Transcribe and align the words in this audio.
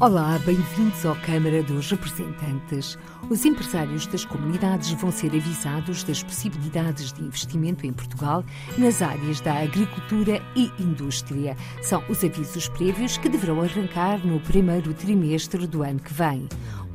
Olá, 0.00 0.38
bem-vindos 0.46 1.04
à 1.04 1.12
Câmara 1.16 1.60
dos 1.60 1.90
Representantes. 1.90 2.96
Os 3.28 3.44
empresários 3.44 4.06
das 4.06 4.24
comunidades 4.24 4.92
vão 4.92 5.10
ser 5.10 5.34
avisados 5.34 6.04
das 6.04 6.22
possibilidades 6.22 7.12
de 7.12 7.24
investimento 7.24 7.84
em 7.84 7.92
Portugal 7.92 8.44
nas 8.78 9.02
áreas 9.02 9.40
da 9.40 9.54
agricultura 9.54 10.40
e 10.54 10.70
indústria. 10.78 11.56
São 11.82 12.00
os 12.08 12.22
avisos 12.22 12.68
prévios 12.68 13.18
que 13.18 13.28
deverão 13.28 13.60
arrancar 13.60 14.24
no 14.24 14.38
primeiro 14.38 14.94
trimestre 14.94 15.66
do 15.66 15.82
ano 15.82 15.98
que 15.98 16.14
vem 16.14 16.48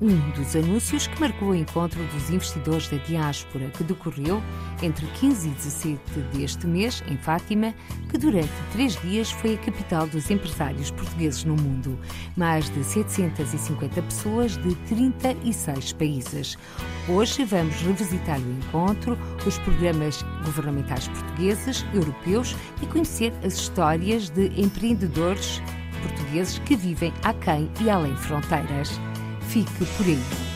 um 0.03 0.31
dos 0.31 0.53
anúncios 0.53 1.07
que 1.07 1.20
marcou 1.21 1.49
o 1.49 1.55
encontro 1.55 2.03
dos 2.07 2.30
investidores 2.30 2.89
da 2.89 2.98
diáspora, 2.98 3.70
que 3.70 3.85
decorreu 3.85 4.44
entre 4.81 5.07
15 5.07 5.48
e 5.48 5.52
17 5.52 5.99
deste 6.34 6.67
mês, 6.67 7.02
em 7.07 7.16
Fátima, 7.16 7.73
que 8.09 8.17
durante 8.17 8.52
três 8.73 8.99
dias 9.02 9.31
foi 9.31 9.55
a 9.55 9.58
capital 9.59 10.05
dos 10.05 10.30
empresários 10.30 10.91
portugueses 10.91 11.45
no 11.45 11.55
mundo. 11.55 11.97
Mais 12.35 12.70
de 12.70 12.84
750 12.84 14.02
pessoas 14.02 14.58
de 14.58 14.75
36 14.88 15.94
países. 15.94 16.58
Hoje 17.08 17.45
vamos 17.45 17.75
revisitar 17.81 18.39
o 18.39 18.52
encontro, 18.52 19.17
os 19.47 19.58
programas 19.59 20.22
governamentais 20.44 21.08
portugueses, 21.08 21.85
europeus 21.94 22.58
e 22.81 22.85
conhecer 22.88 23.31
as 23.41 23.53
histórias 23.53 24.30
de 24.30 24.47
empreendedores 24.61 25.61
portugueses 26.02 26.59
que 26.59 26.75
vivem 26.75 27.13
aquém 27.23 27.72
e 27.80 27.89
além 27.89 28.16
fronteiras. 28.17 29.00
Fique 29.54 29.86
por 29.86 30.08
aí. 30.08 30.53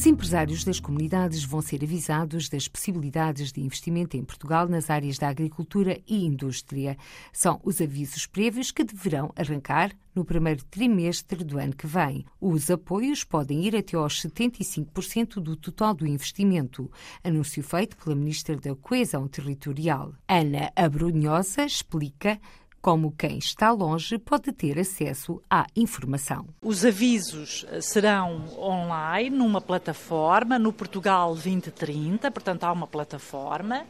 Os 0.00 0.06
empresários 0.06 0.64
das 0.64 0.80
comunidades 0.80 1.44
vão 1.44 1.60
ser 1.60 1.84
avisados 1.84 2.48
das 2.48 2.66
possibilidades 2.66 3.52
de 3.52 3.60
investimento 3.60 4.16
em 4.16 4.24
Portugal 4.24 4.66
nas 4.66 4.88
áreas 4.88 5.18
da 5.18 5.28
agricultura 5.28 6.00
e 6.08 6.24
indústria. 6.24 6.96
São 7.30 7.60
os 7.62 7.82
avisos 7.82 8.24
prévios 8.24 8.70
que 8.70 8.82
deverão 8.82 9.30
arrancar 9.36 9.92
no 10.14 10.24
primeiro 10.24 10.64
trimestre 10.64 11.44
do 11.44 11.58
ano 11.58 11.76
que 11.76 11.86
vem. 11.86 12.24
Os 12.40 12.70
apoios 12.70 13.24
podem 13.24 13.62
ir 13.66 13.76
até 13.76 13.94
aos 13.94 14.22
75% 14.22 15.34
do 15.34 15.54
total 15.54 15.92
do 15.92 16.06
investimento, 16.06 16.90
anúncio 17.22 17.62
feito 17.62 17.94
pela 17.98 18.16
Ministra 18.16 18.56
da 18.56 18.74
Coesão 18.74 19.28
Territorial. 19.28 20.14
Ana 20.26 20.72
Abrunhosa 20.74 21.66
explica 21.66 22.40
como 22.80 23.12
quem 23.12 23.38
está 23.38 23.70
longe 23.70 24.18
pode 24.18 24.52
ter 24.52 24.78
acesso 24.78 25.42
à 25.50 25.66
informação. 25.76 26.46
Os 26.62 26.84
avisos 26.84 27.66
serão 27.80 28.44
online, 28.58 29.36
numa 29.36 29.60
plataforma, 29.60 30.58
no 30.58 30.72
Portugal 30.72 31.34
2030, 31.34 32.30
portanto 32.30 32.64
há 32.64 32.72
uma 32.72 32.86
plataforma. 32.86 33.84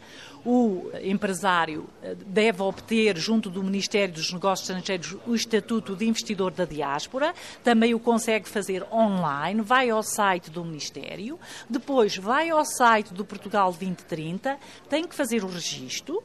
O 0.45 0.91
empresário 1.03 1.87
eh, 2.03 2.17
deve 2.27 2.63
obter, 2.63 3.17
junto 3.19 3.51
do 3.51 3.63
Ministério 3.63 4.15
dos 4.15 4.33
Negócios 4.33 4.69
Estrangeiros, 4.69 5.17
o 5.27 5.35
Estatuto 5.35 5.95
de 5.95 6.07
Investidor 6.07 6.51
da 6.51 6.65
Diáspora. 6.65 7.35
Também 7.63 7.95
o 7.95 8.01
consegue 8.01 8.49
fazer 8.49 8.83
online, 8.91 9.61
vai 9.61 9.91
ao 9.91 10.03
site 10.03 10.51
do 10.51 10.65
Ministério, 10.65 11.39
depois 11.69 12.17
vai 12.17 12.49
ao 12.49 12.65
site 12.65 13.13
do 13.13 13.25
Portugal 13.25 13.71
2030, 13.71 14.59
tem 14.89 15.07
que 15.07 15.15
fazer 15.15 15.45
o 15.45 15.49
registro 15.49 16.23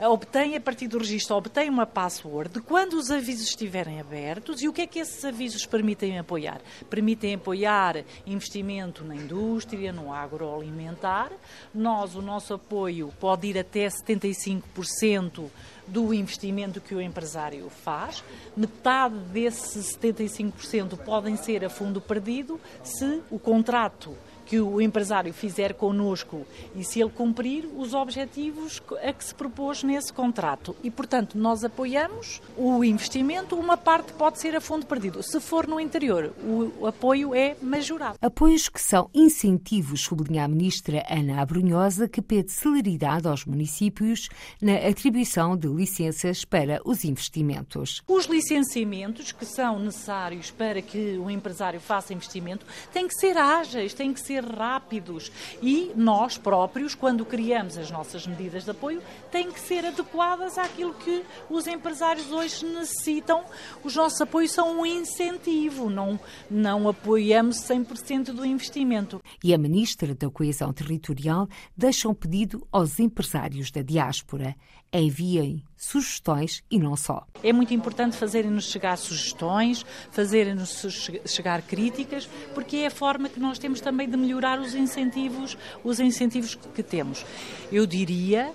obtém 0.00 0.56
a 0.56 0.60
partir 0.60 0.88
do 0.88 0.98
registro, 0.98 1.36
obtém 1.36 1.70
uma 1.70 1.86
password 1.86 2.60
quando 2.60 2.94
os 2.94 3.10
avisos 3.10 3.48
estiverem 3.48 4.00
abertos 4.00 4.62
e 4.62 4.68
o 4.68 4.72
que 4.72 4.82
é 4.82 4.86
que 4.86 4.98
esses 4.98 5.24
avisos 5.24 5.64
permitem 5.64 6.18
apoiar? 6.18 6.60
Permitem 6.90 7.34
apoiar 7.34 8.04
investimento 8.26 9.04
na 9.04 9.16
indústria, 9.16 9.92
no 9.92 10.12
agroalimentar. 10.12 11.32
Nós, 11.74 12.14
o 12.14 12.22
nosso 12.22 12.54
apoio 12.54 13.12
pode 13.18 13.46
ir 13.46 13.58
até 13.58 13.86
75% 13.86 15.50
do 15.86 16.12
investimento 16.12 16.80
que 16.80 16.94
o 16.94 17.00
empresário 17.00 17.70
faz. 17.70 18.22
Metade 18.56 19.16
desses 19.32 19.96
75% 19.96 20.98
podem 20.98 21.36
ser 21.36 21.64
a 21.64 21.70
fundo 21.70 22.00
perdido 22.00 22.60
se 22.82 23.22
o 23.30 23.38
contrato 23.38 24.16
que 24.46 24.60
o 24.60 24.80
empresário 24.80 25.32
fizer 25.34 25.74
connosco 25.74 26.46
e 26.74 26.84
se 26.84 27.00
ele 27.00 27.10
cumprir 27.10 27.68
os 27.76 27.92
objetivos 27.92 28.80
a 29.02 29.12
que 29.12 29.24
se 29.24 29.34
propôs 29.34 29.82
nesse 29.82 30.12
contrato. 30.12 30.74
E, 30.82 30.90
portanto, 30.90 31.36
nós 31.36 31.64
apoiamos 31.64 32.40
o 32.56 32.82
investimento, 32.84 33.56
uma 33.56 33.76
parte 33.76 34.12
pode 34.12 34.38
ser 34.38 34.54
a 34.54 34.60
fundo 34.60 34.86
perdido. 34.86 35.22
Se 35.22 35.40
for 35.40 35.66
no 35.66 35.80
interior, 35.80 36.32
o 36.78 36.86
apoio 36.86 37.34
é 37.34 37.56
majorado. 37.60 38.18
Apoios 38.22 38.68
que 38.68 38.80
são 38.80 39.10
incentivos, 39.12 40.02
sublinha 40.02 40.44
a 40.44 40.48
ministra 40.48 41.04
Ana 41.08 41.42
Abrunhosa, 41.42 42.08
que 42.08 42.22
pede 42.22 42.52
celeridade 42.52 43.26
aos 43.26 43.44
municípios 43.44 44.28
na 44.60 44.76
atribuição 44.76 45.56
de 45.56 45.66
licenças 45.66 46.44
para 46.44 46.80
os 46.84 47.04
investimentos. 47.04 48.02
Os 48.06 48.26
licenciamentos 48.26 49.32
que 49.32 49.44
são 49.44 49.78
necessários 49.80 50.50
para 50.50 50.80
que 50.80 51.18
o 51.18 51.30
empresário 51.30 51.80
faça 51.80 52.12
investimento 52.12 52.66
têm 52.92 53.08
que 53.08 53.14
ser 53.14 53.36
ágeis, 53.36 53.94
têm 53.94 54.12
que 54.12 54.20
ser 54.20 54.35
ser 54.36 54.44
rápidos 54.44 55.32
e 55.62 55.92
nós 55.96 56.36
próprios, 56.36 56.94
quando 56.94 57.24
criamos 57.24 57.78
as 57.78 57.90
nossas 57.90 58.26
medidas 58.26 58.64
de 58.64 58.70
apoio, 58.70 59.02
têm 59.30 59.50
que 59.50 59.60
ser 59.60 59.84
adequadas 59.86 60.58
àquilo 60.58 60.92
que 60.94 61.24
os 61.48 61.66
empresários 61.66 62.30
hoje 62.30 62.64
necessitam. 62.66 63.44
Os 63.82 63.96
nossos 63.96 64.20
apoios 64.20 64.52
são 64.52 64.80
um 64.80 64.86
incentivo, 64.86 65.88
não, 65.88 66.20
não 66.50 66.88
apoiamos 66.88 67.56
100% 67.62 68.32
do 68.32 68.44
investimento. 68.44 69.22
E 69.42 69.54
a 69.54 69.58
Ministra 69.58 70.14
da 70.14 70.28
Coesão 70.28 70.72
Territorial 70.72 71.48
deixa 71.76 72.08
um 72.08 72.14
pedido 72.14 72.66
aos 72.70 72.98
empresários 72.98 73.70
da 73.70 73.82
diáspora. 73.82 74.54
Enviem 74.98 75.62
sugestões 75.76 76.62
e 76.70 76.78
não 76.78 76.96
só. 76.96 77.26
É 77.42 77.52
muito 77.52 77.74
importante 77.74 78.16
fazerem-nos 78.16 78.64
chegar 78.70 78.96
sugestões, 78.96 79.84
fazerem-nos 80.10 81.20
chegar 81.26 81.60
críticas, 81.62 82.28
porque 82.54 82.78
é 82.78 82.86
a 82.86 82.90
forma 82.90 83.28
que 83.28 83.38
nós 83.38 83.58
temos 83.58 83.80
também 83.80 84.08
de 84.08 84.16
melhorar 84.16 84.58
os 84.58 84.74
incentivos, 84.74 85.56
os 85.84 86.00
incentivos 86.00 86.54
que 86.54 86.82
temos. 86.82 87.24
Eu 87.70 87.86
diria 87.86 88.52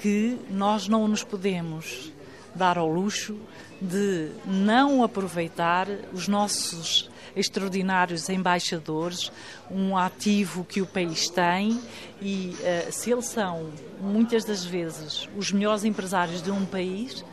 que 0.00 0.38
nós 0.50 0.88
não 0.88 1.06
nos 1.06 1.22
podemos 1.22 2.12
dar 2.54 2.78
ao 2.78 2.88
luxo 2.88 3.38
de 3.80 4.30
não 4.46 5.02
aproveitar 5.02 5.86
os 6.12 6.28
nossos 6.28 7.10
extraordinários 7.36 8.28
embaixadores, 8.28 9.30
um 9.70 9.96
ativo 9.96 10.64
que 10.64 10.80
o 10.80 10.86
país 10.86 11.28
tem 11.28 11.80
e 12.20 12.56
uh, 12.60 12.92
se 12.92 13.10
eles 13.10 13.26
são 13.26 13.70
muitas 14.00 14.44
das 14.44 14.64
vezes 14.64 15.28
os 15.36 15.52
melhores 15.52 15.84
empresários 15.84 16.42
de 16.42 16.50
um 16.50 16.64
país, 16.64 17.24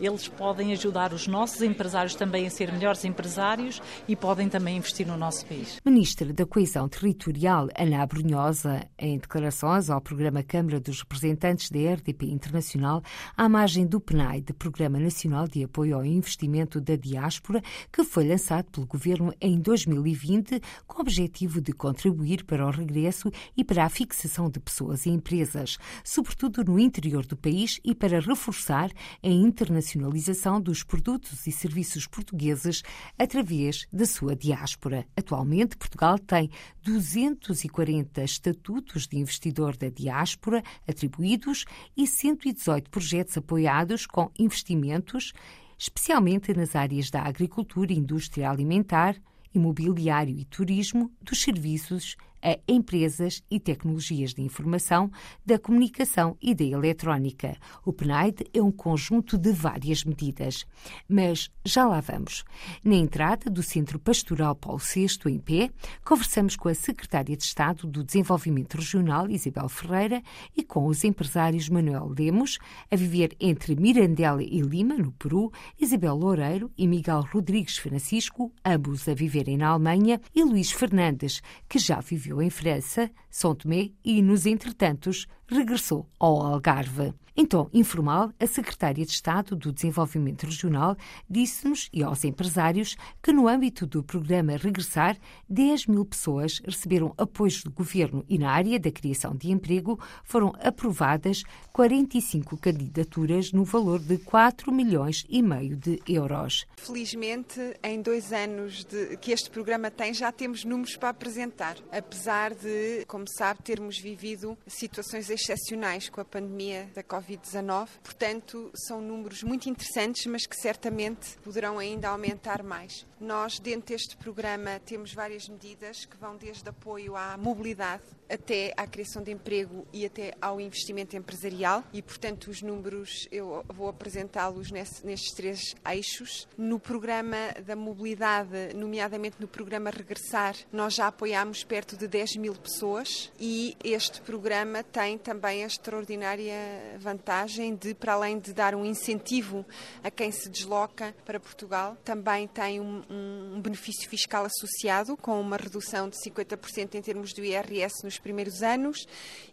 eles 0.00 0.28
podem 0.28 0.72
ajudar 0.72 1.12
os 1.12 1.26
nossos 1.26 1.62
empresários 1.62 2.14
também 2.14 2.46
a 2.46 2.50
ser 2.50 2.72
melhores 2.72 3.04
empresários 3.04 3.80
e 4.06 4.14
podem 4.14 4.48
também 4.48 4.76
investir 4.76 5.06
no 5.06 5.16
nosso 5.16 5.46
país. 5.46 5.80
Ministra 5.84 6.32
da 6.32 6.44
Coesão 6.44 6.88
Territorial, 6.88 7.68
Ana 7.78 8.02
Abrunhosa, 8.02 8.86
em 8.98 9.18
declarações 9.18 9.88
ao 9.88 10.00
programa 10.00 10.42
Câmara 10.42 10.80
dos 10.80 11.00
Representantes 11.00 11.70
da 11.70 11.78
RDP 11.78 12.26
Internacional, 12.26 13.02
à 13.36 13.48
margem 13.48 13.86
do 13.86 14.00
PNAE, 14.00 14.40
de 14.40 14.52
Programa 14.52 14.98
Nacional 14.98 15.48
de 15.48 15.64
Apoio 15.64 15.96
ao 15.96 16.04
Investimento 16.04 16.80
da 16.80 16.96
Diáspora, 16.96 17.62
que 17.92 18.04
foi 18.04 18.28
lançado 18.28 18.66
pelo 18.70 18.86
Governo 18.86 19.32
em 19.40 19.58
2020, 19.58 20.60
com 20.86 20.98
o 20.98 21.00
objetivo 21.00 21.60
de 21.60 21.72
contribuir 21.72 22.44
para 22.44 22.66
o 22.66 22.70
regresso 22.70 23.30
e 23.56 23.64
para 23.64 23.84
a 23.84 23.88
fixação 23.88 24.50
de 24.50 24.60
pessoas 24.60 25.06
e 25.06 25.10
empresas, 25.10 25.78
sobretudo 26.04 26.64
no 26.64 26.78
interior 26.78 27.24
do 27.24 27.36
país 27.36 27.80
e 27.84 27.94
para 27.94 28.20
reforçar 28.20 28.90
a 29.22 29.28
internacionalização 29.28 29.85
internacionalização 29.86 30.60
dos 30.60 30.82
produtos 30.82 31.46
e 31.46 31.52
serviços 31.52 32.06
portugueses 32.06 32.82
através 33.16 33.86
da 33.92 34.04
sua 34.04 34.34
diáspora. 34.34 35.06
Atualmente, 35.16 35.76
Portugal 35.76 36.18
tem 36.18 36.50
240 36.82 38.22
estatutos 38.24 39.06
de 39.06 39.18
investidor 39.18 39.76
da 39.76 39.88
diáspora 39.88 40.62
atribuídos 40.88 41.64
e 41.96 42.06
118 42.06 42.90
projetos 42.90 43.36
apoiados 43.38 44.06
com 44.06 44.30
investimentos, 44.38 45.32
especialmente 45.78 46.52
nas 46.52 46.74
áreas 46.74 47.10
da 47.10 47.22
agricultura, 47.22 47.92
indústria 47.92 48.50
alimentar, 48.50 49.16
imobiliário 49.54 50.36
e 50.36 50.44
turismo, 50.44 51.12
dos 51.22 51.42
serviços, 51.42 52.16
a 52.46 52.56
empresas 52.68 53.42
e 53.50 53.58
tecnologias 53.58 54.32
de 54.32 54.40
informação, 54.40 55.10
da 55.44 55.58
comunicação 55.58 56.36
e 56.40 56.54
da 56.54 56.62
eletrónica. 56.62 57.56
O 57.84 57.92
PNAID 57.92 58.44
é 58.54 58.62
um 58.62 58.70
conjunto 58.70 59.36
de 59.36 59.50
várias 59.50 60.04
medidas. 60.04 60.64
Mas 61.08 61.50
já 61.64 61.84
lá 61.84 62.00
vamos. 62.00 62.44
Na 62.84 62.94
entrada 62.94 63.50
do 63.50 63.64
Centro 63.64 63.98
Pastoral 63.98 64.54
Paulo 64.54 64.78
VI, 64.78 65.08
em 65.26 65.40
pé, 65.40 65.70
conversamos 66.04 66.54
com 66.54 66.68
a 66.68 66.74
Secretária 66.74 67.36
de 67.36 67.42
Estado 67.42 67.84
do 67.84 68.04
Desenvolvimento 68.04 68.76
Regional, 68.76 69.28
Isabel 69.28 69.68
Ferreira, 69.68 70.22
e 70.56 70.62
com 70.62 70.86
os 70.86 71.02
empresários 71.02 71.68
Manuel 71.68 72.14
Lemos, 72.16 72.60
a 72.88 72.94
viver 72.94 73.34
entre 73.40 73.74
Mirandela 73.74 74.40
e 74.40 74.60
Lima, 74.60 74.94
no 74.94 75.10
Peru, 75.10 75.50
Isabel 75.80 76.14
Loureiro 76.14 76.70
e 76.78 76.86
Miguel 76.86 77.26
Rodrigues 77.32 77.78
Francisco, 77.78 78.52
ambos 78.64 79.08
a 79.08 79.14
viverem 79.14 79.56
na 79.56 79.70
Alemanha, 79.70 80.20
e 80.32 80.44
Luís 80.44 80.70
Fernandes, 80.70 81.42
que 81.68 81.80
já 81.80 81.98
viveu 81.98 82.35
em 82.42 82.50
França, 82.50 83.10
São 83.30 83.54
Tomé 83.54 83.90
e, 84.04 84.22
nos 84.22 84.46
entretantos, 84.46 85.26
regressou 85.46 86.08
ao 86.18 86.40
Algarve. 86.40 87.12
Tom 87.44 87.68
informal, 87.74 88.32
a 88.40 88.46
Secretária 88.46 89.04
de 89.04 89.12
Estado 89.12 89.54
do 89.54 89.72
Desenvolvimento 89.72 90.46
Regional 90.46 90.96
disse-nos 91.28 91.90
e 91.92 92.02
aos 92.02 92.24
empresários 92.24 92.96
que, 93.22 93.32
no 93.32 93.46
âmbito 93.46 93.86
do 93.86 94.02
programa 94.02 94.56
Regressar, 94.56 95.18
10 95.48 95.86
mil 95.86 96.04
pessoas 96.04 96.60
receberam 96.64 97.12
apoios 97.18 97.62
do 97.62 97.70
governo 97.70 98.24
e, 98.28 98.38
na 98.38 98.50
área 98.50 98.80
da 98.80 98.90
criação 98.90 99.34
de 99.34 99.50
emprego, 99.50 100.00
foram 100.24 100.54
aprovadas 100.60 101.42
45 101.72 102.56
candidaturas 102.56 103.52
no 103.52 103.64
valor 103.64 103.98
de 103.98 104.18
4 104.18 104.72
milhões 104.72 105.26
e 105.28 105.42
meio 105.42 105.76
de 105.76 106.00
euros. 106.08 106.66
Felizmente, 106.76 107.60
em 107.82 108.00
dois 108.00 108.32
anos 108.32 108.84
de, 108.84 109.16
que 109.18 109.32
este 109.32 109.50
programa 109.50 109.90
tem, 109.90 110.14
já 110.14 110.32
temos 110.32 110.64
números 110.64 110.96
para 110.96 111.10
apresentar, 111.10 111.76
apesar 111.92 112.54
de, 112.54 113.04
como 113.06 113.26
sabe, 113.28 113.62
termos 113.62 113.98
vivido 113.98 114.56
situações 114.66 115.28
excepcionais 115.28 116.08
com 116.08 116.20
a 116.20 116.24
pandemia 116.24 116.88
da 116.94 117.02
Covid-19. 117.26 117.88
Portanto, 118.02 118.70
são 118.74 119.00
números 119.00 119.42
muito 119.42 119.68
interessantes, 119.68 120.26
mas 120.26 120.46
que 120.46 120.56
certamente 120.56 121.36
poderão 121.42 121.78
ainda 121.78 122.08
aumentar 122.08 122.62
mais. 122.62 123.04
Nós, 123.18 123.58
dentro 123.58 123.94
deste 123.94 124.14
programa, 124.14 124.78
temos 124.84 125.14
várias 125.14 125.48
medidas 125.48 126.04
que 126.04 126.18
vão 126.18 126.36
desde 126.36 126.68
apoio 126.68 127.16
à 127.16 127.36
mobilidade 127.38 128.02
até 128.28 128.74
à 128.76 128.86
criação 128.86 129.22
de 129.22 129.30
emprego 129.30 129.86
e 129.92 130.04
até 130.04 130.34
ao 130.40 130.60
investimento 130.60 131.16
empresarial 131.16 131.82
e, 131.92 132.02
portanto, 132.02 132.48
os 132.48 132.60
números 132.60 133.26
eu 133.32 133.64
vou 133.68 133.88
apresentá-los 133.88 134.70
nestes 134.70 135.32
três 135.32 135.74
eixos. 135.88 136.46
No 136.58 136.78
programa 136.78 137.36
da 137.64 137.74
mobilidade, 137.74 138.74
nomeadamente 138.74 139.36
no 139.40 139.48
programa 139.48 139.90
Regressar, 139.90 140.54
nós 140.72 140.94
já 140.94 141.06
apoiámos 141.06 141.64
perto 141.64 141.96
de 141.96 142.06
10 142.06 142.36
mil 142.36 142.54
pessoas 142.54 143.32
e 143.40 143.76
este 143.82 144.20
programa 144.20 144.82
tem 144.82 145.16
também 145.16 145.64
a 145.64 145.66
extraordinária 145.66 146.54
vantagem 146.98 147.74
de, 147.74 147.94
para 147.94 148.12
além 148.12 148.38
de 148.38 148.52
dar 148.52 148.74
um 148.74 148.84
incentivo 148.84 149.64
a 150.02 150.10
quem 150.10 150.30
se 150.30 150.50
desloca 150.50 151.14
para 151.24 151.40
Portugal, 151.40 151.96
também 152.04 152.46
tem 152.48 152.80
um, 152.80 153.02
um 153.10 153.60
benefício 153.60 154.08
fiscal 154.08 154.44
associado 154.44 155.16
com 155.16 155.40
uma 155.40 155.56
redução 155.56 156.08
de 156.08 156.16
50% 156.16 156.94
em 156.94 157.02
termos 157.02 157.32
do 157.32 157.44
IRS 157.44 158.04
nos 158.04 158.18
primeiros 158.18 158.62
anos 158.62 159.06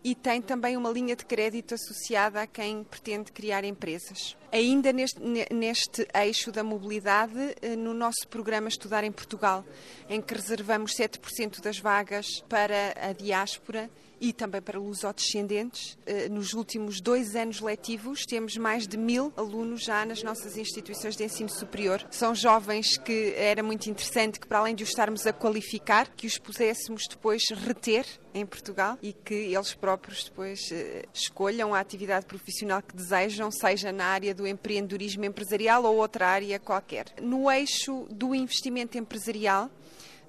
e 0.03 0.15
tem 0.15 0.41
também 0.41 0.75
uma 0.75 0.89
linha 0.89 1.15
de 1.15 1.25
crédito 1.25 1.73
associada 1.73 2.41
a 2.41 2.47
quem 2.47 2.83
pretende 2.83 3.31
criar 3.31 3.63
empresas. 3.63 4.35
Ainda 4.51 4.93
neste, 4.93 5.19
neste 5.51 6.07
eixo 6.13 6.51
da 6.51 6.63
mobilidade, 6.63 7.55
eh, 7.61 7.75
no 7.75 7.93
nosso 7.93 8.27
programa 8.29 8.67
Estudar 8.67 9.03
em 9.03 9.11
Portugal, 9.11 9.65
em 10.09 10.21
que 10.21 10.33
reservamos 10.33 10.93
7% 10.93 11.61
das 11.61 11.79
vagas 11.79 12.43
para 12.47 12.93
a 13.01 13.13
diáspora, 13.13 13.89
e 14.23 14.31
também 14.31 14.61
para 14.61 14.79
lusodescendentes. 14.79 15.97
Eh, 16.05 16.29
nos 16.29 16.53
últimos 16.53 17.01
dois 17.01 17.35
anos 17.35 17.59
letivos, 17.59 18.25
temos 18.25 18.55
mais 18.55 18.87
de 18.87 18.95
mil 18.95 19.33
alunos 19.35 19.83
já 19.83 20.05
nas 20.05 20.23
nossas 20.23 20.55
instituições 20.55 21.17
de 21.17 21.25
ensino 21.25 21.49
superior. 21.49 22.07
São 22.09 22.33
jovens 22.33 22.95
que 22.95 23.33
era 23.35 23.61
muito 23.61 23.89
interessante 23.89 24.39
que, 24.39 24.47
para 24.47 24.59
além 24.59 24.75
de 24.75 24.81
os 24.81 24.89
estarmos 24.89 25.27
a 25.27 25.33
qualificar, 25.33 26.09
que 26.15 26.25
os 26.25 26.37
pudéssemos 26.37 27.03
depois 27.09 27.43
reter 27.53 28.05
em 28.33 28.45
Portugal 28.45 28.97
e 29.01 29.11
que 29.11 29.33
eles 29.33 29.73
próprios 29.73 30.23
depois 30.23 30.71
eh, 30.71 31.03
escolham 31.13 31.73
a 31.73 31.79
atividade 31.81 32.25
profissional 32.25 32.81
que 32.81 32.95
desejam, 32.95 33.51
seja 33.51 33.91
na 33.91 34.05
área 34.05 34.33
do 34.33 34.47
empreendedorismo 34.47 35.25
empresarial 35.25 35.83
ou 35.83 35.97
outra 35.97 36.29
área 36.29 36.57
qualquer. 36.59 37.07
No 37.21 37.51
eixo 37.51 38.07
do 38.09 38.33
investimento 38.33 38.97
empresarial, 38.97 39.69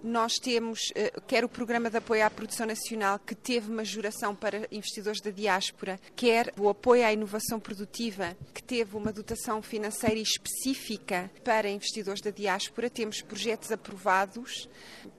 nós 0.05 0.35
temos 0.35 0.93
eh, 0.95 1.11
quer 1.27 1.47
o 1.47 1.49
Programa 1.49 1.89
de 1.89 1.97
Apoio 1.97 2.27
à 2.27 2.29
Produção 2.29 2.67
Nacional, 2.67 3.19
que 3.19 3.35
teve 3.35 3.73
majoração 3.73 4.35
para 4.37 4.69
investidores 4.71 5.19
da 5.23 5.31
diáspora, 5.31 5.99
quer 6.15 6.53
o 6.59 6.69
apoio 6.69 7.07
à 7.07 7.13
inovação 7.13 7.59
produtiva, 7.59 8.37
que 8.53 8.63
teve 8.63 8.99
uma 8.99 9.11
dotação 9.11 9.63
financeira 9.63 10.21
específica 10.21 11.31
para 11.43 11.71
investidores 11.71 12.21
da 12.21 12.31
diáspora. 12.31 12.91
Temos 12.91 13.23
projetos 13.23 13.73
aprovados, 13.73 14.69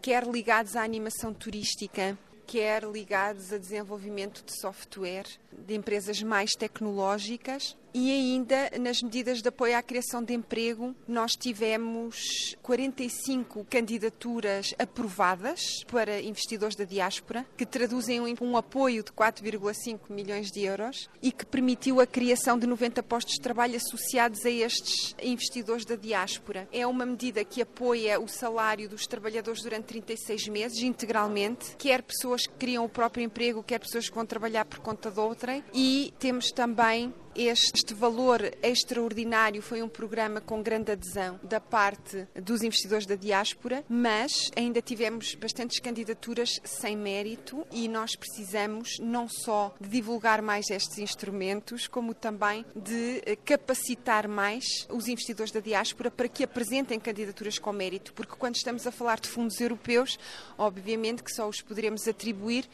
quer 0.04 0.24
ligados 0.24 0.76
à 0.76 0.84
animação 0.84 1.34
turística, 1.34 2.16
quer 2.46 2.84
ligados 2.84 3.52
a 3.52 3.58
desenvolvimento 3.58 4.46
de 4.46 4.56
software 4.62 5.26
de 5.52 5.74
empresas 5.74 6.22
mais 6.22 6.52
tecnológicas 6.52 7.76
e 7.98 8.12
ainda 8.12 8.72
nas 8.78 9.02
medidas 9.02 9.42
de 9.42 9.48
apoio 9.48 9.78
à 9.78 9.82
criação 9.82 10.22
de 10.22 10.34
emprego, 10.34 10.94
nós 11.08 11.32
tivemos 11.32 12.54
45 12.62 13.66
candidaturas 13.70 14.76
aprovadas 14.78 15.82
para 15.90 16.20
investidores 16.20 16.76
da 16.76 16.84
diáspora, 16.84 17.46
que 17.56 17.66
traduzem 17.66 18.20
um 18.42 18.58
apoio 18.58 19.02
de 19.02 19.14
4,5 19.14 20.10
milhões 20.10 20.52
de 20.52 20.60
euros 20.66 21.10
e 21.22 21.32
que 21.32 21.46
permitiu 21.46 22.02
a 22.02 22.06
criação 22.06 22.60
de 22.60 22.68
90 22.68 23.02
postos 23.02 23.36
de 23.36 23.40
trabalho 23.40 23.78
associados 23.78 24.46
a 24.46 24.50
estes 24.50 25.16
investidores 25.24 25.86
da 25.86 25.96
diáspora. 25.96 26.68
É 26.74 26.86
uma 26.86 27.06
medida 27.06 27.46
que 27.46 27.62
apoia 27.62 28.20
o 28.20 28.28
salário 28.28 28.90
dos 28.90 29.08
trabalhadores 29.08 29.64
durante 29.64 29.86
36 29.86 30.50
meses, 30.50 30.84
integralmente, 30.84 31.78
quer 31.78 32.04
pessoas 32.04 32.46
que 32.46 32.56
criam 32.56 32.84
o 32.84 32.90
próprio 32.90 33.24
emprego, 33.24 33.64
quer 33.64 33.80
pessoas 33.80 34.10
que 34.10 34.16
vão 34.16 34.26
trabalhar 34.26 34.66
por 34.66 34.80
conta 34.80 35.10
de 35.10 35.20
outrem, 35.22 35.64
e 35.74 36.14
temos 36.20 36.52
também 36.52 37.14
este 37.36 37.94
valor 37.94 38.42
extraordinário 38.64 39.62
foi 39.62 39.84
um 39.84 39.90
programa 39.90 40.40
com 40.40 40.64
grande 40.64 40.92
adesão 40.92 41.40
da 41.44 41.60
parte 41.60 42.28
dos 42.34 42.64
investidores 42.64 43.06
da 43.06 43.16
diáspora, 43.16 43.84
mas 43.90 44.50
ainda 44.56 44.82
tivemos 44.82 45.36
bastantes 45.36 45.80
candidaturas 45.80 46.60
sem 46.64 46.96
mérito 46.96 47.68
e 47.72 47.88
nós 47.88 48.16
precisamos 48.16 48.98
não 49.00 49.28
só 49.28 49.76
de 49.80 49.90
divulgar 49.90 50.42
mais 50.42 50.70
estes 50.70 50.98
instrumentos, 50.98 51.88
como 51.88 52.14
também 52.14 52.66
de 52.76 53.22
capacitar 53.44 54.28
mais 54.28 54.88
os 54.90 55.08
investidores 55.08 55.52
da 55.52 55.60
diáspora 55.60 56.10
para 56.10 56.30
que 56.30 56.44
apresentem 56.44 57.00
candidaturas 57.00 57.60
com 57.60 57.74
mérito, 57.74 58.14
porque 58.14 58.36
quando 58.38 58.56
estamos 58.56 58.88
a 58.88 58.92
falar 58.92 59.20
de 59.20 59.28
fundos 59.28 59.60
europeus, 59.60 60.18
obviamente 60.58 61.24
que 61.24 61.32
só 61.32 61.48
os 61.48 61.62
poderemos 61.62 62.08
atribuir 62.08 62.66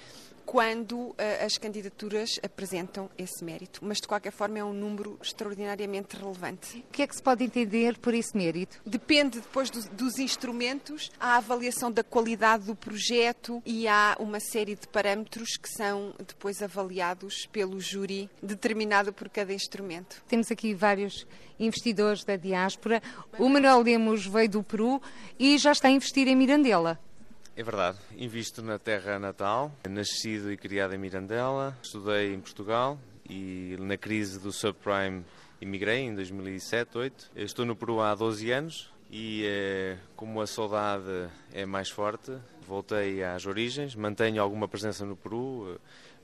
quando 0.45 0.97
uh, 0.97 1.15
as 1.45 1.57
candidaturas 1.57 2.39
apresentam 2.43 3.09
esse 3.17 3.43
mérito. 3.43 3.79
Mas, 3.83 3.97
de 3.97 4.07
qualquer 4.07 4.31
forma, 4.31 4.59
é 4.59 4.63
um 4.63 4.73
número 4.73 5.17
extraordinariamente 5.21 6.15
relevante. 6.15 6.83
O 6.89 6.91
que 6.91 7.01
é 7.01 7.07
que 7.07 7.15
se 7.15 7.21
pode 7.21 7.43
entender 7.43 7.97
por 7.97 8.13
esse 8.13 8.35
mérito? 8.35 8.79
Depende 8.85 9.39
depois 9.39 9.69
do, 9.69 9.81
dos 9.89 10.17
instrumentos, 10.19 11.11
há 11.19 11.35
a 11.35 11.37
avaliação 11.37 11.91
da 11.91 12.03
qualidade 12.03 12.65
do 12.65 12.75
projeto 12.75 13.61
e 13.65 13.87
há 13.87 14.15
uma 14.19 14.39
série 14.39 14.75
de 14.75 14.87
parâmetros 14.87 15.57
que 15.57 15.69
são 15.69 16.13
depois 16.25 16.61
avaliados 16.61 17.47
pelo 17.51 17.79
júri 17.79 18.29
determinado 18.41 19.13
por 19.13 19.29
cada 19.29 19.53
instrumento. 19.53 20.21
Temos 20.27 20.51
aqui 20.51 20.73
vários 20.73 21.25
investidores 21.59 22.23
da 22.23 22.35
diáspora. 22.35 23.01
O 23.37 23.47
Manuel 23.47 23.81
Lemos 23.81 24.25
veio 24.25 24.49
do 24.49 24.63
Peru 24.63 25.01
e 25.37 25.57
já 25.57 25.71
está 25.71 25.87
a 25.87 25.91
investir 25.91 26.27
em 26.27 26.35
Mirandela. 26.35 26.99
É 27.53 27.63
verdade, 27.63 27.97
invisto 28.15 28.61
na 28.61 28.79
terra 28.79 29.19
natal, 29.19 29.73
nascido 29.89 30.49
e 30.53 30.55
criado 30.55 30.95
em 30.95 30.97
Mirandela, 30.97 31.77
estudei 31.83 32.33
em 32.33 32.39
Portugal 32.39 32.97
e 33.29 33.75
na 33.77 33.97
crise 33.97 34.39
do 34.39 34.53
subprime 34.53 35.25
emigrei 35.59 35.99
em 35.99 36.15
2007, 36.15 36.93
2008. 36.93 37.31
Estou 37.35 37.65
no 37.65 37.75
Peru 37.75 37.99
há 37.99 38.15
12 38.15 38.49
anos 38.51 38.89
e 39.11 39.43
eh, 39.45 39.97
como 40.15 40.39
a 40.39 40.47
saudade 40.47 41.29
é 41.51 41.65
mais 41.65 41.89
forte, 41.89 42.31
voltei 42.65 43.21
às 43.21 43.45
origens, 43.45 43.95
mantenho 43.95 44.41
alguma 44.41 44.69
presença 44.69 45.05
no 45.05 45.17
Peru, 45.17 45.75
eh, 45.75 45.79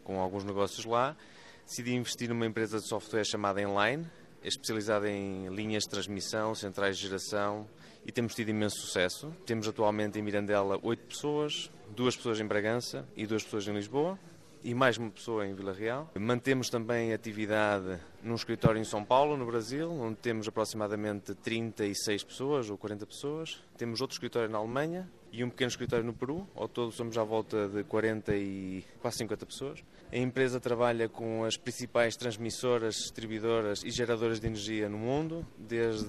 com 0.06 0.22
alguns 0.22 0.46
negócios 0.46 0.86
lá. 0.86 1.14
Decidi 1.66 1.94
investir 1.94 2.30
numa 2.30 2.46
empresa 2.46 2.80
de 2.80 2.88
software 2.88 3.26
chamada 3.26 3.62
Enline, 3.62 4.08
especializada 4.42 5.10
em 5.10 5.50
linhas 5.50 5.84
de 5.84 5.90
transmissão, 5.90 6.56
centrais 6.56 6.98
de 6.98 7.04
geração, 7.04 7.68
e 8.06 8.12
temos 8.12 8.34
tido 8.36 8.50
imenso 8.50 8.78
sucesso. 8.78 9.34
Temos 9.46 9.68
atualmente 9.68 10.18
em 10.18 10.22
Mirandela 10.22 10.80
oito 10.84 11.06
pessoas, 11.08 11.72
duas 11.96 12.16
pessoas 12.16 12.40
em 12.40 12.46
Bragança 12.46 13.08
e 13.16 13.26
duas 13.26 13.44
pessoas 13.44 13.68
em 13.68 13.74
Lisboa 13.74 14.18
e 14.64 14.74
mais 14.74 14.98
uma 14.98 15.10
pessoa 15.10 15.46
em 15.46 15.54
Vila 15.54 15.74
Real. 15.74 16.12
Mantemos 16.20 16.70
também 16.70 17.14
atividade 17.14 18.00
num 18.22 18.36
escritório 18.36 18.80
em 18.80 18.84
São 18.84 19.04
Paulo, 19.04 19.38
no 19.38 19.46
Brasil, 19.46 19.92
onde 19.92 20.18
temos 20.18 20.48
aproximadamente 20.48 21.34
36 21.36 22.24
pessoas 22.24 22.70
ou 22.70 22.78
40 22.78 23.06
pessoas. 23.06 23.64
Temos 23.78 24.02
outro 24.02 24.16
escritório 24.16 24.50
na 24.50 24.58
Alemanha 24.58 25.10
e 25.32 25.44
um 25.44 25.50
pequeno 25.50 25.70
escritório 25.70 26.06
no 26.06 26.14
Peru. 26.14 26.48
Ao 26.56 26.68
todo 26.68 26.92
somos 26.92 27.18
à 27.18 27.24
volta 27.24 27.68
de 27.68 27.84
40 27.84 28.36
e 28.36 28.84
quase 29.02 29.18
50 29.18 29.46
pessoas. 29.46 29.84
A 30.12 30.18
empresa 30.18 30.60
trabalha 30.60 31.10
com 31.10 31.44
as 31.44 31.58
principais 31.58 32.16
transmissoras, 32.16 32.96
distribuidoras 32.96 33.84
e 33.84 33.92
geradoras 33.92 34.40
de 34.40 34.48
energia 34.48 34.88
no 34.88 34.98
mundo, 34.98 35.46
desde 35.58 36.08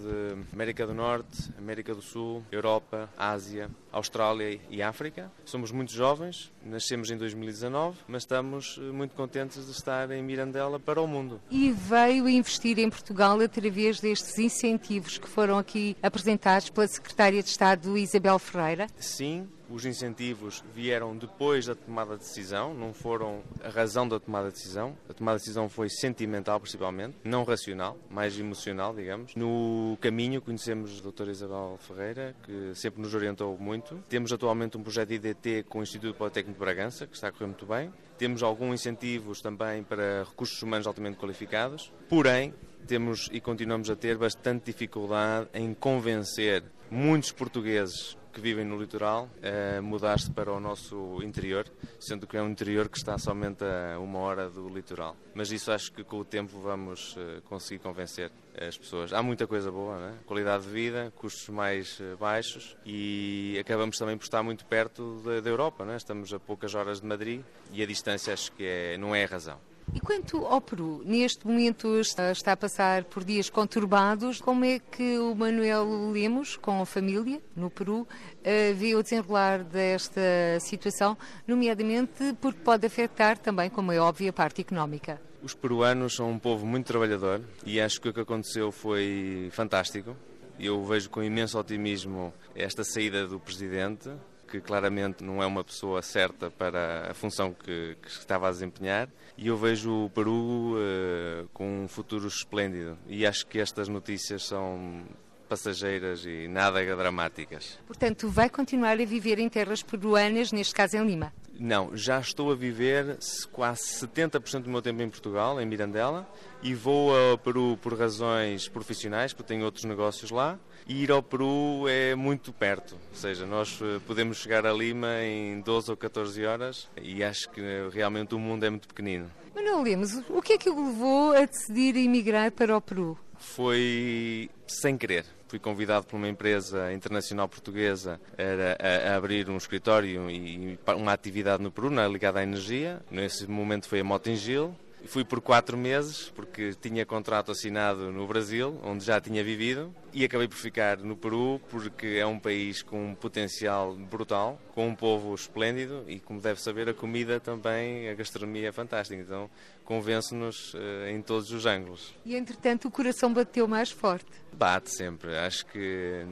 América 0.53 0.87
do 0.87 0.95
Norte, 0.95 1.51
América 1.59 1.93
do 1.95 2.01
Sul, 2.01 2.45
Europa, 2.53 3.11
Ásia, 3.17 3.69
Austrália 3.91 4.61
e 4.71 4.83
África. 4.83 5.33
Somos 5.45 5.73
muito 5.73 5.93
jovens, 5.93 6.53
nascemos 6.65 7.11
em 7.11 7.17
2019, 7.17 7.99
mas 8.07 8.23
estamos 8.23 8.79
muito 8.93 9.17
contentes 9.17 9.67
de 9.67 9.73
estar 9.73 10.11
em 10.13 10.23
Mirandela 10.23 10.79
para 10.79 11.01
o 11.01 11.07
mundo. 11.07 11.41
E 11.51 11.73
veio 11.73 12.29
investir 12.29 12.79
em 12.79 12.89
Portugal 12.89 13.41
através 13.41 14.01
destes 14.01 14.39
incentivos 14.39 15.19
que 15.19 15.29
foram 15.29 15.59
aqui 15.59 15.97
apresentados 16.01 16.71
pela 16.71 16.87
Secretária 16.87 17.43
de 17.43 17.49
Estado 17.49 17.99
Isabel 17.99 18.39
Ferreira? 18.39 18.87
Sim, 19.19 19.49
os 19.69 19.85
incentivos 19.85 20.63
vieram 20.73 21.17
depois 21.17 21.67
da 21.67 21.75
tomada 21.75 22.17
de 22.17 22.21
decisão, 22.21 22.73
não 22.73 22.95
foram 22.95 23.43
a 23.65 23.69
razão 23.69 24.07
da 24.07 24.21
tomada 24.21 24.47
de 24.47 24.55
decisão. 24.55 24.97
A 25.11 25.13
tomada 25.13 25.39
de 25.39 25.43
decisão 25.43 25.69
foi 25.69 25.89
sentimental, 25.89 26.61
principalmente, 26.61 27.17
não 27.25 27.43
racional, 27.43 27.99
mais 28.09 28.39
emocional, 28.39 28.95
digamos. 28.95 29.35
No 29.35 29.99
caminho 30.01 30.41
conhecemos 30.41 31.01
a 31.01 31.03
doutora 31.03 31.33
Isabel 31.33 31.77
Ferreira, 31.81 32.37
que 32.45 32.73
sempre 32.77 33.03
nos 33.03 33.13
orientou 33.13 33.59
muito. 33.59 33.97
Temos 34.09 34.33
atualmente 34.33 34.77
um 34.77 34.85
projeto 34.85 35.13
IDT 35.13 35.65
com 35.69 35.81
o 35.81 35.83
Instituto 35.83 36.17
Politécnico 36.17 36.57
de 36.57 36.65
Bragança, 36.65 37.05
que 37.05 37.17
está 37.17 37.27
a 37.27 37.33
correr 37.33 37.47
muito 37.47 37.67
bem. 37.67 37.93
Temos 38.17 38.41
alguns 38.45 38.83
incentivos 38.83 39.41
também 39.41 39.83
para 39.83 40.23
recursos 40.23 40.63
humanos 40.63 40.87
altamente 40.87 41.17
qualificados. 41.17 41.93
Porém, 42.09 42.55
temos 42.87 43.29
e 43.33 43.41
continuamos 43.41 43.91
a 43.91 43.97
ter 43.97 44.17
bastante 44.17 44.67
dificuldade 44.67 45.49
em 45.55 45.75
convencer 45.75 46.63
muitos 46.89 47.33
portugueses 47.33 48.17
que 48.38 48.42
vivem 48.42 48.64
no 48.64 48.80
litoral 48.80 49.28
a 49.42 49.83
mudar-se 49.83 50.30
para 50.30 50.52
o 50.52 50.61
nosso 50.61 51.21
interior, 51.25 51.66
sendo 51.99 52.25
que 52.25 52.37
é 52.37 52.42
um 52.42 52.49
interior 52.49 52.88
que 52.88 52.97
está 52.97 53.18
somente 53.18 53.64
a 53.64 53.99
uma 53.99 54.21
hora 54.21 54.49
do 54.49 54.68
litoral. 54.68 55.16
Mas 55.35 55.50
isso 55.50 55.73
acho 55.73 55.92
que 55.92 56.04
com 56.04 56.18
o 56.21 56.25
tempo 56.25 56.61
vamos 56.61 57.16
eh, 57.18 57.40
conseguir 57.49 57.80
convencer 57.80 58.30
as 58.57 58.78
pessoas. 58.78 59.12
Há 59.12 59.23
muita 59.25 59.47
coisa 59.49 59.73
boa, 59.73 59.99
né? 59.99 60.18
qualidade 60.25 60.64
de 60.64 60.71
vida, 60.71 61.12
custos 61.16 61.49
mais 61.49 61.99
eh, 62.00 62.14
baixos 62.14 62.76
e 62.87 63.57
acabamos 63.61 63.99
também 63.99 64.16
por 64.16 64.25
estar 64.25 64.42
muito 64.42 64.64
perto 64.66 65.21
da, 65.25 65.40
da 65.40 65.50
Europa. 65.50 65.85
Né? 65.85 65.97
Estamos 65.97 66.33
a 66.33 66.38
poucas 66.38 66.76
horas 66.76 67.00
de 67.00 67.07
Madrid 67.07 67.42
e 67.73 67.83
a 67.83 67.87
distância 67.87 68.33
acho 68.33 68.52
que 68.52 68.64
é, 68.64 68.97
não 68.99 69.16
é 69.16 69.25
a 69.25 69.26
razão. 69.26 69.59
E 69.95 70.00
quanto 70.00 70.45
ao 70.45 70.61
Peru, 70.61 71.02
neste 71.04 71.47
momento 71.47 71.99
está 71.99 72.52
a 72.52 72.57
passar 72.57 73.04
por 73.04 73.25
dias 73.25 73.49
conturbados. 73.49 74.40
Como 74.40 74.64
é 74.64 74.78
que 74.78 75.18
o 75.18 75.35
Manuel 75.35 76.11
Lemos, 76.11 76.57
com 76.57 76.80
a 76.83 76.87
família 76.87 77.40
no 77.57 77.71
Peru, 77.71 78.07
eh, 78.45 78.73
vê 78.75 78.95
o 78.95 79.02
desenrolar 79.02 79.64
desta 79.64 80.21
situação, 80.61 81.16
nomeadamente 81.47 82.35
porque 82.40 82.61
pode 82.61 82.87
afetar 82.87 83.38
também, 83.38 83.71
como 83.71 83.90
é 83.90 83.99
óbvio, 83.99 84.28
a 84.28 84.33
parte 84.33 84.61
económica? 84.61 85.21
Os 85.42 85.54
peruanos 85.54 86.16
são 86.16 86.30
um 86.30 86.38
povo 86.38 86.66
muito 86.66 86.87
trabalhador 86.87 87.40
e 87.64 87.80
acho 87.80 88.00
que 88.00 88.09
o 88.09 88.12
que 88.12 88.21
aconteceu 88.21 88.71
foi 88.71 89.49
fantástico. 89.52 90.14
Eu 90.59 90.85
vejo 90.85 91.09
com 91.09 91.23
imenso 91.23 91.59
otimismo 91.59 92.35
esta 92.54 92.85
saída 92.85 93.26
do 93.26 93.38
presidente, 93.38 94.11
que 94.50 94.61
claramente 94.61 95.23
não 95.23 95.43
é 95.43 95.47
uma 95.47 95.62
pessoa 95.62 96.02
certa 96.02 96.50
para 96.50 97.11
a 97.11 97.14
função 97.14 97.52
que, 97.52 97.97
que 98.00 98.09
estava 98.09 98.49
a 98.49 98.50
desempenhar, 98.50 99.09
e 99.37 99.49
eu 99.49 99.57
vejo 99.57 100.07
o 100.07 100.11
Peru 100.11 100.75
uh, 100.75 101.49
com 101.52 101.85
um 101.85 101.88
futuro 101.88 102.26
esplêndido. 102.26 102.99
E 103.07 103.26
acho 103.26 103.47
que 103.47 103.59
estas 103.59 103.88
notícias 103.88 104.45
são 104.45 105.05
passageiras 105.49 106.25
e 106.25 106.47
nada 106.47 106.85
dramáticas. 106.95 107.78
Portanto, 107.87 108.28
vai 108.28 108.50
continuar 108.50 109.00
a 109.00 109.05
viver 109.05 109.38
em 109.38 109.49
terras 109.49 109.83
peruanas, 109.83 110.52
neste 110.52 110.75
caso 110.75 110.97
em 110.97 111.07
Lima? 111.07 111.33
Não, 111.59 111.97
já 111.97 112.21
estou 112.21 112.52
a 112.52 112.55
viver 112.55 113.19
quase 113.50 113.83
70% 113.83 114.62
do 114.62 114.71
meu 114.71 114.81
tempo 114.81 115.02
em 115.02 115.09
Portugal, 115.09 115.61
em 115.61 115.67
Mirandela, 115.67 116.28
e 116.62 116.73
vou 116.73 117.17
ao 117.17 117.37
Peru 117.37 117.76
por 117.83 117.99
razões 117.99 118.69
profissionais, 118.69 119.33
porque 119.33 119.49
tenho 119.49 119.64
outros 119.64 119.85
negócios 119.85 120.31
lá, 120.31 120.57
e 120.88 121.02
ir 121.02 121.12
ao 121.12 121.23
Peru 121.23 121.87
é 121.87 122.14
muito 122.14 122.52
perto, 122.52 122.97
ou 123.11 123.16
seja, 123.16 123.45
nós 123.45 123.78
eh, 123.83 124.00
podemos 124.07 124.38
chegar 124.38 124.64
a 124.64 124.73
Lima 124.73 125.23
em 125.23 125.61
12 125.61 125.90
ou 125.90 125.97
14 125.97 126.45
horas 126.47 126.88
e 127.00 127.23
acho 127.23 127.50
que 127.50 127.61
realmente 127.92 128.35
o 128.35 128.38
mundo 128.38 128.64
é 128.64 128.71
muito 128.71 128.88
pequenino. 128.88 129.30
Manuel 129.54 129.83
Lemos, 129.83 130.23
o 130.30 130.40
que 130.40 130.54
é 130.54 130.59
que 130.59 130.71
o 130.71 130.87
levou 130.87 131.33
a 131.33 131.45
decidir 131.45 131.97
emigrar 131.97 132.50
para 132.52 132.76
o 132.76 132.80
Peru? 132.80 133.18
Foi 133.38 134.50
sem 134.66 134.97
querer. 134.97 135.25
Fui 135.49 135.59
convidado 135.59 136.07
por 136.07 136.16
uma 136.16 136.28
empresa 136.28 136.92
internacional 136.92 137.49
portuguesa 137.49 138.21
a, 138.37 139.12
a, 139.12 139.16
abrir 139.16 139.49
um 139.49 139.57
escritório 139.57 140.30
e 140.30 140.78
uma 140.97 141.12
atividade 141.12 141.62
no 141.62 141.71
Peru, 141.71 141.88
ligada 142.11 142.40
à 142.40 142.42
energia. 142.42 143.00
Nesse 143.11 143.47
momento 143.47 143.88
foi 143.88 144.00
a 144.00 144.04
Motengil, 144.04 144.75
Fui 145.07 145.25
por 145.25 145.40
quatro 145.40 145.76
meses, 145.76 146.31
porque 146.35 146.75
tinha 146.75 147.07
contrato 147.07 147.50
assinado 147.50 148.12
no 148.12 148.26
Brasil, 148.26 148.78
onde 148.83 149.05
já 149.05 149.21
tinha 149.21 149.43
vivido, 149.43 149.95
e 150.12 150.25
acabei 150.25 150.47
por 150.47 150.57
ficar 150.57 150.99
no 150.99 151.17
Peru, 151.17 151.61
porque 151.71 152.19
é 152.19 152.26
um 152.26 152.38
país 152.38 152.83
com 152.83 153.11
um 153.11 153.14
potencial 153.14 153.95
brutal, 153.95 154.61
com 154.75 154.88
um 154.88 154.95
povo 154.95 155.35
esplêndido 155.35 156.05
e, 156.07 156.19
como 156.21 156.40
deve 156.40 156.61
saber, 156.61 156.88
a 156.88 156.95
comida 156.95 157.40
também, 157.40 158.09
a 158.09 158.14
gastronomia 158.14 158.69
é 158.69 158.73
fantástica. 158.73 159.21
Então, 159.21 159.49
convence-nos 159.85 160.75
uh, 160.75 161.09
em 161.09 161.23
todos 161.23 161.50
os 161.52 161.64
ângulos. 161.64 162.14
E, 162.25 162.37
entretanto, 162.37 162.88
o 162.88 162.90
coração 162.90 163.33
bateu 163.33 163.67
mais 163.67 163.90
forte? 163.90 164.31
Bate 164.52 164.95
sempre. 164.95 165.37
Acho 165.38 165.64
que 165.67 166.26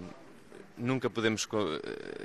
nunca 0.76 1.08
podemos 1.08 1.46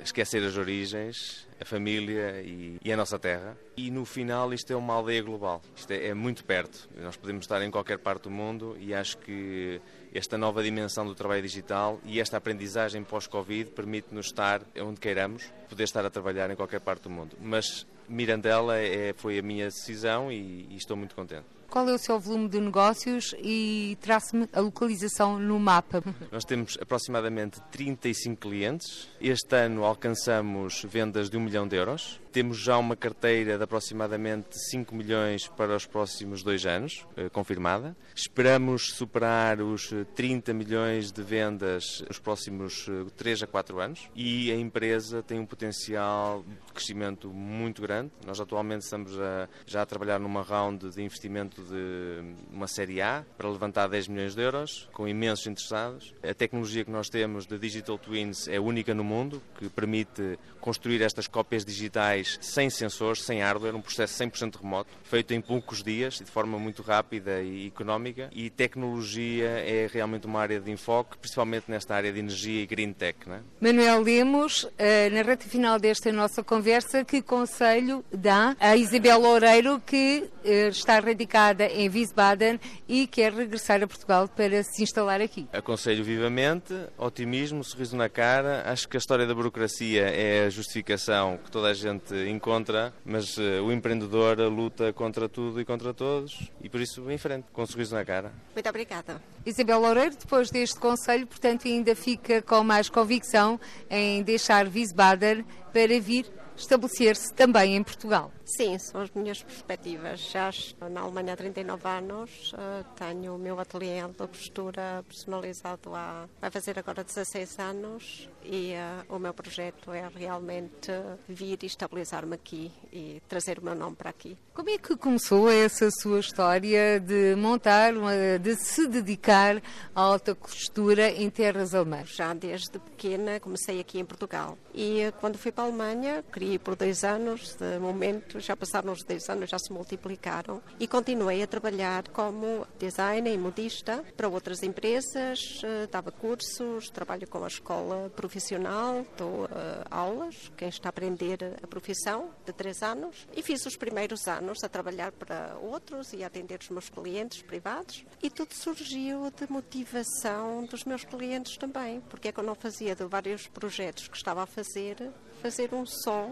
esquecer 0.04 0.42
as 0.42 0.56
origens, 0.56 1.46
a 1.62 1.64
família 1.64 2.42
e, 2.42 2.78
e, 2.84 2.92
a 2.92 2.96
nossa 2.96 3.18
terra. 3.18 3.56
E 3.76 3.90
no 3.90 4.04
final 4.04 4.52
isto 4.52 4.72
é 4.72 4.76
uma 4.76 4.94
aldeia 4.94 5.22
global, 5.22 5.62
isto 5.74 5.90
é, 5.92 6.08
é, 6.08 6.14
muito 6.14 6.44
perto. 6.44 6.88
Nós 6.96 7.16
podemos 7.16 7.44
estar 7.44 7.62
em 7.62 7.70
qualquer 7.70 7.98
parte 7.98 8.24
do 8.24 8.30
mundo 8.30 8.76
e 8.78 8.92
acho 8.92 9.16
que 9.18 9.80
esta 10.12 10.36
nova 10.36 10.62
dimensão 10.62 11.06
do 11.06 11.14
trabalho 11.14 11.42
digital 11.42 12.00
e 12.04 12.20
esta 12.20 12.36
aprendizagem 12.36 13.02
pós-Covid 13.02 13.70
permite-nos 13.70 14.26
estar 14.26 14.60
onde 14.80 15.00
queiramos, 15.00 15.50
poder 15.68 15.84
estar 15.84 16.04
a 16.04 16.10
trabalhar 16.10 16.50
em 16.50 16.56
qualquer 16.56 16.80
parte 16.80 17.04
do 17.04 17.10
mundo. 17.10 17.36
Mas 17.40 17.86
Mirandela 18.08 18.76
é, 18.78 19.14
foi 19.16 19.38
a 19.38 19.42
minha 19.42 19.66
decisão 19.66 20.30
e, 20.30 20.66
e 20.68 20.76
estou 20.76 20.96
muito 20.96 21.14
contente. 21.14 21.46
Qual 21.72 21.88
é 21.88 21.94
o 21.94 21.98
seu 21.98 22.20
volume 22.20 22.50
de 22.50 22.60
negócios 22.60 23.34
e 23.38 23.96
trace-me 24.02 24.46
a 24.52 24.60
localização 24.60 25.38
no 25.38 25.58
mapa? 25.58 26.04
Nós 26.30 26.44
temos 26.44 26.76
aproximadamente 26.78 27.62
35 27.70 28.36
clientes. 28.42 29.08
Este 29.18 29.56
ano 29.56 29.82
alcançamos 29.82 30.84
vendas 30.86 31.30
de 31.30 31.38
1 31.38 31.40
milhão 31.40 31.66
de 31.66 31.76
euros. 31.76 32.20
Temos 32.32 32.56
já 32.60 32.78
uma 32.78 32.96
carteira 32.96 33.58
de 33.58 33.64
aproximadamente 33.64 34.58
5 34.70 34.94
milhões 34.94 35.48
para 35.48 35.76
os 35.76 35.84
próximos 35.84 36.42
dois 36.42 36.64
anos, 36.64 37.06
eh, 37.14 37.28
confirmada. 37.28 37.94
Esperamos 38.16 38.94
superar 38.94 39.60
os 39.60 39.90
30 40.14 40.54
milhões 40.54 41.12
de 41.12 41.22
vendas 41.22 42.02
nos 42.08 42.18
próximos 42.18 42.86
3 43.18 43.42
eh, 43.42 43.44
a 43.44 43.46
4 43.46 43.80
anos 43.80 44.08
e 44.16 44.50
a 44.50 44.56
empresa 44.56 45.22
tem 45.22 45.38
um 45.38 45.44
potencial 45.44 46.42
de 46.42 46.72
crescimento 46.72 47.28
muito 47.28 47.82
grande. 47.82 48.10
Nós 48.26 48.40
atualmente 48.40 48.84
estamos 48.84 49.20
a, 49.20 49.46
já 49.66 49.82
a 49.82 49.86
trabalhar 49.86 50.18
numa 50.18 50.40
round 50.40 50.88
de 50.88 51.02
investimento 51.02 51.60
de 51.60 52.34
uma 52.50 52.66
série 52.66 53.02
A 53.02 53.26
para 53.36 53.46
levantar 53.50 53.88
10 53.88 54.08
milhões 54.08 54.34
de 54.34 54.40
euros, 54.40 54.88
com 54.94 55.06
imensos 55.06 55.46
interessados. 55.46 56.14
A 56.22 56.32
tecnologia 56.32 56.82
que 56.82 56.90
nós 56.90 57.10
temos 57.10 57.46
de 57.46 57.58
Digital 57.58 57.98
Twins 57.98 58.48
é 58.48 58.58
única 58.58 58.94
no 58.94 59.04
mundo, 59.04 59.42
que 59.58 59.68
permite 59.68 60.38
construir 60.62 61.02
estas 61.02 61.26
cópias 61.26 61.62
digitais 61.62 62.21
sem 62.40 62.70
sensores, 62.70 63.22
sem 63.22 63.40
hardware, 63.40 63.74
um 63.74 63.80
processo 63.80 64.22
100% 64.22 64.60
remoto, 64.60 64.90
feito 65.04 65.32
em 65.34 65.40
poucos 65.40 65.82
dias, 65.82 66.14
de 66.14 66.30
forma 66.30 66.58
muito 66.58 66.82
rápida 66.82 67.42
e 67.42 67.66
económica. 67.66 68.30
E 68.32 68.50
tecnologia 68.50 69.48
é 69.48 69.88
realmente 69.92 70.26
uma 70.26 70.40
área 70.40 70.60
de 70.60 70.70
enfoque, 70.70 71.18
principalmente 71.18 71.70
nesta 71.70 71.94
área 71.94 72.12
de 72.12 72.18
energia 72.18 72.62
e 72.62 72.66
green 72.66 72.92
tech. 72.92 73.18
É? 73.28 73.40
Manuel 73.60 74.02
Lemos, 74.02 74.68
eh, 74.78 75.10
na 75.10 75.22
reta 75.22 75.46
final 75.48 75.78
desta 75.78 76.12
nossa 76.12 76.42
conversa, 76.42 77.04
que 77.04 77.22
conselho 77.22 78.04
dá 78.12 78.56
a 78.58 78.76
Isabel 78.76 79.20
Loureiro, 79.20 79.80
que 79.84 80.28
eh, 80.44 80.68
está 80.68 80.98
radicada 80.98 81.66
em 81.66 81.88
Wiesbaden 81.88 82.58
e 82.88 83.06
quer 83.06 83.32
regressar 83.32 83.82
a 83.82 83.86
Portugal 83.86 84.28
para 84.28 84.62
se 84.62 84.82
instalar 84.82 85.20
aqui? 85.20 85.46
Aconselho 85.52 86.04
vivamente, 86.04 86.74
otimismo, 86.98 87.62
sorriso 87.64 87.96
na 87.96 88.08
cara. 88.08 88.64
Acho 88.66 88.88
que 88.88 88.96
a 88.96 88.98
história 88.98 89.26
da 89.26 89.34
burocracia 89.34 90.02
é 90.08 90.50
justificação 90.50 91.38
que 91.42 91.50
toda 91.50 91.68
a 91.68 91.74
gente 91.74 92.11
encontra, 92.28 92.92
mas 93.04 93.36
uh, 93.36 93.62
o 93.64 93.72
empreendedor 93.72 94.38
luta 94.48 94.92
contra 94.92 95.28
tudo 95.28 95.60
e 95.60 95.64
contra 95.64 95.92
todos 95.92 96.50
e 96.62 96.68
por 96.68 96.80
isso 96.80 97.10
em 97.10 97.18
frente, 97.18 97.46
com 97.52 97.62
um 97.62 97.66
sorriso 97.66 97.94
na 97.94 98.04
cara. 98.04 98.32
Muito 98.54 98.68
obrigada. 98.68 99.22
Isabel 99.44 99.80
Loureiro, 99.80 100.16
depois 100.16 100.50
deste 100.50 100.78
conselho, 100.78 101.26
portanto, 101.26 101.66
ainda 101.66 101.94
fica 101.94 102.42
com 102.42 102.62
mais 102.62 102.88
convicção 102.88 103.58
em 103.90 104.22
deixar 104.22 104.66
Wiesbaden 104.66 105.44
para 105.72 106.00
vir 106.00 106.26
estabelecer-se 106.56 107.32
também 107.34 107.76
em 107.76 107.82
Portugal. 107.82 108.30
Sim, 108.56 108.78
são 108.78 109.00
as 109.00 109.10
minhas 109.12 109.42
perspectivas. 109.42 110.20
Já 110.30 110.50
na 110.90 111.00
Alemanha 111.00 111.32
há 111.32 111.36
39 111.36 111.88
anos, 111.88 112.52
uh, 112.52 112.84
tenho 112.94 113.34
o 113.34 113.38
meu 113.38 113.58
ateliê 113.58 114.02
de 114.02 114.26
costura 114.28 115.02
personalizado 115.08 115.94
há, 115.94 116.28
vai 116.38 116.50
fazer 116.50 116.78
agora 116.78 117.02
16 117.02 117.58
anos 117.58 118.28
e 118.44 118.74
uh, 118.74 119.14
o 119.14 119.18
meu 119.18 119.32
projeto 119.32 119.90
é 119.92 120.06
realmente 120.14 120.92
vir 121.26 121.58
e 121.62 121.66
estabilizar-me 121.66 122.34
aqui 122.34 122.70
e 122.92 123.22
trazer 123.26 123.58
o 123.58 123.64
meu 123.64 123.74
nome 123.74 123.96
para 123.96 124.10
aqui. 124.10 124.36
Como 124.52 124.68
é 124.68 124.76
que 124.76 124.96
começou 124.96 125.50
essa 125.50 125.90
sua 125.90 126.20
história 126.20 127.00
de 127.00 127.34
montar, 127.36 127.94
de 128.38 128.54
se 128.56 128.86
dedicar 128.86 129.62
à 129.94 130.00
alta 130.00 130.34
costura 130.34 131.10
em 131.10 131.30
terras 131.30 131.74
alemãs? 131.74 132.10
Já 132.10 132.34
desde 132.34 132.78
pequena 132.78 133.40
comecei 133.40 133.80
aqui 133.80 133.98
em 133.98 134.04
Portugal 134.04 134.58
e 134.74 135.06
uh, 135.06 135.12
quando 135.20 135.38
fui 135.38 135.50
para 135.50 135.64
a 135.64 135.66
Alemanha, 135.68 136.22
queria 136.30 136.54
ir 136.54 136.58
por 136.58 136.76
dois 136.76 137.02
anos, 137.02 137.54
de 137.54 137.78
momento 137.78 138.41
já 138.44 138.56
passaram 138.56 138.92
os 138.92 139.02
10 139.04 139.28
anos, 139.30 139.50
já 139.50 139.58
se 139.58 139.72
multiplicaram 139.72 140.62
e 140.78 140.86
continuei 140.86 141.42
a 141.42 141.46
trabalhar 141.46 142.08
como 142.08 142.66
designer 142.78 143.34
e 143.34 143.38
modista 143.38 144.04
para 144.16 144.28
outras 144.28 144.62
empresas, 144.62 145.60
eh, 145.62 145.86
dava 145.90 146.10
cursos, 146.10 146.90
trabalho 146.90 147.28
com 147.28 147.44
a 147.44 147.48
escola 147.48 148.10
profissional, 148.10 149.04
dou 149.16 149.44
uh, 149.44 149.48
aulas, 149.90 150.50
quem 150.56 150.68
está 150.68 150.88
a 150.88 150.90
aprender 150.90 151.38
a 151.62 151.66
profissão 151.66 152.30
de 152.44 152.52
3 152.52 152.82
anos 152.82 153.26
e 153.34 153.42
fiz 153.42 153.64
os 153.66 153.76
primeiros 153.76 154.26
anos 154.28 154.62
a 154.62 154.68
trabalhar 154.68 155.12
para 155.12 155.56
outros 155.60 156.12
e 156.12 156.22
a 156.22 156.26
atender 156.26 156.60
os 156.60 156.68
meus 156.68 156.88
clientes 156.88 157.42
privados 157.42 158.04
e 158.22 158.30
tudo 158.30 158.54
surgiu 158.54 159.30
de 159.30 159.50
motivação 159.50 160.64
dos 160.66 160.84
meus 160.84 161.04
clientes 161.04 161.56
também, 161.56 162.00
porque 162.08 162.28
é 162.28 162.32
que 162.32 162.40
eu 162.40 162.44
não 162.44 162.54
fazia 162.54 162.94
de 162.94 163.04
vários 163.04 163.46
projetos 163.48 164.08
que 164.08 164.16
estava 164.16 164.42
a 164.42 164.46
fazer, 164.46 164.96
fazer 165.40 165.72
um 165.74 165.84
só 165.86 166.30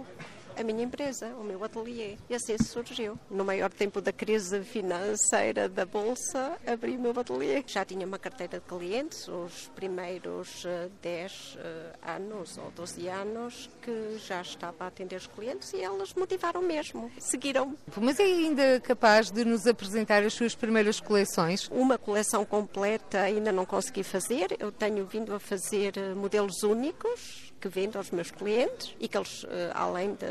a 0.60 0.64
minha 0.64 0.84
empresa, 0.84 1.28
o 1.38 1.44
meu 1.44 1.62
ateliê. 1.64 2.16
E 2.28 2.34
assim 2.34 2.56
surgiu. 2.58 3.18
No 3.30 3.44
maior 3.44 3.70
tempo 3.70 4.00
da 4.00 4.12
crise 4.12 4.62
financeira 4.62 5.68
da 5.68 5.86
Bolsa, 5.86 6.58
abri 6.66 6.96
o 6.96 7.00
meu 7.00 7.18
ateliê. 7.18 7.64
Já 7.66 7.84
tinha 7.84 8.06
uma 8.06 8.18
carteira 8.18 8.60
de 8.60 8.66
clientes, 8.66 9.26
os 9.28 9.70
primeiros 9.74 10.64
10 11.00 11.32
uh, 11.32 11.58
uh, 11.58 12.10
anos 12.10 12.58
ou 12.58 12.70
12 12.72 13.08
anos 13.08 13.70
que 13.80 14.18
já 14.18 14.42
estava 14.42 14.84
a 14.84 14.86
atender 14.88 15.16
os 15.16 15.26
clientes 15.26 15.72
e 15.72 15.80
elas 15.80 16.14
motivaram 16.14 16.62
mesmo, 16.62 17.10
seguiram. 17.18 17.76
Mas 17.96 18.20
é 18.20 18.24
ainda 18.24 18.80
capaz 18.80 19.30
de 19.30 19.44
nos 19.44 19.66
apresentar 19.66 20.22
as 20.22 20.34
suas 20.34 20.54
primeiras 20.54 21.00
coleções? 21.00 21.68
Uma 21.70 21.96
coleção 21.96 22.44
completa 22.44 23.20
ainda 23.20 23.50
não 23.50 23.64
consegui 23.64 24.02
fazer. 24.02 24.56
Eu 24.58 24.70
tenho 24.70 25.06
vindo 25.06 25.34
a 25.34 25.40
fazer 25.40 25.96
eh, 25.96 26.14
modelos 26.14 26.62
únicos 26.62 27.49
que 27.60 27.68
vendo 27.68 27.96
aos 27.96 28.10
meus 28.10 28.30
clientes 28.30 28.94
e 28.98 29.06
que 29.06 29.16
eles, 29.16 29.44
eh, 29.48 29.70
além 29.74 30.14
de, 30.14 30.26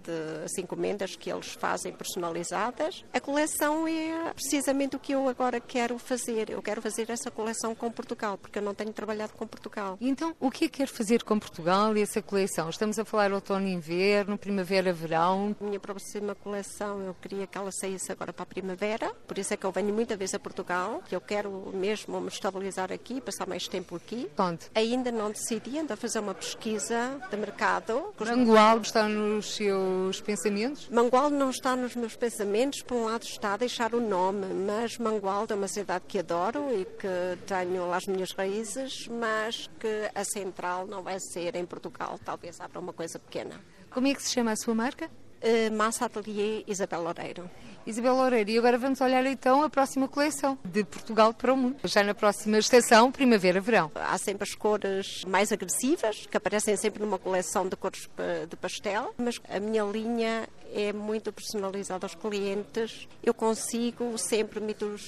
as 0.43 0.57
encomendas 0.57 1.15
que 1.15 1.31
eles 1.31 1.47
fazem 1.53 1.91
personalizadas, 1.91 3.03
a 3.13 3.19
coleção 3.19 3.87
é 3.87 4.31
precisamente 4.33 4.95
o 4.95 4.99
que 4.99 5.13
eu 5.13 5.27
agora 5.27 5.59
quero 5.59 5.97
fazer. 5.97 6.49
Eu 6.49 6.61
quero 6.61 6.81
fazer 6.81 7.09
essa 7.09 7.29
coleção 7.29 7.75
com 7.75 7.91
Portugal, 7.91 8.37
porque 8.37 8.59
eu 8.59 8.63
não 8.63 8.73
tenho 8.73 8.93
trabalhado 8.93 9.33
com 9.33 9.45
Portugal. 9.45 9.97
Então, 10.01 10.35
o 10.39 10.49
que 10.49 10.65
é 10.65 10.67
que 10.67 10.81
quer 10.81 10.87
fazer 10.87 11.23
com 11.23 11.37
Portugal 11.37 11.95
e 11.95 12.01
essa 12.01 12.21
coleção? 12.21 12.69
Estamos 12.69 12.97
a 12.97 13.05
falar 13.05 13.31
outono 13.31 13.67
e 13.67 13.71
inverno, 13.71 14.37
primavera, 14.37 14.91
verão. 14.91 15.55
A 15.59 15.63
minha 15.63 15.79
próxima 15.79 16.33
coleção, 16.35 17.01
eu 17.01 17.13
queria 17.21 17.45
que 17.45 17.57
ela 17.57 17.71
saísse 17.71 18.11
agora 18.11 18.33
para 18.33 18.43
a 18.43 18.45
primavera, 18.45 19.13
por 19.27 19.37
isso 19.37 19.53
é 19.53 19.57
que 19.57 19.65
eu 19.65 19.71
venho 19.71 19.93
muita 19.93 20.15
vez 20.15 20.33
a 20.33 20.39
Portugal, 20.39 21.03
que 21.07 21.15
eu 21.15 21.21
quero 21.21 21.71
mesmo 21.73 22.19
me 22.19 22.29
estabilizar 22.29 22.91
aqui, 22.91 23.21
passar 23.21 23.47
mais 23.47 23.67
tempo 23.67 23.95
aqui. 23.95 24.29
Onde? 24.37 24.65
Ainda 24.73 25.11
não 25.11 25.31
decidi, 25.31 25.77
ando 25.77 25.93
a 25.93 25.95
fazer 25.95 26.19
uma 26.19 26.33
pesquisa 26.33 27.19
de 27.29 27.37
mercado. 27.37 28.13
Mangual 28.19 28.79
está 28.79 29.07
nos 29.07 29.55
seus 29.55 29.90
pensamentos? 30.21 30.89
Mangual 30.89 31.29
não 31.29 31.49
está 31.49 31.75
nos 31.75 31.95
meus 31.95 32.15
pensamentos, 32.15 32.81
por 32.81 32.95
um 32.95 33.05
lado 33.05 33.23
está 33.23 33.53
a 33.53 33.57
deixar 33.57 33.93
o 33.93 33.99
nome, 33.99 34.45
mas 34.47 34.97
Mangual 34.97 35.45
é 35.49 35.53
uma 35.53 35.67
cidade 35.67 36.05
que 36.07 36.19
adoro 36.19 36.69
e 36.71 36.85
que 36.85 37.37
tenho 37.45 37.87
lá 37.87 37.97
as 37.97 38.05
minhas 38.05 38.31
raízes, 38.31 39.07
mas 39.07 39.69
que 39.79 40.11
a 40.13 40.23
central 40.23 40.85
não 40.87 41.01
vai 41.01 41.19
ser 41.19 41.55
em 41.55 41.65
Portugal, 41.65 42.19
talvez 42.23 42.59
abra 42.59 42.79
uma 42.79 42.93
coisa 42.93 43.17
pequena. 43.17 43.59
Como 43.89 44.07
é 44.07 44.13
que 44.13 44.23
se 44.23 44.31
chama 44.31 44.51
a 44.51 44.55
sua 44.55 44.73
marca? 44.73 45.09
Uh, 45.41 45.73
Massa 45.75 46.05
Atelier 46.05 46.63
Isabel 46.67 47.01
Loureiro. 47.01 47.49
Isabel 47.85 48.15
Loureiro, 48.15 48.49
e 48.51 48.57
agora 48.59 48.77
vamos 48.77 49.01
olhar 49.01 49.25
então 49.25 49.63
a 49.63 49.69
próxima 49.69 50.07
coleção 50.07 50.57
de 50.63 50.83
Portugal 50.83 51.33
para 51.33 51.51
o 51.51 51.57
mundo, 51.57 51.77
já 51.83 52.03
na 52.03 52.13
próxima 52.13 52.59
estação, 52.59 53.11
primavera-verão. 53.11 53.91
Há 53.95 54.17
sempre 54.19 54.43
as 54.43 54.53
cores 54.53 55.25
mais 55.25 55.51
agressivas, 55.51 56.27
que 56.27 56.37
aparecem 56.37 56.77
sempre 56.77 57.01
numa 57.01 57.17
coleção 57.17 57.67
de 57.67 57.75
cores 57.75 58.07
de 58.47 58.55
pastel, 58.55 59.15
mas 59.17 59.41
a 59.49 59.59
minha 59.59 59.83
linha 59.83 60.47
é 60.71 60.93
muito 60.93 61.33
personalizada 61.33 62.05
aos 62.05 62.13
clientes. 62.13 63.07
Eu 63.23 63.33
consigo 63.33 64.15
sempre 64.19 64.59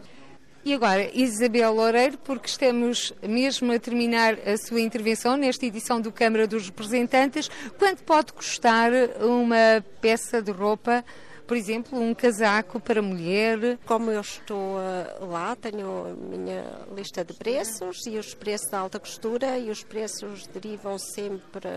E 0.65 0.73
agora, 0.73 1.11
Isabel 1.13 1.71
Loureiro, 1.75 2.17
porque 2.17 2.47
estamos 2.47 3.13
mesmo 3.21 3.71
a 3.71 3.77
terminar 3.77 4.33
a 4.33 4.57
sua 4.57 4.81
intervenção 4.81 5.37
nesta 5.37 5.63
edição 5.63 6.01
do 6.01 6.11
Câmara 6.11 6.47
dos 6.47 6.65
Representantes, 6.65 7.51
quanto 7.77 8.01
pode 8.01 8.33
custar 8.33 8.91
uma 9.21 9.85
peça 10.01 10.41
de 10.41 10.49
roupa 10.49 11.05
por 11.45 11.55
exemplo, 11.55 11.99
um 11.99 12.13
casaco 12.13 12.79
para 12.79 13.01
mulher. 13.01 13.77
Como 13.85 14.11
eu 14.11 14.21
estou 14.21 14.79
eh, 14.79 15.17
lá, 15.21 15.55
tenho 15.55 16.07
a 16.07 16.13
minha 16.13 16.63
lista 16.95 17.23
de 17.23 17.33
preços 17.33 18.05
e 18.07 18.17
os 18.17 18.33
preços 18.33 18.69
da 18.69 18.79
alta 18.79 18.99
costura 18.99 19.57
e 19.57 19.69
os 19.69 19.83
preços 19.83 20.47
derivam 20.47 20.97
sempre, 20.97 21.69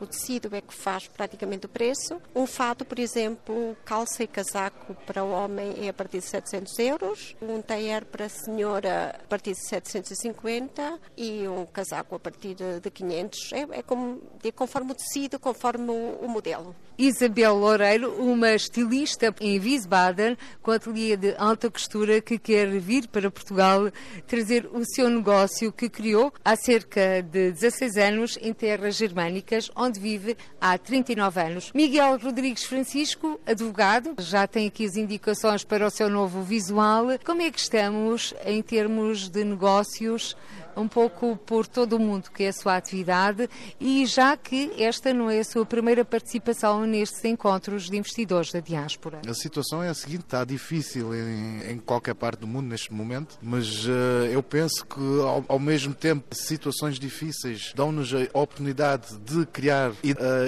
o 0.00 0.06
tecido 0.06 0.54
é 0.54 0.60
que 0.60 0.72
faz 0.72 1.08
praticamente 1.08 1.66
o 1.66 1.68
preço. 1.68 2.20
Um 2.34 2.46
fato, 2.46 2.84
por 2.84 2.98
exemplo, 2.98 3.76
calça 3.84 4.22
e 4.22 4.26
casaco 4.26 4.94
para 5.06 5.24
o 5.24 5.30
homem 5.30 5.74
é 5.86 5.88
a 5.88 5.92
partir 5.92 6.18
de 6.18 6.26
700 6.26 6.78
euros, 6.78 7.36
um 7.42 7.60
tailleur 7.60 8.04
para 8.04 8.26
a 8.26 8.28
senhora 8.28 9.18
a 9.22 9.26
partir 9.26 9.52
de 9.52 9.68
750 9.68 10.98
e 11.16 11.48
um 11.48 11.66
casaco 11.66 12.14
a 12.14 12.18
partir 12.18 12.54
de 12.54 12.90
500. 12.90 13.52
É, 13.52 13.78
é, 13.78 13.82
como, 13.82 14.22
é 14.42 14.52
conforme 14.52 14.92
o 14.92 14.94
tecido, 14.94 15.38
conforme 15.38 15.90
o, 15.90 16.18
o 16.22 16.28
modelo. 16.28 16.74
Isabel 16.98 17.56
Loureiro, 17.56 18.12
uma 18.22 18.52
estilista 18.52 18.99
modista 19.00 19.34
em 19.40 19.58
Wiesbaden, 19.58 20.36
com 20.62 20.72
ateliê 20.72 21.16
de 21.16 21.34
alta 21.38 21.70
costura, 21.70 22.20
que 22.20 22.38
quer 22.38 22.68
vir 22.78 23.08
para 23.08 23.30
Portugal 23.30 23.90
trazer 24.26 24.68
o 24.72 24.84
seu 24.84 25.08
negócio 25.08 25.72
que 25.72 25.88
criou 25.88 26.32
há 26.44 26.54
cerca 26.54 27.22
de 27.22 27.52
16 27.52 27.96
anos 27.96 28.38
em 28.42 28.52
terras 28.52 28.96
germânicas, 28.96 29.70
onde 29.74 29.98
vive 29.98 30.36
há 30.60 30.76
39 30.76 31.40
anos. 31.40 31.72
Miguel 31.74 32.18
Rodrigues 32.18 32.64
Francisco, 32.64 33.40
advogado, 33.46 34.14
já 34.18 34.46
tem 34.46 34.66
aqui 34.66 34.84
as 34.84 34.96
indicações 34.96 35.64
para 35.64 35.86
o 35.86 35.90
seu 35.90 36.10
novo 36.10 36.42
visual. 36.42 37.06
Como 37.24 37.40
é 37.40 37.50
que 37.50 37.58
estamos 37.58 38.34
em 38.44 38.60
termos 38.60 39.30
de 39.30 39.44
negócios? 39.44 40.36
Um 40.80 40.88
pouco 40.88 41.36
por 41.46 41.66
todo 41.66 41.96
o 41.96 41.98
mundo 41.98 42.30
que 42.30 42.44
é 42.44 42.48
a 42.48 42.52
sua 42.52 42.76
atividade 42.76 43.48
e 43.78 44.04
já 44.06 44.36
que 44.36 44.72
esta 44.78 45.12
não 45.12 45.30
é 45.30 45.40
a 45.40 45.44
sua 45.44 45.64
primeira 45.64 46.04
participação 46.04 46.84
nestes 46.86 47.24
encontros 47.24 47.88
de 47.88 47.96
investidores 47.96 48.52
da 48.52 48.60
diáspora. 48.60 49.20
A 49.26 49.34
situação 49.34 49.82
é 49.82 49.88
a 49.88 49.94
seguinte, 49.94 50.24
está 50.24 50.44
difícil 50.44 51.14
em, 51.14 51.72
em 51.72 51.78
qualquer 51.78 52.14
parte 52.14 52.40
do 52.40 52.46
mundo 52.46 52.66
neste 52.66 52.92
momento, 52.92 53.38
mas 53.42 53.86
uh, 53.86 54.26
eu 54.30 54.42
penso 54.42 54.84
que 54.86 55.00
ao, 55.20 55.44
ao, 55.48 55.58
mesmo 55.58 55.94
tempo 55.94 56.34
situações 56.34 56.98
difíceis 56.98 57.72
dão-nos 57.74 58.12
a 58.14 58.38
oportunidade 58.38 59.16
de 59.18 59.46
criar 59.46 59.90
uh, 59.90 59.94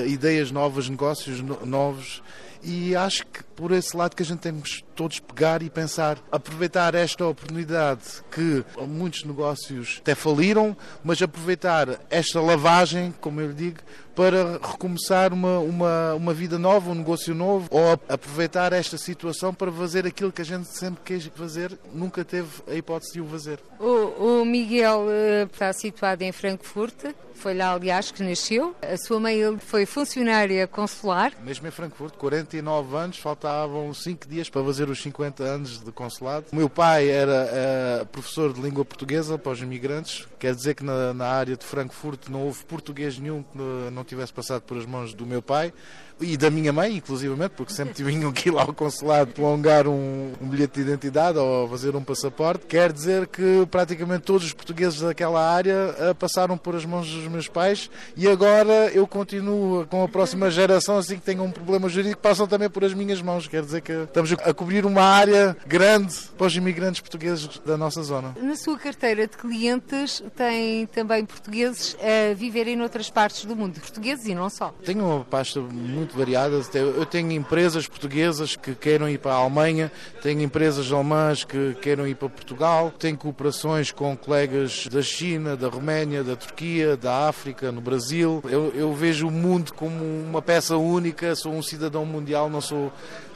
ideias 0.06 0.50
novas, 0.50 0.88
negócios 0.88 1.40
no, 1.40 1.64
novos 1.66 2.22
e 2.62 2.94
acho 2.94 3.26
que 3.26 3.42
por 3.62 3.70
esse 3.70 3.96
lado 3.96 4.16
que 4.16 4.24
a 4.24 4.26
gente 4.26 4.40
temos 4.40 4.82
todos 4.96 5.20
pegar 5.20 5.62
e 5.62 5.70
pensar, 5.70 6.18
aproveitar 6.32 6.96
esta 6.96 7.24
oportunidade 7.24 8.02
que 8.28 8.64
muitos 8.88 9.22
negócios 9.22 9.98
até 10.00 10.16
faliram, 10.16 10.76
mas 11.04 11.22
aproveitar 11.22 12.00
esta 12.10 12.40
lavagem, 12.40 13.14
como 13.20 13.40
eu 13.40 13.52
digo, 13.52 13.78
para 14.16 14.54
recomeçar 14.54 15.32
uma, 15.32 15.60
uma, 15.60 16.14
uma 16.14 16.34
vida 16.34 16.58
nova, 16.58 16.90
um 16.90 16.94
negócio 16.96 17.34
novo, 17.36 17.68
ou 17.70 17.92
aproveitar 18.08 18.72
esta 18.72 18.98
situação 18.98 19.54
para 19.54 19.70
fazer 19.70 20.06
aquilo 20.06 20.32
que 20.32 20.42
a 20.42 20.44
gente 20.44 20.66
sempre 20.66 21.00
quis 21.04 21.26
fazer, 21.26 21.78
nunca 21.94 22.24
teve 22.24 22.48
a 22.68 22.74
hipótese 22.74 23.12
de 23.12 23.20
o 23.20 23.26
fazer. 23.26 23.60
O, 23.78 24.40
o 24.40 24.44
Miguel 24.44 25.06
uh, 25.06 25.46
está 25.50 25.72
situado 25.72 26.22
em 26.22 26.32
Frankfurt, 26.32 27.14
foi 27.34 27.54
lá, 27.54 27.72
aliás, 27.72 28.10
que 28.12 28.22
nasceu. 28.22 28.74
A 28.80 28.96
sua 28.96 29.18
mãe 29.18 29.58
foi 29.58 29.84
funcionária 29.84 30.66
consular. 30.68 31.32
Mesmo 31.42 31.66
em 31.66 31.70
Frankfurt, 31.70 32.14
49 32.14 32.96
anos, 32.96 33.16
faltavam 33.52 33.92
5 33.92 34.26
dias 34.28 34.48
para 34.48 34.64
fazer 34.64 34.88
os 34.88 35.00
50 35.02 35.44
anos 35.44 35.84
de 35.84 35.92
consulado. 35.92 36.46
O 36.52 36.56
meu 36.56 36.70
pai 36.70 37.08
era 37.08 38.02
uh, 38.02 38.06
professor 38.06 38.52
de 38.52 38.60
língua 38.60 38.84
portuguesa 38.84 39.36
para 39.36 39.52
os 39.52 39.60
imigrantes, 39.60 40.26
quer 40.38 40.54
dizer 40.54 40.74
que 40.74 40.82
na, 40.82 41.12
na 41.12 41.26
área 41.26 41.56
de 41.56 41.64
Frankfurt 41.64 42.28
não 42.28 42.44
houve 42.44 42.64
português 42.64 43.18
nenhum 43.18 43.42
que 43.42 43.58
não 43.92 44.04
tivesse 44.04 44.32
passado 44.32 44.62
por 44.62 44.78
as 44.78 44.86
mãos 44.86 45.12
do 45.12 45.26
meu 45.26 45.42
pai 45.42 45.72
e 46.20 46.36
da 46.36 46.50
minha 46.50 46.72
mãe, 46.72 46.96
inclusivamente, 46.96 47.52
porque 47.56 47.72
sempre 47.72 47.94
tinham 47.94 48.32
que 48.32 48.48
ir 48.48 48.52
lá 48.52 48.62
ao 48.62 48.72
consulado 48.72 49.32
prolongar 49.32 49.86
um, 49.86 50.32
um, 50.40 50.48
bilhete 50.48 50.74
de 50.74 50.80
identidade 50.82 51.38
ou 51.38 51.68
fazer 51.68 51.94
um 51.96 52.02
passaporte. 52.02 52.66
Quer 52.66 52.92
dizer 52.92 53.26
que 53.26 53.66
praticamente 53.70 54.22
todos 54.22 54.46
os 54.46 54.52
portugueses 54.52 55.00
daquela 55.00 55.48
área 55.48 55.94
uh, 56.10 56.14
passaram 56.14 56.56
por 56.56 56.74
as 56.74 56.84
mãos 56.84 57.10
dos 57.10 57.26
meus 57.28 57.48
pais 57.48 57.90
e 58.16 58.28
agora 58.28 58.90
eu 58.92 59.06
continuo 59.06 59.86
com 59.86 60.04
a 60.04 60.08
próxima 60.08 60.50
geração, 60.50 60.98
assim 60.98 61.16
que 61.16 61.22
tenham 61.22 61.46
um 61.46 61.50
problema 61.50 61.88
jurídico, 61.88 62.20
passam 62.20 62.46
também 62.46 62.68
por 62.68 62.84
as 62.84 62.94
minhas 62.94 63.20
mãos. 63.20 63.46
Quer 63.46 63.62
dizer 63.62 63.80
que 63.80 63.92
estamos 63.92 64.32
a 64.32 64.54
cobrir 64.54 64.84
uma 64.86 65.02
área 65.02 65.56
grande 65.66 66.14
para 66.36 66.46
os 66.46 66.56
imigrantes 66.56 67.00
portugueses 67.00 67.60
da 67.64 67.76
nossa 67.76 68.02
zona. 68.02 68.34
Na 68.40 68.56
sua 68.56 68.78
carteira 68.78 69.26
de 69.26 69.36
clientes 69.36 70.22
tem 70.36 70.86
também 70.86 71.24
portugueses 71.24 71.96
a 72.00 72.34
viverem 72.34 72.76
noutras 72.76 73.10
partes 73.10 73.44
do 73.44 73.56
mundo, 73.56 73.80
portugueses 73.80 74.26
e 74.26 74.34
não 74.34 74.48
só. 74.48 74.74
Tenho 74.84 75.04
uma 75.04 75.24
pasta 75.24 75.60
muito 75.60 76.01
muito 76.02 76.16
variadas. 76.16 76.68
Eu 76.74 77.06
tenho 77.06 77.30
empresas 77.32 77.86
portuguesas 77.86 78.56
que 78.56 78.74
queiram 78.74 79.08
ir 79.08 79.18
para 79.18 79.32
a 79.32 79.36
Alemanha, 79.36 79.90
tenho 80.20 80.42
empresas 80.42 80.90
alemãs 80.92 81.44
que 81.44 81.74
queiram 81.80 82.06
ir 82.06 82.16
para 82.16 82.28
Portugal, 82.28 82.92
tenho 82.98 83.16
cooperações 83.16 83.92
com 83.92 84.16
colegas 84.16 84.88
da 84.88 85.02
China, 85.02 85.56
da 85.56 85.68
Roménia, 85.68 86.24
da 86.24 86.34
Turquia, 86.34 86.96
da 86.96 87.28
África, 87.28 87.70
no 87.70 87.80
Brasil. 87.80 88.42
Eu, 88.44 88.72
eu 88.74 88.92
vejo 88.92 89.28
o 89.28 89.30
mundo 89.30 89.72
como 89.72 90.04
uma 90.04 90.42
peça 90.42 90.76
única, 90.76 91.34
sou 91.36 91.52
um 91.52 91.62
cidadão 91.62 92.04
mundial, 92.04 92.50
não 92.50 92.60
sou 92.60 92.92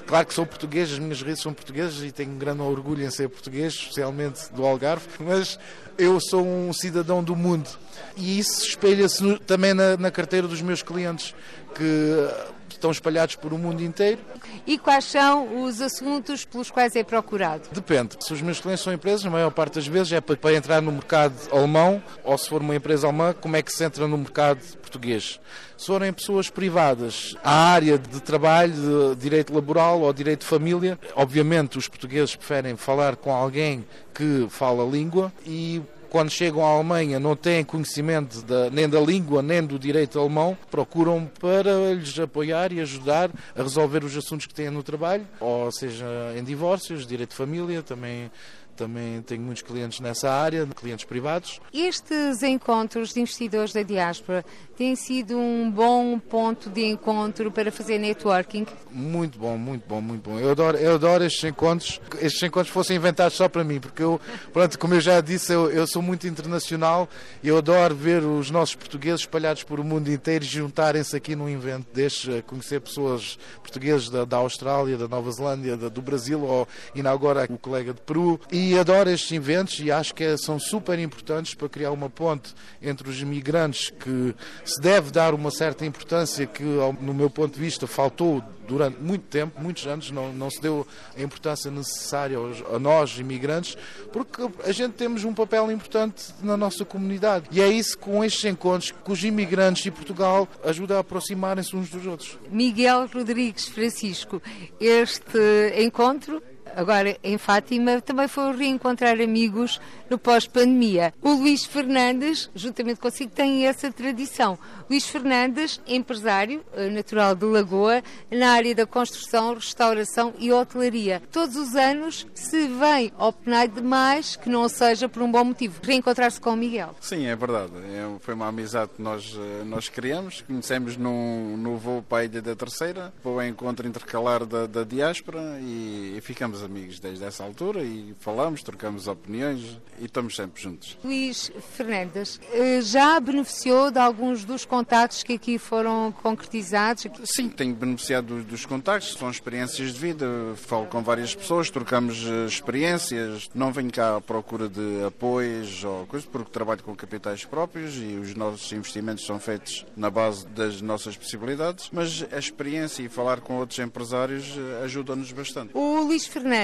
Claro 0.06 0.24
que 0.24 0.34
sou 0.34 0.46
português, 0.46 0.92
as 0.92 1.00
minhas 1.00 1.20
raízes 1.20 1.42
são 1.42 1.52
portuguesas 1.52 2.00
e 2.04 2.12
tenho 2.12 2.30
grande 2.36 2.62
orgulho 2.62 3.04
em 3.04 3.10
ser 3.10 3.28
português, 3.28 3.74
especialmente 3.74 4.52
do 4.52 4.64
Algarve, 4.64 5.04
mas 5.18 5.58
eu 5.98 6.20
sou 6.20 6.46
um 6.46 6.72
cidadão 6.72 7.24
do 7.24 7.34
mundo. 7.34 7.68
E 8.16 8.38
isso 8.38 8.64
espelha-se 8.64 9.36
também 9.40 9.74
na, 9.74 9.96
na 9.96 10.10
carteira 10.12 10.46
dos 10.46 10.62
meus 10.62 10.80
clientes, 10.80 11.34
que 11.74 12.28
estão 12.76 12.90
espalhados 12.90 13.36
por 13.36 13.52
o 13.52 13.58
mundo 13.58 13.82
inteiro. 13.82 14.20
E 14.66 14.78
quais 14.78 15.04
são 15.04 15.64
os 15.64 15.80
assuntos 15.80 16.44
pelos 16.44 16.70
quais 16.70 16.94
é 16.96 17.02
procurado? 17.02 17.68
Depende. 17.72 18.16
Se 18.20 18.32
os 18.32 18.42
meus 18.42 18.60
clientes 18.60 18.84
são 18.84 18.92
empresas, 18.92 19.24
a 19.26 19.30
maior 19.30 19.50
parte 19.50 19.74
das 19.74 19.86
vezes 19.86 20.12
é 20.12 20.20
para, 20.20 20.54
entrar 20.54 20.80
no 20.80 20.92
mercado 20.92 21.34
alemão, 21.52 22.02
ou 22.24 22.36
se 22.38 22.48
for 22.48 22.60
uma 22.60 22.74
empresa 22.74 23.06
alemã, 23.06 23.34
como 23.40 23.56
é 23.56 23.62
que 23.62 23.72
se 23.72 23.84
entra 23.84 24.06
no 24.06 24.18
mercado 24.18 24.60
português. 24.78 25.40
Se 25.76 25.86
forem 25.86 26.12
pessoas 26.12 26.48
privadas, 26.48 27.36
a 27.44 27.52
área 27.52 27.98
de 27.98 28.20
trabalho, 28.20 29.14
de 29.14 29.16
direito 29.20 29.52
laboral 29.52 30.00
ou 30.00 30.12
direito 30.12 30.40
de 30.40 30.46
família, 30.46 30.98
obviamente 31.14 31.76
os 31.76 31.86
portugueses 31.88 32.34
preferem 32.34 32.76
falar 32.76 33.16
com 33.16 33.32
alguém 33.32 33.84
que 34.14 34.46
fala 34.48 34.82
a 34.82 34.86
língua 34.86 35.30
e 35.44 35.82
quando 36.10 36.30
chegam 36.30 36.64
à 36.64 36.68
Alemanha 36.68 37.18
não 37.20 37.36
têm 37.36 37.64
conhecimento 37.64 38.44
nem 38.72 38.88
da 38.88 39.00
língua 39.00 39.42
nem 39.42 39.62
do 39.62 39.78
direito 39.78 40.18
alemão, 40.18 40.56
procuram 40.70 41.30
para 41.40 41.92
lhes 41.94 42.18
apoiar 42.18 42.72
e 42.72 42.80
ajudar 42.80 43.30
a 43.54 43.62
resolver 43.62 44.04
os 44.04 44.16
assuntos 44.16 44.46
que 44.46 44.54
têm 44.54 44.70
no 44.70 44.82
trabalho, 44.82 45.26
ou 45.40 45.70
seja, 45.72 46.06
em 46.36 46.44
divórcios, 46.44 47.06
direito 47.06 47.30
de 47.30 47.36
família, 47.36 47.82
também 47.82 48.30
também 48.76 49.22
tenho 49.22 49.42
muitos 49.42 49.62
clientes 49.62 50.00
nessa 50.00 50.30
área, 50.30 50.66
clientes 50.66 51.04
privados. 51.04 51.60
Estes 51.72 52.42
encontros 52.42 53.12
de 53.12 53.20
investidores 53.20 53.72
da 53.72 53.82
diáspora 53.82 54.44
têm 54.76 54.94
sido 54.94 55.36
um 55.38 55.70
bom 55.70 56.18
ponto 56.18 56.68
de 56.68 56.84
encontro 56.84 57.50
para 57.50 57.72
fazer 57.72 57.98
networking? 57.98 58.66
Muito 58.90 59.38
bom, 59.38 59.56
muito 59.56 59.86
bom, 59.88 60.00
muito 60.00 60.28
bom. 60.28 60.38
Eu 60.38 60.50
adoro, 60.50 60.76
eu 60.76 60.94
adoro 60.94 61.24
estes 61.24 61.44
encontros. 61.44 62.00
Estes 62.20 62.42
encontros 62.42 62.72
fossem 62.72 62.96
inventados 62.96 63.36
só 63.36 63.48
para 63.48 63.64
mim, 63.64 63.80
porque 63.80 64.02
eu, 64.02 64.20
pronto, 64.52 64.78
como 64.78 64.94
eu 64.94 65.00
já 65.00 65.20
disse, 65.20 65.52
eu, 65.52 65.70
eu 65.70 65.86
sou 65.86 66.02
muito 66.02 66.26
internacional 66.26 67.08
e 67.42 67.48
eu 67.48 67.56
adoro 67.56 67.94
ver 67.94 68.22
os 68.22 68.50
nossos 68.50 68.74
portugueses 68.74 69.20
espalhados 69.20 69.62
por 69.62 69.80
o 69.80 69.84
mundo 69.84 70.10
inteiro 70.10 70.44
e 70.44 70.48
juntarem-se 70.48 71.16
aqui 71.16 71.34
num 71.34 71.48
evento 71.48 71.86
destes, 71.92 72.42
conhecer 72.46 72.80
pessoas 72.80 73.38
portuguesas 73.62 74.10
da, 74.10 74.24
da 74.24 74.36
Austrália, 74.36 74.96
da 74.96 75.08
Nova 75.08 75.30
Zelândia, 75.30 75.76
da, 75.76 75.88
do 75.88 76.02
Brasil, 76.02 76.42
ou 76.42 76.68
ainda 76.94 77.10
agora 77.10 77.46
o 77.50 77.58
colega 77.58 77.94
de 77.94 78.00
Peru. 78.00 78.38
E 78.50 78.65
e 78.66 78.78
adoro 78.78 79.08
estes 79.10 79.32
eventos 79.32 79.78
e 79.80 79.90
acho 79.90 80.14
que 80.14 80.36
são 80.38 80.58
super 80.58 80.98
importantes 80.98 81.54
para 81.54 81.68
criar 81.68 81.92
uma 81.92 82.10
ponte 82.10 82.54
entre 82.82 83.08
os 83.08 83.20
imigrantes 83.20 83.90
que 83.90 84.34
se 84.64 84.80
deve 84.80 85.10
dar 85.10 85.34
uma 85.34 85.50
certa 85.50 85.86
importância 85.86 86.46
que, 86.46 86.64
no 87.00 87.14
meu 87.14 87.30
ponto 87.30 87.54
de 87.54 87.60
vista, 87.60 87.86
faltou 87.86 88.42
durante 88.66 89.00
muito 89.00 89.24
tempo, 89.26 89.60
muitos 89.60 89.86
anos, 89.86 90.10
não, 90.10 90.32
não 90.32 90.50
se 90.50 90.60
deu 90.60 90.86
a 91.16 91.22
importância 91.22 91.70
necessária 91.70 92.36
aos, 92.36 92.62
a 92.72 92.78
nós, 92.78 93.18
imigrantes, 93.18 93.78
porque 94.12 94.48
a 94.64 94.72
gente 94.72 94.94
temos 94.94 95.24
um 95.24 95.32
papel 95.32 95.70
importante 95.70 96.34
na 96.42 96.56
nossa 96.56 96.84
comunidade. 96.84 97.46
E 97.52 97.60
é 97.60 97.68
isso 97.68 97.96
com 97.98 98.24
estes 98.24 98.44
encontros 98.44 98.90
que 98.90 99.12
os 99.12 99.22
imigrantes 99.22 99.86
e 99.86 99.90
Portugal 99.90 100.48
ajudam 100.64 100.96
a 100.96 101.00
aproximarem-se 101.00 101.76
uns 101.76 101.88
dos 101.88 102.04
outros. 102.06 102.38
Miguel 102.50 103.08
Rodrigues 103.12 103.68
Francisco, 103.68 104.42
este 104.80 105.38
encontro 105.78 106.42
agora 106.76 107.16
em 107.24 107.38
Fátima, 107.38 108.00
também 108.00 108.28
foi 108.28 108.54
reencontrar 108.54 109.20
amigos 109.20 109.80
no 110.10 110.18
pós-pandemia. 110.18 111.12
O 111.22 111.32
Luís 111.32 111.64
Fernandes, 111.64 112.50
juntamente 112.54 113.00
consigo, 113.00 113.32
tem 113.32 113.66
essa 113.66 113.90
tradição. 113.90 114.58
Luís 114.88 115.08
Fernandes, 115.08 115.80
empresário 115.86 116.64
eh, 116.74 116.88
natural 116.90 117.34
de 117.34 117.44
Lagoa, 117.44 118.02
na 118.30 118.50
área 118.50 118.74
da 118.74 118.86
construção, 118.86 119.54
restauração 119.54 120.34
e 120.38 120.52
hotelaria. 120.52 121.22
Todos 121.32 121.56
os 121.56 121.74
anos 121.74 122.26
se 122.34 122.68
vem 122.68 123.12
ao 123.18 123.32
PNAI 123.32 123.68
de 123.68 123.82
mais 123.82 124.36
que 124.36 124.48
não 124.48 124.68
seja 124.68 125.08
por 125.08 125.22
um 125.22 125.30
bom 125.30 125.44
motivo. 125.44 125.80
Reencontrar-se 125.82 126.40
com 126.40 126.50
o 126.50 126.56
Miguel. 126.56 126.94
Sim, 127.00 127.26
é 127.26 127.34
verdade. 127.34 127.72
É, 127.76 128.06
foi 128.20 128.34
uma 128.34 128.48
amizade 128.48 128.92
que 128.96 129.02
nós, 129.02 129.36
eh, 129.36 129.64
nós 129.64 129.88
criamos. 129.88 130.42
Conhecemos 130.42 130.96
no, 130.96 131.56
no 131.56 131.76
voo 131.76 132.02
para 132.02 132.18
a 132.18 132.24
Ilha 132.24 132.42
da 132.42 132.54
Terceira, 132.54 133.12
para 133.22 133.30
o 133.30 133.42
encontro 133.42 133.88
intercalar 133.88 134.44
da, 134.44 134.66
da 134.66 134.84
diáspora 134.84 135.58
e, 135.60 136.14
e 136.16 136.20
ficamos 136.20 136.62
amigos 136.66 137.00
desde 137.00 137.24
essa 137.24 137.44
altura 137.44 137.82
e 137.82 138.14
falamos, 138.20 138.62
trocamos 138.62 139.08
opiniões 139.08 139.78
e 139.98 140.04
estamos 140.04 140.36
sempre 140.36 140.62
juntos. 140.62 140.98
Luís 141.02 141.50
Fernandes, 141.74 142.40
eh, 142.52 142.80
já 142.82 143.18
beneficiou 143.18 143.90
de 143.90 143.98
alguns 143.98 144.44
dos 144.44 144.64
contactos 144.64 145.22
que 145.22 145.34
aqui 145.34 145.58
foram 145.58 146.12
concretizados? 146.22 147.06
Sim, 147.24 147.48
tenho 147.48 147.74
beneficiado 147.74 148.42
dos, 148.42 148.66
contactos, 148.66 149.14
são 149.14 149.30
experiências 149.30 149.92
de 149.92 149.98
vida, 149.98 150.26
falo 150.56 150.86
com 150.86 151.02
várias 151.02 151.34
pessoas, 151.34 151.70
trocamos 151.70 152.24
eh, 152.26 152.46
experiências, 152.46 153.48
não 153.54 153.72
venho 153.72 153.90
cá 153.90 154.16
à 154.16 154.20
procura 154.20 154.68
de 154.68 155.04
apoios 155.06 155.84
ou 155.84 156.06
coisas, 156.06 156.28
porque 156.28 156.50
trabalho 156.50 156.82
com 156.82 156.94
capitais 156.94 157.44
próprios 157.44 157.96
e 157.96 158.16
os 158.20 158.34
nossos 158.34 158.70
investimentos 158.72 159.24
são 159.24 159.38
feitos 159.38 159.86
na 159.96 160.10
base 160.10 160.46
das 160.48 160.80
nossas 160.80 161.16
possibilidades, 161.16 161.88
mas 161.92 162.24
a 162.32 162.38
experiência 162.38 163.02
e 163.02 163.08
falar 163.08 163.40
com 163.40 163.56
outros 163.58 163.78
empresários 163.78 164.54
eh, 164.56 164.84
ajuda-nos 164.84 165.30
bastante. 165.32 165.70
O 165.74 166.00
Luís 166.02 166.26
Fernandes, 166.26 166.55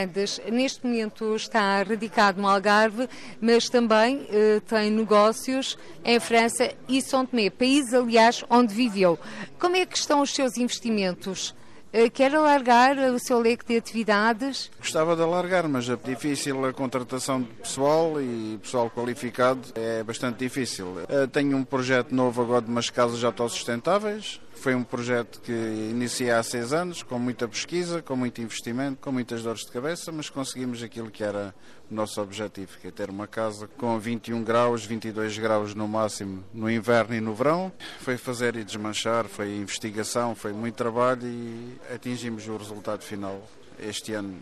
neste 0.51 0.85
momento, 0.85 1.35
está 1.37 1.83
radicado 1.83 2.41
no 2.41 2.49
Algarve, 2.49 3.09
mas 3.41 3.69
também 3.69 4.27
eh, 4.31 4.61
tem 4.67 4.91
negócios 4.91 5.79
em 6.05 6.19
França 6.19 6.73
e 6.89 7.01
São 7.01 7.27
Tomé, 7.27 7.51
país, 7.51 7.93
aliás, 7.93 8.45
onde 8.49 8.75
viveu. 8.75 9.19
Como 9.59 9.77
é 9.77 9.87
que 9.87 9.97
estão 9.97 10.21
os 10.21 10.35
seus 10.35 10.57
investimentos? 10.57 11.55
Eh, 11.93 12.09
quer 12.09 12.35
alargar 12.35 12.97
o 13.13 13.19
seu 13.19 13.39
leque 13.39 13.67
de 13.67 13.77
atividades? 13.77 14.71
Gostava 14.79 15.15
de 15.15 15.21
alargar, 15.23 15.69
mas 15.69 15.87
é 15.91 15.97
difícil 15.97 16.65
a 16.65 16.73
contratação 16.73 17.43
de 17.43 17.49
pessoal 17.49 18.19
e 18.19 18.59
pessoal 18.63 18.89
qualificado 18.89 19.61
é 19.75 20.03
bastante 20.03 20.39
difícil. 20.39 20.87
Eh, 21.07 21.27
tenho 21.27 21.55
um 21.55 21.65
projeto 21.65 22.15
novo 22.15 22.41
agora 22.41 22.63
de 22.63 22.71
umas 22.71 22.89
casas 22.89 23.23
autossustentáveis, 23.23 24.41
foi 24.63 24.77
um 24.77 24.85
projeto 24.85 25.41
que 25.41 25.51
iniciei 25.51 26.31
há 26.31 26.41
seis 26.41 26.73
anos, 26.73 27.03
com 27.03 27.19
muita 27.19 27.49
pesquisa, 27.49 28.01
com 28.01 28.15
muito 28.15 28.41
investimento, 28.41 29.01
com 29.01 29.11
muitas 29.11 29.43
dores 29.43 29.63
de 29.63 29.73
cabeça, 29.73 30.13
mas 30.13 30.31
conseguimos 30.31 30.81
aquilo 30.85 31.11
que 31.11 31.25
era 31.25 31.53
o 31.91 31.95
nosso 31.95 32.23
objetivo, 32.23 32.79
que 32.81 32.87
é 32.87 32.91
ter 32.93 33.11
uma 33.11 33.27
casa 33.27 33.67
com 33.77 33.99
21 33.99 34.45
graus, 34.45 34.85
22 34.85 35.37
graus 35.37 35.75
no 35.75 35.89
máximo 35.89 36.45
no 36.55 36.71
inverno 36.71 37.13
e 37.13 37.21
no 37.21 37.35
verão. 37.35 37.73
Foi 37.99 38.17
fazer 38.17 38.55
e 38.55 38.63
desmanchar, 38.63 39.25
foi 39.25 39.53
investigação, 39.57 40.33
foi 40.37 40.53
muito 40.53 40.77
trabalho 40.77 41.27
e 41.27 41.77
atingimos 41.93 42.47
o 42.47 42.57
resultado 42.57 43.03
final 43.03 43.43
este 43.81 44.15
ano 44.15 44.39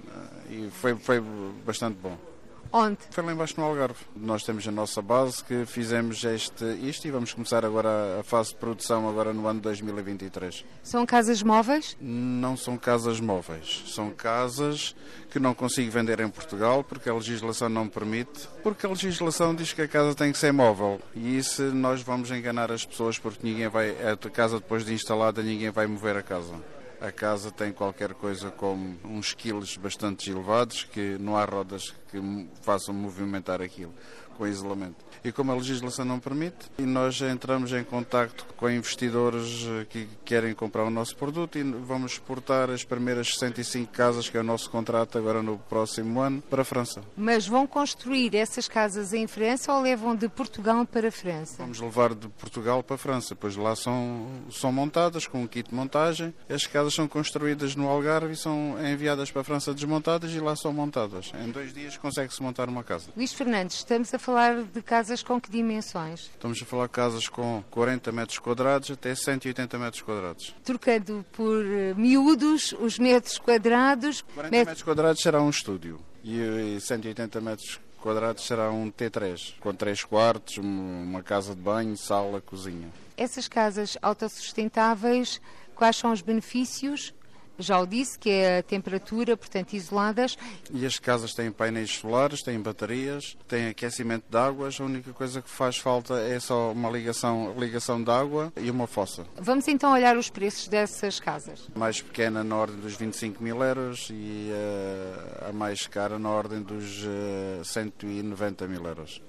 e 0.51 0.69
foi, 0.71 0.95
foi 0.97 1.19
bastante 1.65 1.97
bom. 1.97 2.30
Onde? 2.73 2.99
Foi 3.11 3.25
lá 3.25 3.33
embaixo 3.33 3.55
no 3.59 3.67
Algarve. 3.67 3.99
Nós 4.15 4.45
temos 4.45 4.67
a 4.67 4.71
nossa 4.71 5.03
base 5.03 5.43
que 5.43 5.67
fizemos 5.67 6.23
este, 6.23 6.65
isto 6.83 7.07
e 7.07 7.11
vamos 7.11 7.35
começar 7.35 7.65
agora 7.65 8.21
a 8.21 8.23
fase 8.23 8.51
de 8.51 8.57
produção 8.57 9.09
agora 9.09 9.33
no 9.33 9.47
ano 9.49 9.61
2023. 9.61 10.65
São 10.83 11.05
casas 11.05 11.43
móveis? 11.43 11.97
Não 12.01 12.57
são 12.57 12.79
casas 12.79 13.19
móveis. 13.19 13.83
São 13.89 14.11
casas 14.11 14.95
que 15.31 15.41
não 15.41 15.53
consigo 15.53 15.91
vender 15.91 16.21
em 16.21 16.29
Portugal 16.29 16.85
porque 16.85 17.11
a 17.11 17.15
legislação 17.15 17.69
não 17.69 17.89
permite. 17.89 18.49
Porque 18.63 18.87
a 18.87 18.91
legislação 18.91 19.55
diz 19.55 19.73
que 19.73 19.83
a 19.83 19.89
casa 19.89 20.15
tem 20.15 20.31
que 20.31 20.39
ser 20.39 20.53
móvel. 20.53 21.01
E 21.15 21.37
isso 21.37 21.63
nós 21.75 22.03
vamos 22.03 22.31
enganar 22.31 22.71
as 22.71 22.85
pessoas 22.85 23.19
porque 23.19 23.41
ninguém 23.43 23.69
vai, 23.69 23.91
a 23.91 24.17
casa 24.31 24.59
depois 24.59 24.85
de 24.85 24.95
instalada, 24.95 25.43
ninguém 25.43 25.71
vai 25.71 25.87
mover 25.87 26.17
a 26.17 26.23
casa. 26.23 26.55
A 27.01 27.11
casa 27.11 27.51
tem 27.51 27.73
qualquer 27.73 28.13
coisa 28.13 28.51
como 28.51 28.95
uns 29.05 29.33
quilos 29.33 29.77
bastante 29.79 30.31
elevados 30.31 30.85
que 30.85 31.17
não 31.19 31.35
há 31.35 31.45
rodas 31.47 31.95
que 32.11 32.49
façam 32.63 32.95
movimentar 32.95 33.61
aquilo 33.63 33.95
com 34.37 34.47
isolamento 34.47 35.11
e 35.25 35.31
como 35.31 35.53
a 35.53 35.55
legislação 35.55 36.05
não 36.05 36.19
permite, 36.19 36.71
e 36.79 36.83
nós 36.83 37.21
entramos 37.21 37.73
em 37.73 37.85
contacto 37.85 38.47
com 38.57 38.71
investidores 38.71 39.67
eh, 39.67 39.87
que 39.89 40.09
querem 40.25 40.55
comprar 40.55 40.85
o 40.85 40.91
nosso 40.91 41.17
produto 41.17 41.59
e 41.59 41.63
vamos 41.63 42.13
exportar 42.13 42.71
as 42.71 42.85
primeiras 42.85 43.29
65 43.35 43.93
casas, 43.93 44.29
que 44.29 44.37
é 44.37 44.41
o 44.41 44.45
nosso 44.45 44.71
contrato 44.71 45.19
agora 45.19 45.43
no 45.43 45.59
próximo 45.59 46.21
ano, 46.21 46.43
para 46.43 46.63
a 46.63 46.65
França. 46.65 47.03
Mas 47.17 47.47
vão 47.47 47.67
construir 47.67 48.35
essas 48.35 48.67
casas 48.69 49.13
em 49.13 49.27
França 49.27 49.73
ou 49.73 49.83
levam 49.83 50.17
de 50.17 50.29
Portugal 50.29 50.87
para 50.87 51.09
a 51.09 51.13
França? 51.13 51.57
Vamos 51.59 51.81
levar 51.81 52.15
de 52.15 52.29
Portugal 52.29 52.83
para 52.83 52.95
a 52.95 52.99
França, 52.99 53.37
pois 53.37 53.57
lá 53.57 53.77
são, 53.77 54.27
são 54.51 54.73
montadas 54.73 55.27
com 55.27 55.43
um 55.43 55.47
kit 55.47 55.69
de 55.69 55.75
montagem, 55.75 56.35
as 56.49 56.67
casas 56.67 56.95
são 56.95 57.07
construídas 57.07 57.77
no 57.77 57.89
Algarve 57.89 58.33
e 58.33 58.37
são 58.37 58.77
enviadas 58.81 59.31
para 59.31 59.43
a 59.43 59.45
França 59.45 59.75
desmontadas 59.75 60.33
e 60.33 60.41
lá 60.41 60.57
são 60.57 60.73
montadas. 60.73 61.33
Em 61.45 61.51
dois 61.51 61.75
dias 61.75 61.97
consegue-se 62.01 62.43
montar 62.43 62.69
uma 62.69 62.83
casa. 62.83 63.11
Luís 63.17 63.33
Fernandes, 63.33 63.77
estamos 63.77 64.13
a 64.13 64.19
falar 64.19 64.63
de 64.63 64.83
casas 64.83 65.23
com 65.23 65.41
que 65.41 65.51
dimensões? 65.51 66.23
Estamos 66.23 66.61
a 66.63 66.65
falar 66.65 66.87
de 66.87 66.93
casas 66.93 67.29
com 67.29 67.63
40 67.71 68.11
metros 68.13 68.39
quadrados 68.39 68.91
até 68.91 69.15
180 69.15 69.79
metros 69.79 70.03
quadrados. 70.03 70.55
Trocando 70.65 71.25
por 71.33 71.65
eh, 71.65 71.95
miúdos 71.95 72.73
os 72.81 72.99
metros 72.99 73.39
quadrados. 73.39 74.23
40 74.35 74.51
met... 74.51 74.67
metros 74.67 74.83
quadrados 74.83 75.23
será 75.23 75.41
um 75.41 75.51
estúdio 75.51 76.01
e 76.25 76.79
180 76.81 77.41
metros 77.41 77.81
quadrados 78.01 78.47
será 78.47 78.71
um 78.71 78.91
T3, 78.91 79.55
com 79.61 79.75
três 79.75 80.03
quartos, 80.03 80.57
uma 80.57 81.23
casa 81.23 81.55
de 81.55 81.61
banho, 81.61 81.97
sala, 81.97 82.41
cozinha. 82.41 82.89
Essas 83.17 83.47
casas 83.47 83.97
autossustentáveis, 84.01 85.41
quais 85.75 85.97
são 85.97 86.13
os 86.13 86.23
benefícios 86.23 87.13
já 87.61 87.79
o 87.79 87.87
disse, 87.87 88.19
que 88.19 88.31
é 88.31 88.59
a 88.59 88.63
temperatura, 88.63 89.37
portanto, 89.37 89.73
isoladas. 89.75 90.37
E 90.73 90.85
as 90.85 90.99
casas 90.99 91.35
têm 91.35 91.51
painéis 91.51 91.91
solares, 91.91 92.43
têm 92.43 92.61
baterias, 92.61 93.37
têm 93.47 93.69
aquecimento 93.69 94.25
de 94.29 94.37
águas. 94.37 94.81
A 94.81 94.85
única 94.85 95.13
coisa 95.13 95.43
que 95.43 95.51
faz 95.51 95.77
falta 95.77 96.19
é 96.19 96.39
só 96.41 96.73
uma 96.73 96.91
ligação, 96.91 97.55
ligação 97.59 98.03
de 98.03 98.11
água 98.11 98.53
e 98.57 98.71
uma 98.71 98.87
fossa. 98.87 99.27
Vamos 99.37 99.69
então 99.69 99.93
olhar 99.93 100.17
os 100.17 100.31
preços 100.31 100.69
dessas 100.69 101.21
casas. 101.21 101.69
A 101.75 101.79
mais 101.79 102.01
pequena 102.01 102.43
na 102.43 102.57
ordem 102.57 102.81
dos 102.81 102.95
25 102.95 103.43
mil 103.43 103.63
euros 103.63 104.09
e 104.11 104.51
uh, 104.51 105.49
a 105.49 105.53
mais 105.53 105.87
cara 105.87 106.19
na 106.19 106.31
ordem 106.31 106.63
dos 106.63 107.05
uh, 107.05 107.61
eh, 107.61 107.65
190 107.65 108.67
mil 108.67 108.85
euros. 108.85 109.21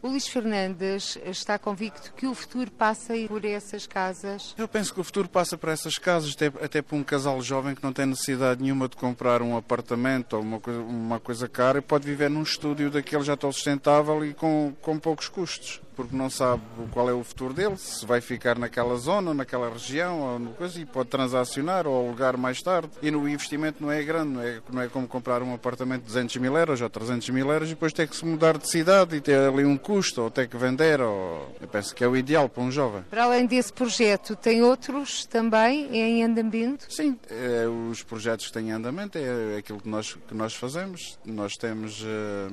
O 0.00 0.08
Luís 0.08 0.28
Fernandes 0.28 1.18
está 1.24 1.58
convicto 1.58 2.12
que 2.14 2.24
o 2.24 2.32
futuro 2.32 2.70
passa 2.70 3.14
por 3.26 3.44
essas 3.44 3.84
casas? 3.84 4.54
Eu 4.56 4.68
penso 4.68 4.94
que 4.94 5.00
o 5.00 5.04
futuro 5.04 5.28
passa 5.28 5.58
por 5.58 5.68
essas 5.70 5.98
casas, 5.98 6.34
até, 6.34 6.46
até 6.64 6.80
por 6.80 6.94
um 6.94 7.02
casal 7.02 7.42
jovem 7.42 7.74
que 7.74 7.82
não 7.82 7.92
tem 7.92 8.06
necessidade 8.06 8.62
nenhuma 8.62 8.88
de 8.88 8.96
comprar 8.96 9.42
um 9.42 9.56
apartamento 9.56 10.34
ou 10.34 10.42
uma 10.42 10.60
coisa, 10.60 10.80
uma 10.80 11.18
coisa 11.18 11.48
cara 11.48 11.78
e 11.78 11.82
pode 11.82 12.06
viver 12.06 12.30
num 12.30 12.42
estúdio 12.42 12.90
daquele 12.90 13.24
já 13.24 13.36
tão 13.36 13.50
sustentável 13.50 14.24
e 14.24 14.34
com, 14.34 14.72
com 14.80 15.00
poucos 15.00 15.28
custos 15.28 15.80
porque 15.98 16.14
não 16.16 16.30
sabe 16.30 16.62
qual 16.92 17.10
é 17.10 17.12
o 17.12 17.24
futuro 17.24 17.52
dele, 17.52 17.76
se 17.76 18.06
vai 18.06 18.20
ficar 18.20 18.56
naquela 18.56 18.96
zona, 18.96 19.34
naquela 19.34 19.68
região, 19.68 20.20
ou 20.20 20.38
no 20.38 20.50
coisa, 20.52 20.80
e 20.80 20.86
pode 20.86 21.08
transacionar 21.08 21.88
ou 21.88 22.06
alugar 22.06 22.38
mais 22.38 22.62
tarde. 22.62 22.90
E 23.02 23.10
no 23.10 23.28
investimento 23.28 23.82
não 23.82 23.90
é 23.90 24.00
grande, 24.04 24.32
não 24.32 24.40
é, 24.40 24.60
não 24.70 24.82
é 24.82 24.86
como 24.86 25.08
comprar 25.08 25.42
um 25.42 25.52
apartamento 25.52 26.02
de 26.02 26.06
200 26.06 26.36
mil 26.36 26.56
euros 26.56 26.80
ou 26.80 26.88
300 26.88 27.28
mil 27.30 27.50
euros 27.50 27.68
e 27.68 27.72
depois 27.72 27.92
ter 27.92 28.06
que 28.06 28.14
se 28.14 28.24
mudar 28.24 28.58
de 28.58 28.70
cidade 28.70 29.16
e 29.16 29.20
ter 29.20 29.40
ali 29.40 29.64
um 29.64 29.76
custo, 29.76 30.22
ou 30.22 30.30
ter 30.30 30.46
que 30.46 30.56
vender. 30.56 31.00
Ou... 31.00 31.52
Eu 31.60 31.66
penso 31.66 31.92
que 31.92 32.04
é 32.04 32.06
o 32.06 32.16
ideal 32.16 32.48
para 32.48 32.62
um 32.62 32.70
jovem. 32.70 33.02
Para 33.10 33.24
além 33.24 33.44
desse 33.44 33.72
projeto, 33.72 34.36
tem 34.36 34.62
outros 34.62 35.26
também 35.26 35.88
em 35.96 36.22
andamento? 36.22 36.86
Sim, 36.88 37.18
é, 37.28 37.66
os 37.66 38.04
projetos 38.04 38.46
que 38.46 38.52
têm 38.52 38.68
em 38.68 38.72
andamento 38.72 39.18
é 39.18 39.56
aquilo 39.58 39.80
que 39.80 39.88
nós, 39.88 40.16
que 40.28 40.34
nós 40.34 40.54
fazemos. 40.54 41.18
Nós 41.24 41.56
temos, 41.56 42.04
eh, 42.04 42.48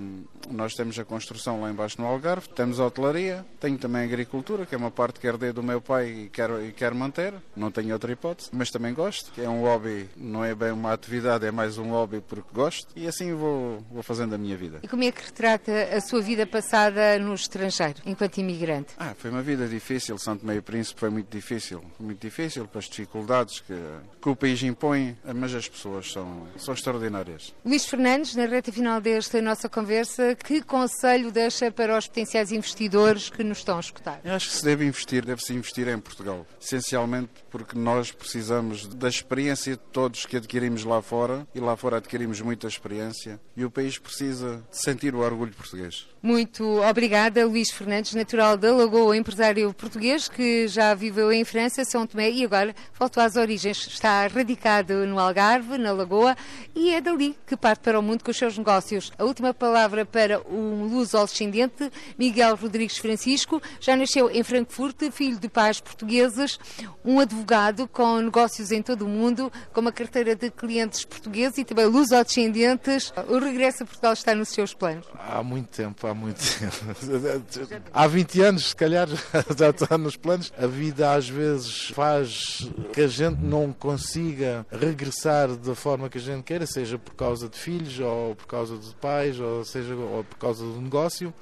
nós 0.50 0.74
temos 0.74 0.98
a 0.98 1.06
construção 1.06 1.62
lá 1.62 1.70
embaixo 1.70 2.02
no 2.02 2.08
Algarve, 2.08 2.48
temos 2.50 2.80
a 2.80 2.86
hotelaria, 2.86 3.35
tenho 3.60 3.78
também 3.78 4.04
agricultura, 4.04 4.66
que 4.66 4.76
é 4.76 4.78
uma 4.78 4.92
parte 4.92 5.20
que 5.20 5.28
herdei 5.28 5.52
do 5.52 5.64
meu 5.64 5.82
pai 5.82 6.08
e 6.08 6.30
quero, 6.30 6.64
e 6.66 6.72
quero 6.72 6.96
manter. 6.96 7.34
Não 7.56 7.72
tenho 7.72 7.94
outra 7.94 8.12
hipótese, 8.12 8.50
mas 8.52 8.70
também 8.70 8.94
gosto. 8.94 9.32
É 9.40 9.50
um 9.50 9.62
hobby, 9.62 10.10
não 10.16 10.44
é 10.44 10.54
bem 10.54 10.72
uma 10.72 10.94
atividade, 10.94 11.46
é 11.46 11.52
mais 11.52 11.78
um 11.78 11.90
hobby 11.90 12.22
porque 12.22 12.50
gosto. 12.54 12.88
E 12.96 13.08
assim 13.08 13.34
vou, 13.34 13.84
vou 13.92 14.04
fazendo 14.04 14.36
a 14.36 14.38
minha 14.38 14.56
vida. 14.56 14.80
E 14.84 14.88
como 14.88 15.04
é 15.04 15.12
que 15.12 15.24
retrata 15.24 15.72
a 15.72 16.02
sua 16.02 16.22
vida 16.22 16.46
passada 16.46 17.18
no 17.20 17.34
estrangeiro, 17.34 18.02
enquanto 18.06 18.38
imigrante? 18.38 18.94
Ah, 18.98 19.14
foi 19.18 19.32
uma 19.32 19.42
vida 19.42 19.68
difícil. 19.68 20.18
Santo 20.18 20.46
Meio 20.46 20.62
Príncipe 20.62 21.00
foi 21.00 21.10
muito 21.10 21.30
difícil. 21.30 21.84
Muito 22.00 22.20
difícil 22.20 22.68
para 22.68 22.80
as 22.80 22.86
dificuldades 22.86 23.60
que, 23.60 23.76
que 24.22 24.30
o 24.30 24.36
país 24.36 24.62
impõe, 24.64 25.18
mas 25.36 25.54
as 25.54 25.68
pessoas 25.68 26.12
são, 26.12 26.48
são 26.58 26.74
extraordinárias. 26.74 27.54
Luís 27.66 27.86
Fernandes, 27.86 28.36
na 28.36 28.46
reta 28.46 28.72
final 28.72 29.00
desta 29.02 29.42
nossa 29.42 29.70
conversa, 29.70 30.36
que 30.36 30.62
conselho 30.62 31.32
deixa 31.32 31.72
para 31.72 31.98
os 31.98 32.08
potenciais 32.08 32.52
investidores 32.52 33.25
que 33.30 33.44
nos 33.44 33.60
estão 33.60 33.78
a 33.78 33.80
escutar? 33.80 34.22
Eu 34.24 34.34
acho 34.34 34.50
que 34.50 34.56
se 34.56 34.64
deve 34.64 34.86
investir, 34.86 35.26
deve-se 35.26 35.54
investir 35.54 35.88
em 35.88 36.00
Portugal. 36.00 36.46
Essencialmente 36.62 37.30
porque 37.50 37.78
nós 37.78 38.12
precisamos 38.12 38.88
da 38.88 39.10
experiência 39.10 39.74
de 39.74 39.82
todos 39.92 40.26
que 40.26 40.38
adquirimos 40.38 40.84
lá 40.84 41.02
fora 41.02 41.48
e 41.54 41.60
lá 41.60 41.76
fora 41.76 41.98
adquirimos 41.98 42.42
muita 42.42 42.68
experiência 42.68 43.40
e 43.56 43.64
o 43.66 43.72
país 43.72 43.98
precisa 43.98 44.64
sentir 44.72 45.16
o 45.16 45.20
orgulho 45.20 45.54
português. 45.54 46.08
Muito 46.26 46.82
obrigada, 46.82 47.46
Luís 47.46 47.70
Fernandes, 47.70 48.16
natural 48.16 48.58
da 48.58 48.76
Lagoa, 48.76 49.16
empresário 49.16 49.72
português 49.76 50.28
que 50.28 50.68
já 50.68 50.96
viveu 50.96 51.32
em 51.32 51.46
França, 51.46 51.86
São 51.86 52.08
Tomé 52.08 52.32
e 52.32 52.44
agora 52.44 52.74
voltou 52.98 53.22
às 53.22 53.36
origens. 53.36 53.86
Está 53.86 54.26
radicado 54.26 55.06
no 55.06 55.20
Algarve, 55.20 55.78
na 55.78 55.92
Lagoa, 55.92 56.36
e 56.74 56.90
é 56.90 57.00
dali 57.00 57.38
que 57.46 57.56
parte 57.56 57.82
para 57.82 58.00
o 58.00 58.02
mundo 58.02 58.24
com 58.24 58.32
os 58.32 58.38
seus 58.38 58.58
negócios. 58.58 59.12
A 59.20 59.24
última 59.24 59.54
palavra 59.54 60.04
para 60.04 60.42
um 60.50 60.86
luso-ascendente, 60.86 61.92
Miguel 62.18 62.56
Rodrigues 62.56 62.98
Francisco, 62.98 63.62
já 63.80 63.96
nasceu 63.96 64.28
em 64.32 64.42
Frankfurt, 64.42 65.12
filho 65.12 65.38
de 65.38 65.48
pais 65.48 65.80
portugueses, 65.80 66.58
um 67.06 67.20
advogado 67.20 67.88
com 67.88 68.20
negócios 68.20 68.72
em 68.72 68.82
todo 68.82 69.06
o 69.06 69.08
mundo, 69.08 69.54
com 69.72 69.80
uma 69.80 69.92
carteira 69.92 70.36
de 70.36 70.50
clientes 70.50 71.06
portugueses 71.06 71.60
e 71.60 71.64
também 71.64 71.86
luso-ascendentes. 71.86 73.14
O 73.28 73.38
regresso 73.38 73.84
a 73.84 73.86
Portugal 73.86 74.14
está 74.14 74.34
nos 74.34 74.50
seus 74.50 74.74
planos? 74.74 75.06
Há 75.20 75.44
muito 75.44 75.68
tempo, 75.68 76.08
há 76.08 76.15
muito 76.16 76.42
tempo. 76.60 77.90
Há 77.94 78.08
20 78.08 78.42
anos, 78.42 78.70
se 78.70 78.76
calhar, 78.76 79.08
já 79.58 79.70
está 79.70 79.98
nos 79.98 80.16
planos. 80.16 80.52
A 80.58 80.66
vida 80.66 81.14
às 81.14 81.30
vezes 81.30 81.90
faz 81.90 82.70
que 82.94 83.02
a 83.02 83.08
gente 83.08 83.42
não 83.42 83.72
consiga 83.72 84.66
regressar 84.72 85.56
da 85.56 85.76
forma 85.76 86.10
que 86.10 86.18
a 86.18 86.22
gente 86.22 86.44
queira, 86.44 86.66
seja 86.66 86.98
por 86.98 87.14
causa 87.16 87.48
de 87.48 87.58
filhos, 87.58 88.00
ou 88.00 88.36
por 88.36 88.48
causa 88.48 88.78
de 88.78 88.96
pais, 88.96 89.40
ou 89.40 89.64
seja 89.64 89.96
ou 89.96 90.24
por 90.24 90.38
causa 90.38 90.64
do 90.64 90.82
negócio, 90.82 91.34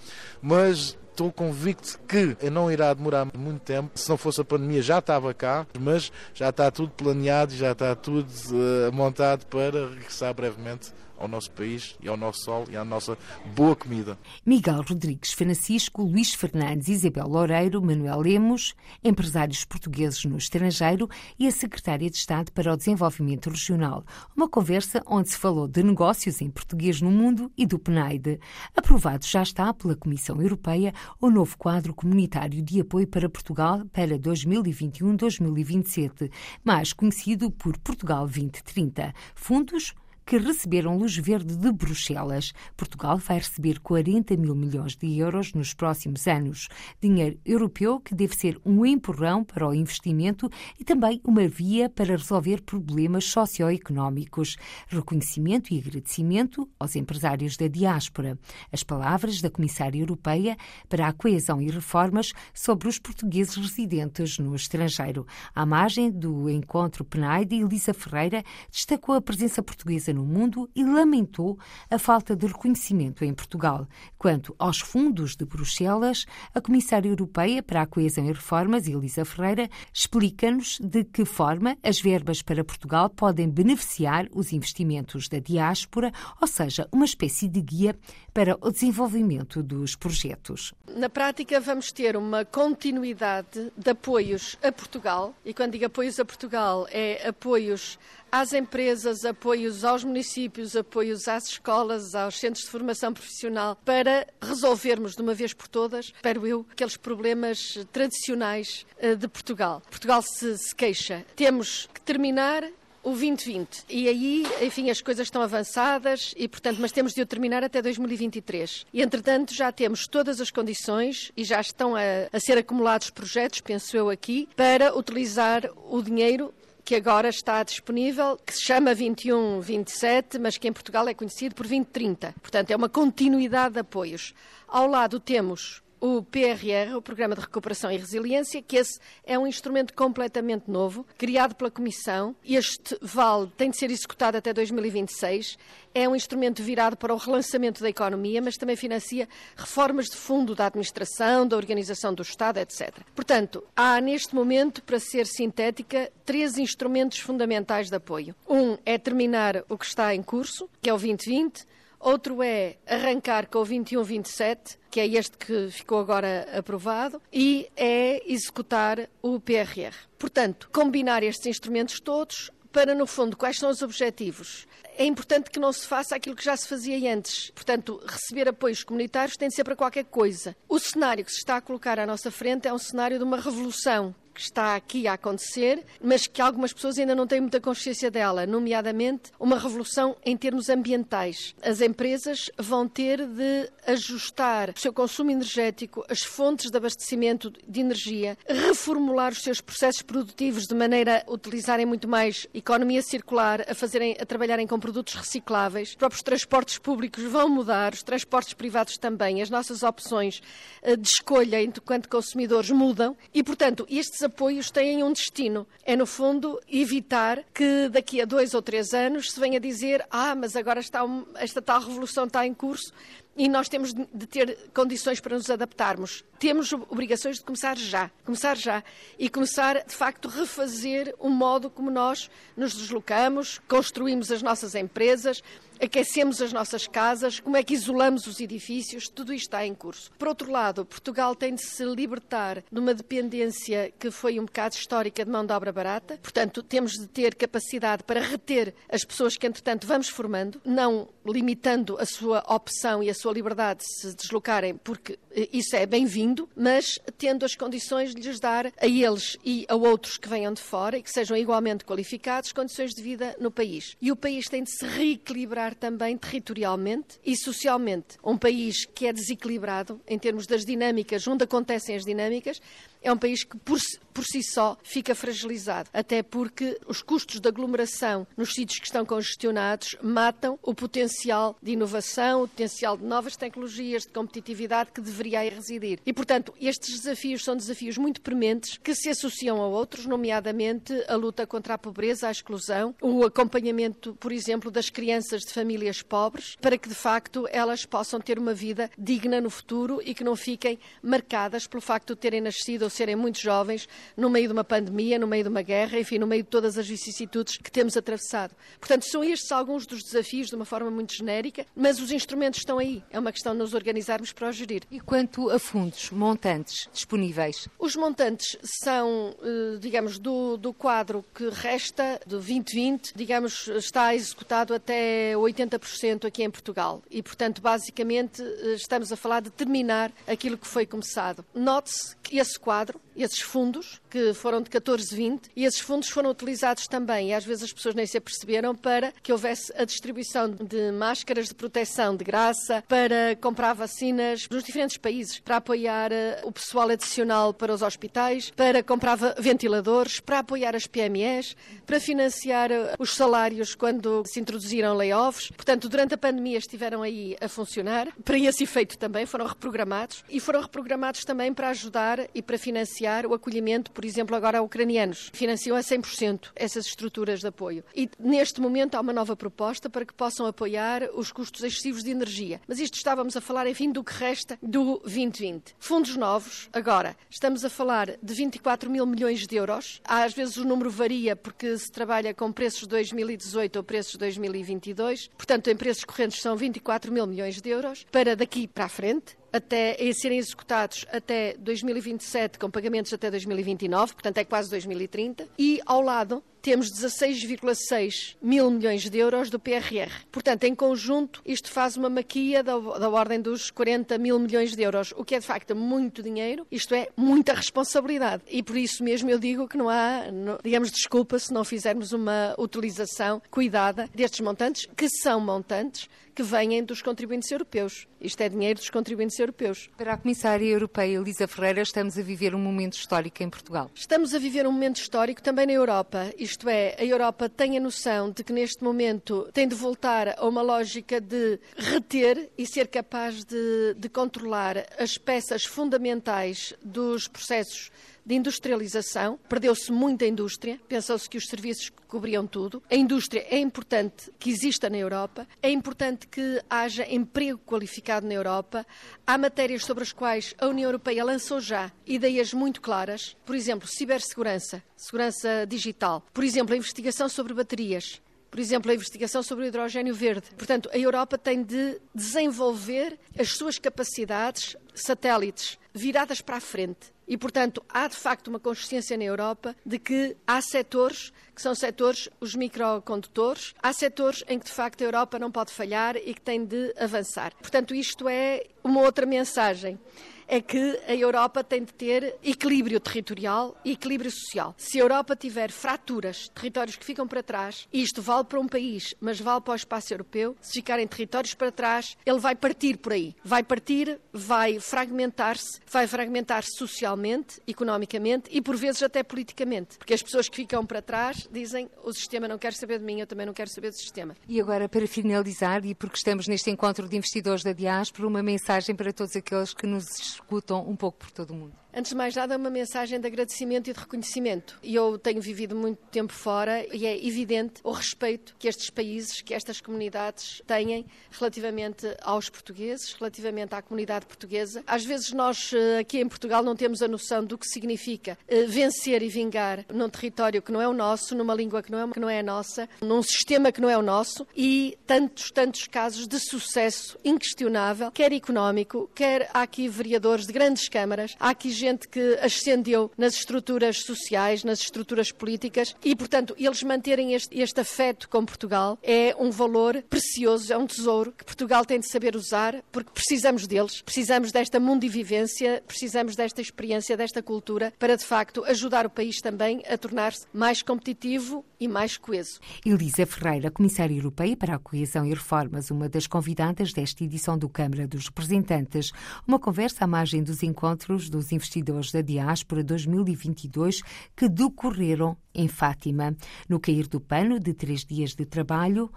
mas 0.42 0.98
estou 1.14 1.32
convicto 1.32 2.00
que 2.08 2.36
não 2.50 2.72
irá 2.72 2.94
demorar 2.94 3.28
muito 3.38 3.62
tempo. 3.62 3.92
Se 3.96 4.10
não 4.10 4.18
fosse 4.18 4.42
a 4.42 4.44
pandemia, 4.44 4.82
já 4.82 5.00
estava 5.00 5.34
cá, 5.34 5.66
mas 5.80 6.12
já 6.34 6.50
está 6.50 6.70
tudo 6.72 6.92
planeado, 6.92 7.56
já 7.56 7.72
está 7.72 7.96
tudo 7.96 8.28
uh, 8.52 8.92
montado 8.92 9.46
para 9.46 9.90
regressar 9.90 10.34
brevemente 10.34 10.92
ao 11.24 11.28
nosso 11.28 11.52
país 11.52 11.96
e 12.02 12.08
ao 12.08 12.18
nosso 12.18 12.44
sol 12.44 12.66
e 12.70 12.76
à 12.76 12.84
nossa 12.84 13.18
boa 13.56 13.76
comida. 13.76 14.18
Miguel 14.46 14.84
Rodrigues 14.88 15.32
Francisco, 15.32 16.04
Luís 16.04 16.34
Fernandes, 16.34 16.90
Isabel 16.90 17.28
Loureiro, 17.28 17.82
Manuel 17.82 18.20
Lemos, 18.20 18.74
empresários 19.04 19.64
portugueses 19.64 20.26
no 20.26 20.38
estrangeiro 20.38 21.10
e 21.40 21.48
a 21.48 21.52
Secretária 21.52 22.10
de 22.10 22.18
Estado 22.18 22.52
para 22.52 22.74
o 22.74 22.78
Desenvolvimento 22.78 23.50
Regional. 23.50 24.04
Uma 24.36 24.50
conversa 24.50 25.02
onde 25.06 25.30
se 25.30 25.38
falou 25.38 25.68
de 25.68 25.82
negócios 25.82 26.42
em 26.42 26.50
português 26.50 27.00
no 27.00 27.10
mundo 27.10 27.52
e 27.58 27.66
do 27.66 27.80
PNAID. 27.80 28.40
Aprovado 28.76 29.26
já 29.26 29.44
está 29.44 29.74
pela 29.74 29.96
Comissão 29.96 30.42
Europeia 30.42 30.94
o 31.20 31.30
novo 31.30 31.58
quadro 31.58 31.94
comunitário 31.94 32.62
de 32.62 32.80
apoio 32.82 33.08
para 33.08 33.30
Portugal 33.30 33.84
para 33.92 34.18
2021-2027, 34.20 36.32
mais 36.64 36.94
conhecido 36.94 37.52
por 37.52 37.78
Portugal 37.80 38.26
2030. 38.26 39.14
Fundos 39.36 39.94
que 40.26 40.38
receberam 40.38 40.98
luz 40.98 41.16
verde 41.18 41.56
de 41.58 41.72
Bruxelas. 41.72 42.54
Portugal 42.76 43.18
vai 43.18 43.38
receber 43.38 43.80
40 43.80 44.38
mil 44.38 44.56
milhões 44.56 44.96
de 44.96 45.18
euros 45.18 45.54
nos 45.54 45.74
próximos 45.74 46.28
anos. 46.28 46.68
Dinheiro 47.02 47.38
europeu 47.46 48.00
que 48.00 48.16
deve 48.16 48.36
ser 48.36 48.60
um 48.66 48.86
empurrão 48.86 49.44
para 49.44 49.68
o 49.68 49.74
investimento 49.74 50.50
e 50.80 50.84
também 50.84 51.22
uma 51.24 51.48
via 51.48 51.90
para 51.90 52.16
resolver 52.16 52.62
problemas 52.62 53.26
socioeconómicos. 53.26 54.56
Reconhecimento 54.88 55.74
e 55.74 55.80
agradecimento 55.80 56.70
aos 56.80 56.96
empresários 56.96 57.58
da 57.58 57.68
diáspora. 57.68 58.38
As 58.72 58.84
palavras 58.84 59.42
da 59.42 59.50
Comissária 59.50 60.00
Europeia 60.00 60.58
para 60.88 61.08
a 61.08 61.14
Coesão 61.14 61.62
e 61.62 61.70
Reformas 61.70 62.32
sobre 62.54 62.88
os 62.88 63.00
portugueses 63.00 63.56
residentes 63.56 64.38
no 64.40 64.56
estrangeiro. 64.56 65.26
À 65.54 65.66
margem 65.66 66.12
do 66.12 66.50
encontro 66.50 67.04
PNAID, 67.04 67.56
Elisa 67.56 67.94
Ferreira 67.94 68.44
destacou 68.72 69.16
a 69.16 69.22
presença 69.22 69.62
portuguesa 69.62 70.13
no 70.14 70.24
mundo 70.24 70.70
e 70.76 70.84
lamentou 70.84 71.58
a 71.90 71.98
falta 71.98 72.36
de 72.36 72.46
reconhecimento 72.46 73.26
em 73.26 73.34
Portugal. 73.34 73.88
Quanto 74.18 74.56
aos 74.58 74.80
fundos 74.80 75.36
de 75.36 75.46
Bruxelas, 75.46 76.26
a 76.54 76.62
Comissária 76.62 77.10
Europeia 77.10 77.62
para 77.62 77.82
a 77.82 77.86
Coesão 77.86 78.26
e 78.26 78.32
Reformas, 78.32 78.88
Elisa 78.88 79.26
Ferreira, 79.26 79.70
explica-nos 79.92 80.80
de 80.80 81.04
que 81.04 81.26
forma 81.26 81.78
as 81.84 82.00
verbas 82.00 82.42
para 82.42 82.64
Portugal 82.64 83.10
podem 83.10 83.50
beneficiar 83.50 84.28
os 84.32 84.54
investimentos 84.54 85.28
da 85.28 85.40
diáspora, 85.40 86.12
ou 86.40 86.48
seja, 86.48 86.88
uma 86.92 87.06
espécie 87.06 87.50
de 87.50 87.62
guia 87.62 87.96
para 88.34 88.58
o 88.62 88.72
desenvolvimento 88.72 89.62
dos 89.62 89.96
projetos. 89.96 90.74
Na 90.96 91.10
prática, 91.10 91.60
vamos 91.60 91.92
ter 91.92 92.16
uma 92.16 92.46
continuidade 92.46 93.72
de 93.78 93.92
apoios 93.92 94.58
a 94.64 94.72
Portugal, 94.72 95.34
e 95.44 95.54
quando 95.54 95.72
digo 95.74 95.86
apoios 95.86 96.20
a 96.20 96.26
Portugal, 96.26 96.88
é 96.92 97.28
apoios 97.28 97.98
às 98.32 98.52
empresas, 98.52 99.26
apoios 99.26 99.84
aos 99.84 100.03
municípios, 100.04 100.76
apoios 100.76 101.28
às 101.28 101.46
escolas, 101.50 102.16
aos 102.16 102.40
centros 102.40 102.66
de 102.66 102.72
formação 102.72 103.14
profissional, 103.14 103.78
para 103.84 104.28
resolvermos 104.42 105.16
de 105.16 105.22
uma 105.22 105.34
vez 105.34 105.54
por 105.54 105.68
todas, 105.68 106.08
espero 106.08 106.46
eu, 106.46 106.66
aqueles 106.72 106.98
problemas 106.98 107.86
tradicionais 107.92 108.86
eh, 109.00 109.16
de 109.16 109.28
Portugal. 109.28 109.82
Portugal 109.90 110.22
se, 110.22 110.58
se 110.58 110.76
queixa. 110.76 111.26
Temos 111.36 111.90
que 111.94 112.02
terminar 112.02 112.64
o 113.04 113.12
2020. 113.12 113.86
E 113.90 114.08
aí, 114.08 114.48
enfim, 114.62 114.90
as 114.90 115.02
coisas 115.02 115.28
estão 115.28 115.42
avançadas 115.42 116.34
e, 116.38 116.48
portanto, 116.48 116.78
mas 116.80 116.92
temos 116.92 117.14
de 117.14 117.22
o 117.22 117.26
terminar 117.26 117.64
até 117.64 117.82
2023. 117.82 118.86
E, 118.94 119.02
entretanto, 119.02 119.54
já 119.54 119.72
temos 119.72 120.08
todas 120.08 120.40
as 120.40 120.50
condições 120.50 121.32
e 121.36 121.44
já 121.44 121.60
estão 121.60 121.96
a, 121.96 122.00
a 122.32 122.40
ser 122.40 122.58
acumulados 122.58 123.10
projetos, 123.10 123.60
penso 123.60 123.96
eu 123.98 124.10
aqui, 124.10 124.48
para 124.56 124.98
utilizar 124.98 125.70
o 125.90 126.02
dinheiro 126.02 126.54
que 126.84 126.96
agora 126.96 127.30
está 127.30 127.64
disponível, 127.64 128.38
que 128.46 128.54
se 128.54 128.66
chama 128.66 128.94
21-27, 128.94 130.40
mas 130.40 130.58
que 130.58 130.68
em 130.68 130.74
Portugal 130.74 131.08
é 131.08 131.14
conhecido 131.14 131.56
por 131.56 131.64
2030. 131.64 132.36
Portanto, 132.42 132.72
é 132.72 132.76
uma 132.76 132.90
continuidade 132.90 133.76
de 133.76 133.80
apoios. 133.80 134.34
Ao 134.68 134.88
lado 134.88 135.20
temos 135.20 135.82
o 136.04 136.22
PRR, 136.22 136.98
o 136.98 137.02
Programa 137.02 137.34
de 137.34 137.40
Recuperação 137.40 137.90
e 137.90 137.96
Resiliência, 137.96 138.62
que 138.62 138.76
esse 138.76 139.00
é 139.26 139.40
um 139.40 139.48
instrumento 139.48 139.94
completamente 139.94 140.70
novo, 140.70 141.08
criado 141.18 141.56
pela 141.56 141.72
Comissão. 141.72 142.36
Este 142.44 142.98
vale 143.02 143.50
tem 143.56 143.70
de 143.70 143.78
ser 143.78 143.90
executado 143.90 144.36
até 144.36 144.52
2026. 144.52 145.58
É 145.96 146.10
um 146.10 146.14
instrumento 146.14 146.62
virado 146.62 146.98
para 146.98 147.14
o 147.14 147.18
relançamento 147.18 147.82
da 147.82 147.88
economia, 147.90 148.42
mas 148.42 148.58
também 148.58 148.76
financia 148.76 149.30
reformas 149.56 150.08
de 150.08 150.18
fundo 150.18 150.54
da 150.54 150.66
administração, 150.66 151.48
da 151.48 151.56
organização 151.56 152.14
do 152.14 152.22
Estado, 152.22 152.58
etc. 152.58 152.94
Portanto, 153.16 153.64
há 153.74 154.02
neste 154.02 154.36
momento, 154.36 154.84
para 154.84 155.00
ser 155.00 155.26
sintética, 155.26 156.12
três 156.26 156.58
instrumentos 156.58 157.20
fundamentais 157.20 157.90
de 157.90 157.96
apoio. 157.96 158.36
Um 158.46 158.78
é 158.86 158.98
terminar 158.98 159.64
o 159.70 159.78
que 159.78 159.86
está 159.86 160.14
em 160.14 160.22
curso, 160.22 160.70
que 160.82 160.90
é 160.90 160.94
o 160.94 160.98
2020 160.98 161.66
outro 162.04 162.44
é 162.44 162.78
arrancar 162.88 163.48
com 163.48 163.60
o 163.60 163.66
21-27, 163.66 164.78
que 164.92 165.00
é 165.00 165.08
este 165.08 165.38
que 165.38 165.70
ficou 165.72 166.00
agora 166.00 166.48
aprovado, 166.58 167.22
e 167.32 167.70
é 167.76 168.22
executar 168.32 169.10
o 169.22 169.40
PRR. 169.40 169.96
Portanto, 170.20 170.70
combinar 170.72 171.24
estes 171.24 171.48
instrumentos 171.48 172.00
todos 172.00 172.52
para, 172.72 172.96
no 172.96 173.06
fundo, 173.06 173.38
quais 173.38 173.58
são 173.58 173.70
os 173.70 173.82
objetivos? 173.82 174.68
É 174.98 175.06
importante 175.06 175.50
que 175.50 175.60
não 175.60 175.72
se 175.72 175.88
faça 175.88 176.16
aquilo 176.16 176.36
que 176.36 176.44
já 176.44 176.58
se 176.58 176.68
fazia 176.68 177.14
antes. 177.14 177.52
Portanto, 177.52 178.02
receber 178.06 178.48
apoios 178.48 178.84
comunitários 178.84 179.38
tem 179.38 179.48
de 179.48 179.56
ser 179.56 179.64
para 179.64 179.76
qualquer 179.76 180.06
coisa. 180.06 180.56
O 180.68 180.80
cenário 180.80 181.24
que 181.24 181.32
se 181.32 181.38
está 181.38 181.58
a 181.58 181.62
colocar 181.62 182.00
à 182.00 182.06
nossa 182.06 182.32
frente 182.32 182.68
é 182.68 182.74
um 182.74 182.78
cenário 182.78 183.18
de 183.18 183.24
uma 183.24 183.38
revolução 183.38 184.14
que 184.34 184.42
está 184.42 184.76
aqui 184.76 185.08
a 185.08 185.14
acontecer, 185.14 185.84
mas 186.02 186.28
que 186.28 186.42
algumas 186.42 186.74
pessoas 186.74 186.98
ainda 186.98 187.16
não 187.16 187.28
têm 187.28 187.42
muita 187.42 187.62
consciência 187.62 188.10
dela, 188.10 188.46
nomeadamente 188.46 189.32
uma 189.40 189.58
revolução 189.58 190.16
em 190.26 190.36
termos 190.36 190.70
ambientais. 190.70 191.56
As 191.62 191.82
empresas 191.82 192.50
vão 192.58 192.88
ter 192.88 193.26
de 193.28 193.70
ajustar 193.86 194.74
o 194.76 194.80
seu 194.80 194.92
consumo 194.92 195.32
energético, 195.32 196.04
as 196.10 196.24
fontes 196.24 196.72
de 196.72 196.78
abastecimento 196.78 197.52
de 197.68 197.80
energia, 197.80 198.38
reformular 198.48 199.32
os 199.32 199.42
seus 199.42 199.62
processos 199.62 200.02
produtivos 200.02 200.64
de 200.64 200.74
maneira 200.74 201.24
a 201.28 201.32
utilizarem 201.32 201.86
muito 201.86 202.08
mais 202.08 202.48
economia 202.54 203.02
circular, 203.02 203.62
a 203.70 203.76
fazerem 203.76 204.16
a 204.20 204.26
trabalharem 204.26 204.66
com 204.66 204.80
produtos 204.80 205.14
recicláveis. 205.16 205.90
Os 205.90 205.96
próprios 205.96 206.24
transportes 206.24 206.78
públicos 206.78 207.24
vão 207.24 207.50
mudar, 207.50 207.94
os 207.94 208.04
transportes 208.04 208.54
privados 208.54 208.98
também, 208.98 209.42
as 209.42 209.50
nossas 209.50 209.84
opções 209.84 210.42
eh, 210.82 210.96
de 210.96 211.08
escolha 211.08 211.62
enquanto 211.62 212.10
consumidores 212.10 212.72
mudam 212.72 213.16
e, 213.34 213.44
portanto, 213.44 213.86
estes 213.90 214.23
apoios 214.24 214.72
têm 214.72 215.04
um 215.04 215.12
destino. 215.12 215.68
É, 215.86 215.96
no 215.96 216.06
fundo, 216.06 216.60
evitar 216.68 217.44
que 217.54 217.90
daqui 217.90 218.22
a 218.22 218.26
dois 218.26 218.54
ou 218.54 218.62
três 218.62 218.94
anos 218.94 219.32
se 219.32 219.40
venha 219.40 219.60
dizer 219.60 220.06
ah, 220.10 220.34
mas 220.36 220.56
agora 220.56 220.80
está 220.80 221.04
um, 221.04 221.26
esta 221.36 221.62
tal 221.62 221.82
revolução 221.82 222.26
está 222.26 222.46
em 222.46 222.54
curso 222.54 222.94
e 223.36 223.50
nós 223.50 223.68
temos 223.68 223.94
de 223.94 224.28
ter 224.28 224.58
condições 224.74 225.20
para 225.20 225.36
nos 225.36 225.50
adaptarmos. 225.50 226.24
Temos 226.38 226.72
obrigações 226.72 227.38
de 227.38 227.44
começar 227.44 227.78
já, 227.78 228.12
começar 228.24 228.56
já 228.56 228.84
e 229.18 229.28
começar 229.30 229.84
de 229.84 229.96
facto 229.96 230.28
refazer 230.28 231.16
o 231.20 231.30
modo 231.30 231.70
como 231.70 231.90
nós 231.90 232.30
nos 232.56 232.76
deslocamos, 232.76 233.60
construímos 233.68 234.32
as 234.32 234.44
nossas 234.44 234.76
empresas, 234.76 235.44
aquecemos 235.84 236.42
as 236.42 236.54
nossas 236.54 236.88
casas, 236.88 237.40
como 237.40 237.58
é 237.58 237.64
que 237.64 237.74
isolamos 237.74 238.26
os 238.26 238.40
edifícios, 238.40 239.10
tudo 239.10 239.34
isto 239.34 239.48
está 239.48 239.66
em 239.66 239.76
curso. 239.76 240.12
Por 240.18 240.30
outro 240.30 240.50
lado, 240.50 240.86
Portugal 240.86 241.36
tem 241.36 241.54
de 241.54 241.62
se 241.62 241.84
libertar 241.84 242.64
de 242.72 242.80
uma 242.80 242.94
dependência 242.94 243.94
que 244.00 244.10
foi 244.10 244.40
um 244.40 244.46
bocado 244.46 244.76
histórica 244.76 245.26
de 245.26 245.30
mão 245.30 245.46
de 245.46 245.52
obra 245.52 245.72
barata, 245.72 246.18
portanto, 246.22 246.64
temos 246.64 246.94
de 246.94 247.08
ter 247.08 247.36
capacidade 247.36 248.04
para 248.04 248.22
reter 248.22 248.74
as 248.90 249.04
pessoas 249.04 249.36
que, 249.36 249.46
entretanto, 249.46 249.86
vamos 249.86 250.08
formando, 250.08 250.62
não 250.64 251.10
limitando 251.26 251.98
a 252.00 252.06
sua 252.06 252.44
opção 252.48 253.04
e 253.04 253.10
a 253.10 253.14
sua 253.14 253.34
liberdade 253.34 253.80
de 253.80 253.86
se 253.86 254.16
deslocarem, 254.16 254.78
porque 254.78 255.20
eh, 255.32 255.50
isso 255.52 255.76
é 255.76 255.86
bem-vindo, 255.86 256.50
mas 256.56 257.00
tendo 257.18 257.46
as 257.46 257.56
condições 257.56 258.14
de 258.14 258.22
lhes 258.22 258.40
dar 258.40 258.68
a 258.78 258.88
eles 258.88 259.38
e 259.44 259.66
a 259.68 259.76
outros 259.76 260.18
que 260.18 260.30
venham 260.30 260.54
de 260.54 260.62
fora 260.62 260.98
e 260.98 261.04
que 261.04 261.12
sejam 261.12 261.36
igualmente 261.36 261.86
qualificados 261.86 262.52
condições 262.52 262.92
de 262.92 263.02
vida 263.02 263.36
no 263.40 263.52
país. 263.52 263.96
E 264.02 264.12
o 264.12 264.16
país 264.16 264.48
tem 264.48 264.64
de 264.64 264.72
se 264.72 264.86
reequilibrar 264.86 265.73
também 265.74 266.18
territorialmente 266.18 267.20
e 267.26 267.36
socialmente. 267.36 268.18
Um 268.24 268.38
país 268.38 268.86
que 268.86 269.08
é 269.08 269.14
desequilibrado 269.14 270.00
em 270.08 270.18
termos 270.18 270.46
das 270.48 270.66
dinâmicas, 270.66 271.28
onde 271.28 271.44
acontecem 271.44 271.96
as 271.96 272.04
dinâmicas, 272.04 272.62
é 273.04 273.12
um 273.12 273.18
país 273.18 273.44
que 273.44 273.58
por, 273.58 273.78
por 274.14 274.24
si 274.24 274.42
só 274.42 274.78
fica 274.84 275.14
fragilizado, 275.14 275.90
até 275.94 276.24
porque 276.24 276.80
os 276.88 277.02
custos 277.02 277.40
de 277.40 277.48
aglomeração 277.48 278.26
nos 278.38 278.54
sítios 278.54 278.80
que 278.80 278.86
estão 278.86 279.06
congestionados 279.06 279.98
matam 280.02 280.58
o 280.62 280.74
potencial 280.74 281.58
de 281.62 281.72
inovação, 281.72 282.44
o 282.44 282.48
potencial 282.48 282.96
de 282.96 283.04
novas 283.04 283.36
tecnologias, 283.36 284.04
de 284.04 284.10
competitividade 284.10 284.92
que 284.92 285.02
deveria 285.02 285.40
aí 285.40 285.50
residir. 285.50 286.00
E, 286.06 286.14
portanto, 286.14 286.54
estes 286.62 287.02
desafios 287.02 287.44
são 287.44 287.56
desafios 287.56 287.98
muito 287.98 288.22
prementes 288.22 288.78
que 288.78 288.96
se 288.96 289.10
associam 289.10 289.62
a 289.62 289.68
outros, 289.68 290.06
nomeadamente 290.06 290.94
a 291.08 291.16
luta 291.16 291.46
contra 291.46 291.74
a 291.74 291.78
pobreza, 291.78 292.28
a 292.28 292.32
exclusão, 292.32 292.96
o 293.02 293.26
acompanhamento, 293.26 294.16
por 294.16 294.32
exemplo, 294.32 294.72
das 294.72 294.90
crianças 294.90 295.42
de 295.42 295.52
famílias 295.52 296.02
pobres, 296.02 296.56
para 296.62 296.78
que 296.78 296.88
de 296.88 296.96
facto 296.96 297.48
elas 297.52 297.86
possam 297.86 298.22
ter 298.22 298.40
uma 298.40 298.54
vida 298.54 298.90
digna 298.98 299.42
no 299.42 299.50
futuro 299.50 300.02
e 300.06 300.14
que 300.14 300.24
não 300.24 300.36
fiquem 300.36 300.80
marcadas 301.02 301.68
pelo 301.68 301.82
facto 301.82 302.14
de 302.14 302.22
terem 302.22 302.42
nascido 302.42 302.84
ou 302.84 302.90
serem 302.94 303.16
muito 303.16 303.42
jovens 303.42 303.88
no 304.16 304.30
meio 304.30 304.48
de 304.48 304.54
uma 304.54 304.64
pandemia, 304.64 305.20
no 305.20 305.28
meio 305.28 305.44
de 305.44 305.50
uma 305.50 305.62
guerra, 305.62 306.00
enfim, 306.00 306.18
no 306.18 306.28
meio 306.28 306.44
de 306.44 306.50
todas 306.50 306.78
as 306.78 306.88
vicissitudes 306.88 307.58
que 307.58 307.72
temos 307.72 307.98
atravessado. 307.98 308.56
Portanto, 308.80 309.06
são 309.10 309.24
estes 309.24 309.52
alguns 309.52 309.86
dos 309.86 310.04
desafios 310.04 310.48
de 310.48 310.56
uma 310.56 310.66
forma 310.66 310.90
muito 310.90 311.14
genérica, 311.14 311.66
mas 311.76 312.00
os 312.00 312.12
instrumentos 312.12 312.60
estão 312.60 312.78
aí. 312.78 313.04
É 313.10 313.20
uma 313.20 313.32
questão 313.32 313.54
de 313.54 313.60
nos 313.60 313.74
organizarmos 313.74 314.32
para 314.32 314.50
os 314.50 314.56
gerir. 314.56 314.84
E 314.92 315.00
quanto 315.00 315.50
a 315.50 315.60
fundos, 315.60 316.12
montantes 316.12 316.88
disponíveis? 316.94 317.68
Os 317.80 317.96
montantes 317.96 318.58
são, 318.84 319.36
eh, 319.42 319.78
digamos, 319.80 320.20
do, 320.20 320.58
do 320.58 320.74
quadro 320.74 321.24
que 321.34 321.50
resta, 321.50 322.20
do 322.26 322.38
2020, 322.38 323.14
digamos, 323.16 323.68
está 323.68 324.14
executado 324.14 324.74
até 324.74 325.34
80% 325.36 326.26
aqui 326.26 326.44
em 326.44 326.50
Portugal. 326.50 327.02
E, 327.10 327.24
portanto, 327.24 327.62
basicamente, 327.62 328.42
eh, 328.42 328.74
estamos 328.76 329.12
a 329.12 329.16
falar 329.16 329.42
de 329.42 329.50
terminar 329.50 330.12
aquilo 330.28 330.58
que 330.58 330.68
foi 330.68 330.86
começado. 330.86 331.46
Note-se 331.54 332.16
que 332.18 332.38
esse 332.38 332.60
quadro 332.60 332.83
quadro, 332.84 333.00
esses 333.16 333.40
fundos, 333.40 334.02
que 334.10 334.34
foram 334.34 334.62
de 334.62 334.70
14, 334.70 335.16
20, 335.16 335.52
e 335.56 335.64
esses 335.64 335.80
fundos 335.80 336.10
foram 336.10 336.30
utilizados 336.30 336.88
também, 336.88 337.30
e 337.30 337.34
às 337.34 337.46
vezes 337.46 337.64
as 337.64 337.74
pessoas 337.74 337.96
nem 337.96 338.06
se 338.06 338.18
aperceberam, 338.18 338.76
para 338.76 339.14
que 339.24 339.32
houvesse 339.32 339.72
a 339.78 339.86
distribuição 339.86 340.50
de 340.50 340.92
máscaras 340.92 341.48
de 341.48 341.56
proteção 341.56 342.16
de 342.16 342.26
graça, 342.26 342.84
para 342.88 343.36
comprar 343.40 343.74
vacinas 343.74 344.48
nos 344.50 344.64
diferentes 344.64 344.98
países, 344.98 345.40
para 345.40 345.58
apoiar 345.58 346.12
eh, 346.12 346.42
o 346.44 346.52
pessoal 346.52 346.90
adicional 346.90 347.54
para 347.54 347.74
os 347.74 347.82
hospitais, 347.82 348.50
para 348.50 348.84
comprar 348.84 349.16
ventiladores, 349.38 350.20
para 350.20 350.40
apoiar 350.40 350.76
as 350.76 350.88
PMEs, 350.88 351.56
para 351.86 352.00
financiar 352.00 352.72
eh, 352.72 352.96
os 353.00 353.16
salários 353.16 353.76
quando 353.76 354.24
se 354.26 354.40
introduziram 354.40 354.96
layoffs. 354.96 355.50
Portanto, 355.52 355.88
durante 355.88 356.16
a 356.16 356.18
pandemia 356.18 356.58
estiveram 356.58 357.02
aí 357.02 357.38
a 357.40 357.48
funcionar. 357.48 358.08
Para 358.24 358.38
esse 358.38 358.64
efeito 358.64 358.98
também 358.98 359.26
foram 359.26 359.46
reprogramados 359.46 360.24
e 360.30 360.40
foram 360.40 360.62
reprogramados 360.62 361.24
também 361.24 361.54
para 361.54 361.70
ajudar 361.70 362.28
e 362.34 362.42
para 362.42 362.58
financiar 362.58 362.73
financiar 362.74 363.28
o 363.28 363.36
acolhimento, 363.36 363.92
por 363.92 364.04
exemplo, 364.04 364.36
agora 364.36 364.58
a 364.58 364.62
ucranianos. 364.64 365.30
Financiam 365.32 365.78
a 365.78 365.82
100% 365.82 366.50
essas 366.56 366.88
estruturas 366.88 367.42
de 367.42 367.48
apoio. 367.48 367.84
E 367.96 368.10
neste 368.18 368.60
momento 368.60 368.96
há 368.96 369.02
uma 369.02 369.14
nova 369.14 369.36
proposta 369.36 369.92
para 369.92 370.04
que 370.04 370.14
possam 370.14 370.48
apoiar 370.48 371.08
os 371.14 371.32
custos 371.32 371.64
excessivos 371.64 372.04
de 372.04 372.10
energia. 372.10 372.60
Mas 372.68 372.80
isto 372.80 372.96
estávamos 372.96 373.38
a 373.38 373.42
falar, 373.42 373.68
enfim, 373.68 373.92
do 373.92 374.04
que 374.04 374.12
resta 374.12 374.58
do 374.60 374.98
2020. 375.04 375.76
Fundos 375.78 376.18
novos, 376.18 376.68
agora, 376.74 377.16
estamos 377.30 377.64
a 377.64 377.70
falar 377.70 378.18
de 378.22 378.34
24 378.34 378.90
mil 378.90 379.06
milhões 379.06 379.46
de 379.46 379.56
euros. 379.56 380.02
Às 380.04 380.34
vezes 380.34 380.58
o 380.58 380.66
número 380.66 380.90
varia 380.90 381.36
porque 381.36 381.78
se 381.78 381.92
trabalha 381.92 382.34
com 382.34 382.52
preços 382.52 382.82
de 382.82 382.88
2018 382.88 383.76
ou 383.76 383.84
preços 383.84 384.14
de 384.14 384.18
2022. 384.18 385.30
Portanto, 385.38 385.70
em 385.70 385.76
preços 385.76 386.04
correntes 386.04 386.42
são 386.42 386.56
24 386.56 387.14
mil 387.14 387.28
milhões 387.28 387.62
de 387.62 387.70
euros 387.70 388.04
para 388.12 388.36
daqui 388.36 388.68
para 388.68 388.86
a 388.86 388.90
frente 388.90 389.38
até 389.54 389.92
a 389.92 390.14
serem 390.14 390.40
executados 390.40 391.06
até 391.12 391.56
2027, 391.60 392.58
com 392.58 392.72
pagamentos 392.72 393.14
até 393.14 393.30
2029, 393.30 394.14
portanto 394.14 394.40
é 394.40 394.44
quase 394.44 394.70
2030, 394.72 395.48
e 395.58 395.80
ao 395.86 396.02
lado 396.02 396.44
temos 396.64 396.90
16,6 396.90 398.38
mil 398.42 398.72
milhões 398.72 399.10
de 399.10 399.18
euros 399.18 399.50
do 399.50 399.60
PRR. 399.60 400.10
Portanto, 400.32 400.64
em 400.64 400.74
conjunto, 400.74 401.42
isto 401.46 401.70
faz 401.70 401.98
uma 401.98 402.10
maquia 402.10 402.64
da, 402.64 402.80
da, 402.80 403.10
ordem 403.10 403.42
dos 403.42 403.70
40 403.70 404.18
mil 404.18 404.40
milhões 404.40 404.74
de 404.74 404.82
euros, 404.82 405.14
o 405.18 405.26
que 405.26 405.36
é 405.36 405.40
de 405.40 405.46
facto 405.46 405.76
muito 405.76 406.24
dinheiro, 406.24 406.66
isto 406.72 406.96
é, 406.96 407.10
muita 407.18 407.54
responsabilidade. 407.54 408.44
E 408.50 408.64
por 408.64 408.78
isso 408.78 409.04
mesmo 409.04 409.30
eu 409.30 409.38
digo 409.38 409.68
que 409.68 409.78
não 409.78 409.90
há, 409.90 410.32
não, 410.32 410.58
digamos, 410.64 410.90
desculpa 410.90 411.38
se 411.38 411.52
não 411.52 411.66
fizermos 411.66 412.14
uma 412.14 412.56
utilização 412.58 413.42
cuidada 413.52 414.10
destes 414.16 414.40
montantes, 414.40 414.88
que 414.96 415.10
são 415.10 415.42
montantes 415.42 416.08
que 416.34 416.44
vêm 416.44 416.84
dos 416.84 417.02
contribuintes 417.02 417.52
europeus. 417.52 418.08
Isto 418.20 418.42
é 418.42 418.50
dinheiro 418.50 418.80
dos 418.80 418.90
contribuintes 418.90 419.38
europeus. 419.38 419.90
Para 419.98 420.14
a 420.14 420.18
Comissária 420.18 420.66
Europeia 420.66 421.18
Elisa 421.18 421.48
Ferreira, 421.48 421.82
estamos 421.82 422.18
a 422.18 422.22
viver 422.22 422.56
um 422.56 422.60
momento 422.60 422.94
histórico 422.94 423.44
em 423.44 423.50
Portugal. 423.50 423.92
Estamos 423.94 424.34
a 424.34 424.40
viver 424.40 424.66
um 424.66 424.72
momento 424.72 424.98
histórico 424.98 425.42
também 425.42 425.68
na 425.68 425.74
Europa. 425.74 426.34
Isto 426.38 426.53
é, 426.66 426.96
a 427.00 427.06
Europa 427.06 427.50
tem 427.50 427.78
a 427.78 427.82
noção 427.82 428.32
de 428.32 428.44
que 428.44 428.54
neste 428.54 428.84
momento 428.84 429.50
tem 429.54 429.68
de 429.68 429.76
voltar 429.76 430.36
a 430.38 430.48
uma 430.48 430.62
lógica 430.62 431.20
de 431.20 431.60
reter 431.78 432.50
e 432.58 432.66
ser 432.66 432.88
capaz 432.88 433.44
de, 433.44 433.94
de 433.96 434.10
controlar 434.10 434.86
as 434.98 435.18
peças 435.18 435.66
fundamentais 435.66 436.74
dos 436.84 437.28
processos 437.28 437.92
de 438.26 438.36
industrialização, 438.36 439.38
perdeu-se 439.50 439.92
muita 439.92 440.26
indústria, 440.26 440.80
pensou-se 440.88 441.30
que 441.30 441.38
os 441.38 441.46
serviços 441.46 441.92
cobriam 442.08 442.48
tudo. 442.48 442.82
A 442.90 442.96
indústria 442.96 443.46
é 443.50 443.58
importante 443.58 444.32
que 444.40 444.50
exista 444.50 444.90
na 444.90 444.98
Europa, 444.98 445.48
é 445.62 445.70
importante 445.70 446.28
que 446.28 446.62
haja 446.70 447.06
emprego 447.12 447.60
qualificado 447.66 448.28
na 448.28 448.34
Europa. 448.34 448.86
Há 449.26 449.38
matérias 449.38 449.84
sobre 449.84 450.04
as 450.04 450.12
quais 450.12 450.54
a 450.58 450.68
União 450.68 450.88
Europeia 450.88 451.24
lançou 451.24 451.60
já 451.60 451.92
ideias 452.06 452.54
muito 452.54 452.82
claras, 452.82 453.36
por 453.46 453.56
exemplo, 453.56 453.88
cibersegurança, 453.88 454.84
segurança 454.96 455.66
digital, 455.68 456.26
por 456.34 456.44
exemplo, 456.44 456.74
a 456.74 456.78
investigação 456.78 457.28
sobre 457.28 457.54
baterias, 457.54 458.22
por 458.54 458.60
exemplo, 458.60 458.92
a 458.92 458.94
investigação 458.94 459.42
sobre 459.42 459.66
o 459.66 459.68
hidrogênio 459.68 460.14
verde. 460.14 460.48
Portanto, 460.56 460.88
a 460.94 460.98
Europa 460.98 461.40
tem 461.40 461.64
de 461.64 462.00
desenvolver 462.14 463.18
as 463.36 463.50
suas 463.50 463.80
capacidades 463.80 464.78
satélites 464.94 465.80
viradas 465.92 466.40
para 466.40 466.58
a 466.58 466.62
frente. 466.62 467.12
E, 467.34 467.38
portanto, 467.38 467.84
há 467.90 468.08
de 468.08 468.16
facto 468.16 468.48
uma 468.50 468.60
consciência 468.60 469.18
na 469.18 469.24
Europa 469.24 469.76
de 469.84 469.98
que 469.98 470.38
há 470.46 470.62
setores 470.62 471.34
que 471.56 471.64
são 471.64 471.74
setores, 471.74 472.30
os 472.40 472.54
microcondutores, 472.54 473.74
há 473.82 473.92
setores 473.92 474.44
em 474.48 474.60
que 474.60 474.66
de 474.66 474.72
facto 474.72 475.02
a 475.02 475.06
Europa 475.06 475.40
não 475.40 475.52
pode 475.52 475.72
falhar 475.72 476.16
e 476.16 476.32
que 476.36 476.42
tem 476.42 476.64
de 476.64 476.94
avançar. 476.96 477.52
Portanto, 477.56 477.96
isto 477.96 478.30
é 478.30 478.64
uma 478.84 479.02
outra 479.02 479.26
mensagem 479.26 480.00
é 480.48 480.62
que 480.62 481.00
a 481.08 481.16
Europa 481.16 481.64
tem 481.64 481.84
de 481.84 481.94
ter 481.94 482.36
equilíbrio 482.44 483.00
territorial 483.00 483.76
e 483.84 483.92
equilíbrio 483.92 484.32
social. 484.32 484.74
Se 484.78 485.00
a 485.00 485.04
Europa 485.04 485.36
tiver 485.36 485.72
fraturas, 485.72 486.50
territórios 486.50 486.96
que 486.96 487.06
ficam 487.06 487.28
para 487.28 487.44
trás, 487.44 487.88
isto 487.92 488.22
vale 488.22 488.44
para 488.44 488.60
um 488.60 488.68
país, 488.68 489.14
mas 489.20 489.40
vale 489.40 489.62
para 489.62 489.74
o 489.74 489.76
espaço 489.76 490.14
europeu, 490.14 490.56
se 490.62 490.74
ficarem 490.74 491.08
territórios 491.08 491.54
para 491.54 491.72
trás, 491.72 492.18
ele 492.26 492.40
vai 492.40 492.56
partir 492.56 492.98
por 492.98 493.14
aí. 493.14 493.36
Vai 493.44 493.64
partir, 493.64 494.20
vai 494.32 494.80
fragmentar-se, 494.80 495.80
vai 495.90 496.08
fragmentar-se 496.08 496.78
socialmente, 496.78 497.62
economicamente 497.68 498.50
e 498.52 498.62
por 498.62 498.76
vezes 498.76 499.04
até 499.04 499.24
politicamente. 499.24 499.98
Porque 499.98 500.14
as 500.14 500.22
pessoas 500.22 500.50
que 500.50 500.56
ficam 500.56 500.86
para 500.86 501.02
trás 501.02 501.48
dizem 501.52 501.90
o 502.04 502.14
sistema 502.14 502.48
não 502.48 502.58
quer 502.58 502.74
saber 502.74 503.00
de 503.00 503.06
mim, 503.06 503.20
eu 503.20 503.28
também 503.28 503.46
não 503.46 503.54
quero 503.54 503.70
saber 503.70 503.90
do 503.90 503.98
sistema. 503.98 504.36
E 504.48 504.60
agora, 504.60 504.88
para 504.88 505.08
finalizar, 505.08 505.86
e 505.86 505.96
porque 505.96 506.18
estamos 506.18 506.48
neste 506.48 506.70
encontro 506.70 507.08
de 507.08 507.18
investidores 507.18 507.64
da 507.64 507.74
diáspora, 507.74 508.28
uma 508.28 508.44
mensagem 508.44 508.96
para 508.96 509.14
todos 509.14 509.36
aqueles 509.36 509.74
que 509.74 509.88
nos 509.88 510.33
escutam 510.34 510.88
um 510.88 510.96
pouco 510.96 511.20
por 511.20 511.32
todo 511.32 511.52
o 511.52 511.56
mundo. 511.56 511.83
Antes 511.96 512.10
de 512.10 512.18
mais 512.18 512.34
nada, 512.34 512.58
uma 512.58 512.72
mensagem 512.72 513.20
de 513.20 513.28
agradecimento 513.28 513.88
e 513.88 513.94
de 513.94 514.00
reconhecimento. 514.00 514.80
Eu 514.84 515.20
tenho 515.20 515.40
vivido 515.40 515.76
muito 515.76 516.00
tempo 516.10 516.34
fora 516.34 516.84
e 516.92 517.06
é 517.06 517.16
evidente 517.24 517.82
o 517.84 517.92
respeito 517.92 518.56
que 518.58 518.68
estes 518.68 518.90
países, 518.90 519.42
que 519.42 519.54
estas 519.54 519.80
comunidades 519.80 520.60
têm 520.66 521.06
relativamente 521.30 522.08
aos 522.24 522.50
portugueses, 522.50 523.14
relativamente 523.14 523.76
à 523.76 523.82
comunidade 523.84 524.26
portuguesa. 524.26 524.84
Às 524.88 525.06
vezes 525.06 525.32
nós 525.34 525.72
eh, 525.72 526.00
aqui 526.00 526.18
em 526.18 526.28
Portugal 526.28 526.64
não 526.64 526.76
temos 526.76 527.04
a 527.04 527.08
noção 527.08 527.46
do 527.46 527.60
que 527.60 527.68
significa 527.68 528.40
eh, 528.48 528.64
vencer 528.64 529.22
e 529.22 529.30
vingar 529.30 529.86
num 529.94 530.10
território 530.10 530.64
que 530.64 530.72
não 530.72 530.82
é 530.82 530.88
o 530.88 530.94
nosso, 530.94 531.36
numa 531.36 531.54
língua 531.54 531.84
que 531.84 531.92
não 531.92 532.10
é, 532.10 532.12
que 532.12 532.20
não 532.20 532.30
é 532.30 532.40
a 532.40 532.44
nossa, 532.44 532.90
num 533.02 533.22
sistema 533.22 533.72
que 533.72 533.80
não 533.80 533.90
é 533.90 533.96
o 533.96 534.02
nosso 534.02 534.48
e 534.58 534.98
tantos, 535.06 535.52
tantos 535.52 535.86
casos 535.86 536.28
de 536.28 536.40
sucesso 536.40 537.20
inquestionável, 537.24 538.12
quer 538.12 538.34
económico, 538.34 539.08
quer 539.14 539.48
há 539.54 539.62
aqui 539.62 539.88
vereadores 539.88 540.48
de 540.48 540.54
grandes 540.54 540.90
câmaras, 540.90 541.36
há 541.40 541.50
aqui 541.50 541.70
gente 541.84 542.08
que 542.08 542.40
ascendeu 542.42 543.12
nas 543.18 543.34
estruturas 543.34 543.98
sociais, 544.04 544.64
nas 544.64 544.80
estruturas 544.80 545.34
políticas 545.34 545.94
e, 546.04 546.16
portanto, 546.16 546.56
eles 546.58 546.82
manterem 546.82 547.34
este, 547.34 547.60
este 547.60 547.82
afeto 547.82 548.30
com 548.30 548.46
Portugal 548.46 548.98
é 549.04 549.36
um 549.38 549.52
valor 549.52 550.02
precioso, 550.10 550.72
é 550.72 550.78
um 550.78 550.88
tesouro 550.88 551.34
que 551.34 551.44
Portugal 551.44 551.84
tem 551.84 552.00
de 552.00 552.10
saber 552.10 552.38
usar 552.38 552.82
porque 552.90 553.12
precisamos 553.12 553.68
deles, 553.68 554.02
precisamos 554.02 554.54
desta 554.54 554.80
mundivivência, 554.80 555.84
precisamos 555.86 556.38
desta 556.38 556.62
experiência, 556.62 557.18
desta 557.18 557.44
cultura 557.44 557.92
para, 558.00 558.16
de 558.16 558.24
facto, 558.24 558.64
ajudar 558.64 559.06
o 559.06 559.10
país 559.10 559.42
também 559.42 559.84
a 559.86 559.98
tornar-se 559.98 560.46
mais 560.54 560.82
competitivo 560.82 561.66
e 561.80 561.88
mais 561.88 562.16
coeso. 562.16 562.62
Elisa 562.86 563.26
Ferreira, 563.26 563.70
Comissária 563.70 564.16
Europeia 564.16 564.56
para 564.56 564.76
a 564.76 564.80
Coesão 564.80 565.26
e 565.26 565.34
Reformas, 565.34 565.92
uma 565.92 566.08
das 566.08 566.28
convidadas 566.28 566.94
desta 566.94 567.26
edição 567.26 567.58
do 567.58 567.68
Câmara 567.68 568.08
dos 568.08 568.28
Representantes. 568.28 569.12
Uma 569.46 569.60
conversa 569.60 570.06
à 570.06 570.08
margem 570.08 570.42
dos 570.42 570.64
encontros 570.64 571.30
dos 571.30 571.52
investidores 571.52 571.73
da 572.12 572.22
Diáspora 572.22 572.84
2022 572.84 574.02
que 574.36 574.48
decorreram 574.48 575.38
em 575.54 575.68
Fátima. 575.68 576.36
No 576.68 576.80
cair 576.80 577.08
do 577.08 577.20
pano 577.20 577.60
de 577.60 577.74
três 577.74 578.06
dias 578.06 578.36
de 578.36 578.46
trabalho, 578.46 579.10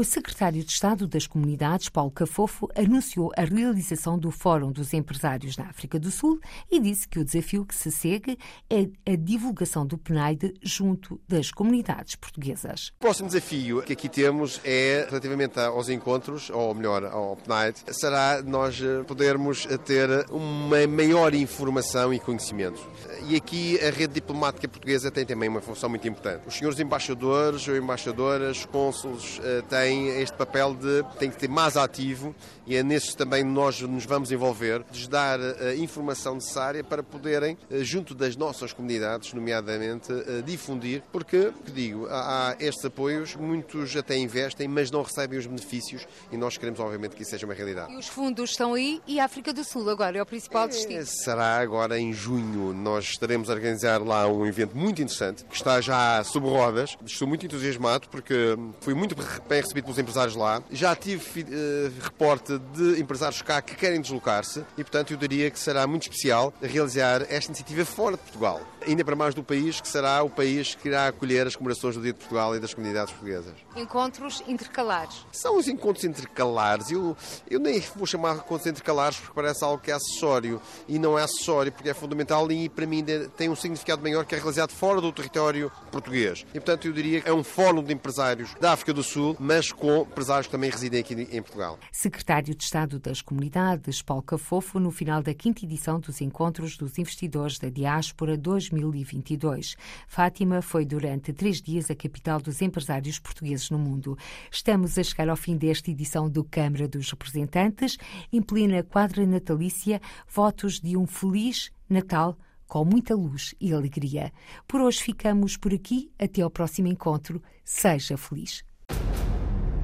o 0.00 0.04
secretário 0.04 0.64
de 0.64 0.72
Estado 0.72 1.06
das 1.06 1.26
Comunidades, 1.26 1.90
Paulo 1.90 2.10
Cafofo, 2.10 2.66
anunciou 2.74 3.30
a 3.36 3.42
realização 3.42 4.18
do 4.18 4.30
Fórum 4.30 4.72
dos 4.72 4.94
Empresários 4.94 5.58
na 5.58 5.66
África 5.66 5.98
do 5.98 6.10
Sul 6.10 6.40
e 6.70 6.80
disse 6.80 7.06
que 7.06 7.18
o 7.18 7.24
desafio 7.24 7.66
que 7.66 7.74
se 7.74 7.92
segue 7.92 8.38
é 8.70 8.88
a 9.04 9.14
divulgação 9.14 9.86
do 9.86 9.98
PNAID 9.98 10.54
junto 10.62 11.20
das 11.28 11.50
comunidades 11.50 12.16
portuguesas. 12.16 12.92
O 12.96 13.00
próximo 13.00 13.28
desafio 13.28 13.82
que 13.82 13.92
aqui 13.92 14.08
temos 14.08 14.58
é, 14.64 15.04
relativamente 15.06 15.60
aos 15.60 15.90
encontros, 15.90 16.48
ou 16.48 16.74
melhor, 16.74 17.04
ao 17.04 17.36
PNAID, 17.36 17.76
será 17.90 18.40
nós 18.42 18.80
podermos 19.06 19.66
ter 19.84 20.08
uma 20.30 20.86
maior 20.86 21.34
informação 21.34 22.14
e 22.14 22.18
conhecimento. 22.18 22.80
E 23.28 23.36
aqui 23.36 23.78
a 23.86 23.90
rede 23.90 24.14
diplomática 24.14 24.66
portuguesa 24.66 25.10
tem 25.10 25.26
também 25.26 25.50
uma 25.50 25.60
função 25.60 25.90
muito 25.90 26.08
importante. 26.08 26.48
Os 26.48 26.54
senhores 26.54 26.80
embaixadores 26.80 27.68
ou 27.68 27.76
embaixadoras, 27.76 28.64
cônsules, 28.64 29.38
eh, 29.44 29.62
têm 29.68 29.89
tem 29.90 30.08
este 30.20 30.36
papel 30.36 30.72
de 30.74 31.04
tem 31.18 31.28
que 31.28 31.36
ter 31.36 31.48
mais 31.48 31.76
ativo 31.76 32.32
e 32.70 32.76
é 32.76 32.82
nesses 32.84 33.14
também 33.14 33.42
nós 33.42 33.80
nos 33.80 34.04
vamos 34.04 34.30
envolver, 34.30 34.84
de 34.92 35.08
dar 35.08 35.40
a 35.40 35.74
informação 35.74 36.34
necessária 36.34 36.84
para 36.84 37.02
poderem, 37.02 37.58
eh, 37.68 37.82
junto 37.82 38.14
das 38.14 38.36
nossas 38.36 38.72
comunidades, 38.72 39.32
nomeadamente, 39.32 40.12
eh, 40.12 40.40
difundir, 40.42 41.02
porque, 41.10 41.52
que 41.64 41.72
digo, 41.72 42.06
há 42.08 42.54
estes 42.60 42.84
apoios, 42.84 43.34
muitos 43.34 43.96
até 43.96 44.16
investem, 44.16 44.68
mas 44.68 44.88
não 44.88 45.02
recebem 45.02 45.36
os 45.36 45.46
benefícios 45.46 46.06
e 46.30 46.36
nós 46.36 46.56
queremos, 46.56 46.78
obviamente, 46.78 47.16
que 47.16 47.22
isso 47.22 47.32
seja 47.32 47.44
uma 47.44 47.54
realidade. 47.54 47.92
E 47.92 47.96
os 47.96 48.06
fundos 48.06 48.50
estão 48.50 48.74
aí 48.74 49.02
e 49.04 49.18
a 49.18 49.24
África 49.24 49.52
do 49.52 49.64
Sul 49.64 49.90
agora 49.90 50.18
é 50.18 50.22
o 50.22 50.26
principal 50.26 50.68
destino? 50.68 51.00
É, 51.00 51.04
será 51.04 51.56
agora 51.56 51.98
em 51.98 52.12
junho. 52.12 52.72
Nós 52.72 53.06
estaremos 53.06 53.50
a 53.50 53.54
organizar 53.54 54.00
lá 54.00 54.28
um 54.28 54.46
evento 54.46 54.76
muito 54.76 55.02
interessante, 55.02 55.44
que 55.44 55.56
está 55.56 55.80
já 55.80 56.22
sob 56.22 56.48
rodas. 56.48 56.96
Estou 57.04 57.26
muito 57.26 57.44
entusiasmado 57.44 58.08
porque 58.08 58.56
fui 58.80 58.94
muito 58.94 59.16
bem 59.48 59.60
recebido 59.60 59.79
pelos 59.82 59.98
empresários 59.98 60.36
lá. 60.36 60.62
Já 60.70 60.94
tive 60.94 61.42
uh, 61.42 61.92
reporte 62.02 62.58
de 62.74 63.00
empresários 63.00 63.42
cá 63.42 63.60
que 63.60 63.74
querem 63.74 64.00
deslocar-se 64.00 64.64
e, 64.76 64.82
portanto, 64.82 65.12
eu 65.12 65.16
diria 65.16 65.50
que 65.50 65.58
será 65.58 65.86
muito 65.86 66.02
especial 66.02 66.52
realizar 66.60 67.22
esta 67.22 67.50
iniciativa 67.50 67.84
fora 67.84 68.16
de 68.16 68.22
Portugal. 68.22 68.60
Ainda 68.86 69.04
para 69.04 69.14
mais 69.14 69.34
do 69.34 69.42
país, 69.42 69.80
que 69.80 69.88
será 69.88 70.22
o 70.22 70.30
país 70.30 70.74
que 70.74 70.88
irá 70.88 71.08
acolher 71.08 71.46
as 71.46 71.54
comemorações 71.54 71.94
do 71.94 72.02
Dia 72.02 72.12
de 72.12 72.18
Portugal 72.18 72.56
e 72.56 72.60
das 72.60 72.72
comunidades 72.72 73.12
portuguesas. 73.12 73.54
Encontros 73.76 74.42
intercalares. 74.46 75.26
São 75.32 75.58
os 75.58 75.68
encontros 75.68 76.04
intercalares. 76.04 76.90
Eu, 76.90 77.16
eu 77.48 77.60
nem 77.60 77.80
vou 77.94 78.06
chamar 78.06 78.34
de 78.34 78.40
encontros 78.40 78.66
intercalares 78.66 79.18
porque 79.18 79.34
parece 79.34 79.62
algo 79.64 79.82
que 79.82 79.90
é 79.90 79.94
acessório. 79.94 80.60
E 80.88 80.98
não 80.98 81.18
é 81.18 81.22
acessório 81.22 81.70
porque 81.70 81.90
é 81.90 81.94
fundamental 81.94 82.50
e, 82.50 82.68
para 82.68 82.86
mim, 82.86 83.04
tem 83.36 83.48
um 83.48 83.56
significado 83.56 84.02
maior 84.02 84.24
que 84.24 84.34
é 84.34 84.38
realizado 84.38 84.72
fora 84.72 85.00
do 85.00 85.12
território 85.12 85.70
português. 85.90 86.44
E, 86.50 86.60
portanto, 86.60 86.86
eu 86.86 86.92
diria 86.92 87.20
que 87.20 87.28
é 87.28 87.32
um 87.32 87.44
fórum 87.44 87.82
de 87.82 87.92
empresários 87.92 88.54
da 88.60 88.72
África 88.72 88.92
do 88.92 89.02
Sul, 89.02 89.36
mas 89.60 89.72
com 89.72 89.98
empresários 89.98 90.46
que 90.46 90.52
também 90.52 90.70
residem 90.70 91.00
aqui 91.00 91.12
em 91.12 91.42
Portugal. 91.42 91.78
Secretário 91.92 92.54
de 92.54 92.64
Estado 92.64 92.98
das 92.98 93.20
Comunidades, 93.20 94.00
Paulo 94.00 94.22
Cafofo, 94.22 94.80
no 94.80 94.90
final 94.90 95.22
da 95.22 95.34
quinta 95.34 95.66
edição 95.66 96.00
dos 96.00 96.22
Encontros 96.22 96.78
dos 96.78 96.98
Investidores 96.98 97.58
da 97.58 97.68
Diáspora 97.68 98.38
2022. 98.38 99.76
Fátima 100.08 100.62
foi 100.62 100.86
durante 100.86 101.34
três 101.34 101.60
dias 101.60 101.90
a 101.90 101.94
capital 101.94 102.40
dos 102.40 102.62
empresários 102.62 103.18
portugueses 103.18 103.68
no 103.68 103.78
mundo. 103.78 104.16
Estamos 104.50 104.96
a 104.96 105.02
chegar 105.02 105.28
ao 105.28 105.36
fim 105.36 105.58
desta 105.58 105.90
edição 105.90 106.30
do 106.30 106.42
Câmara 106.42 106.88
dos 106.88 107.10
Representantes. 107.10 107.98
Em 108.32 108.40
plena 108.40 108.82
quadra 108.82 109.26
natalícia, 109.26 110.00
votos 110.26 110.80
de 110.80 110.96
um 110.96 111.06
feliz 111.06 111.70
Natal 111.86 112.34
com 112.66 112.82
muita 112.82 113.14
luz 113.14 113.54
e 113.60 113.74
alegria. 113.74 114.32
Por 114.66 114.80
hoje 114.80 115.02
ficamos 115.02 115.58
por 115.58 115.74
aqui. 115.74 116.10
Até 116.18 116.40
ao 116.40 116.48
próximo 116.48 116.88
encontro. 116.88 117.42
Seja 117.62 118.16
feliz. 118.16 118.64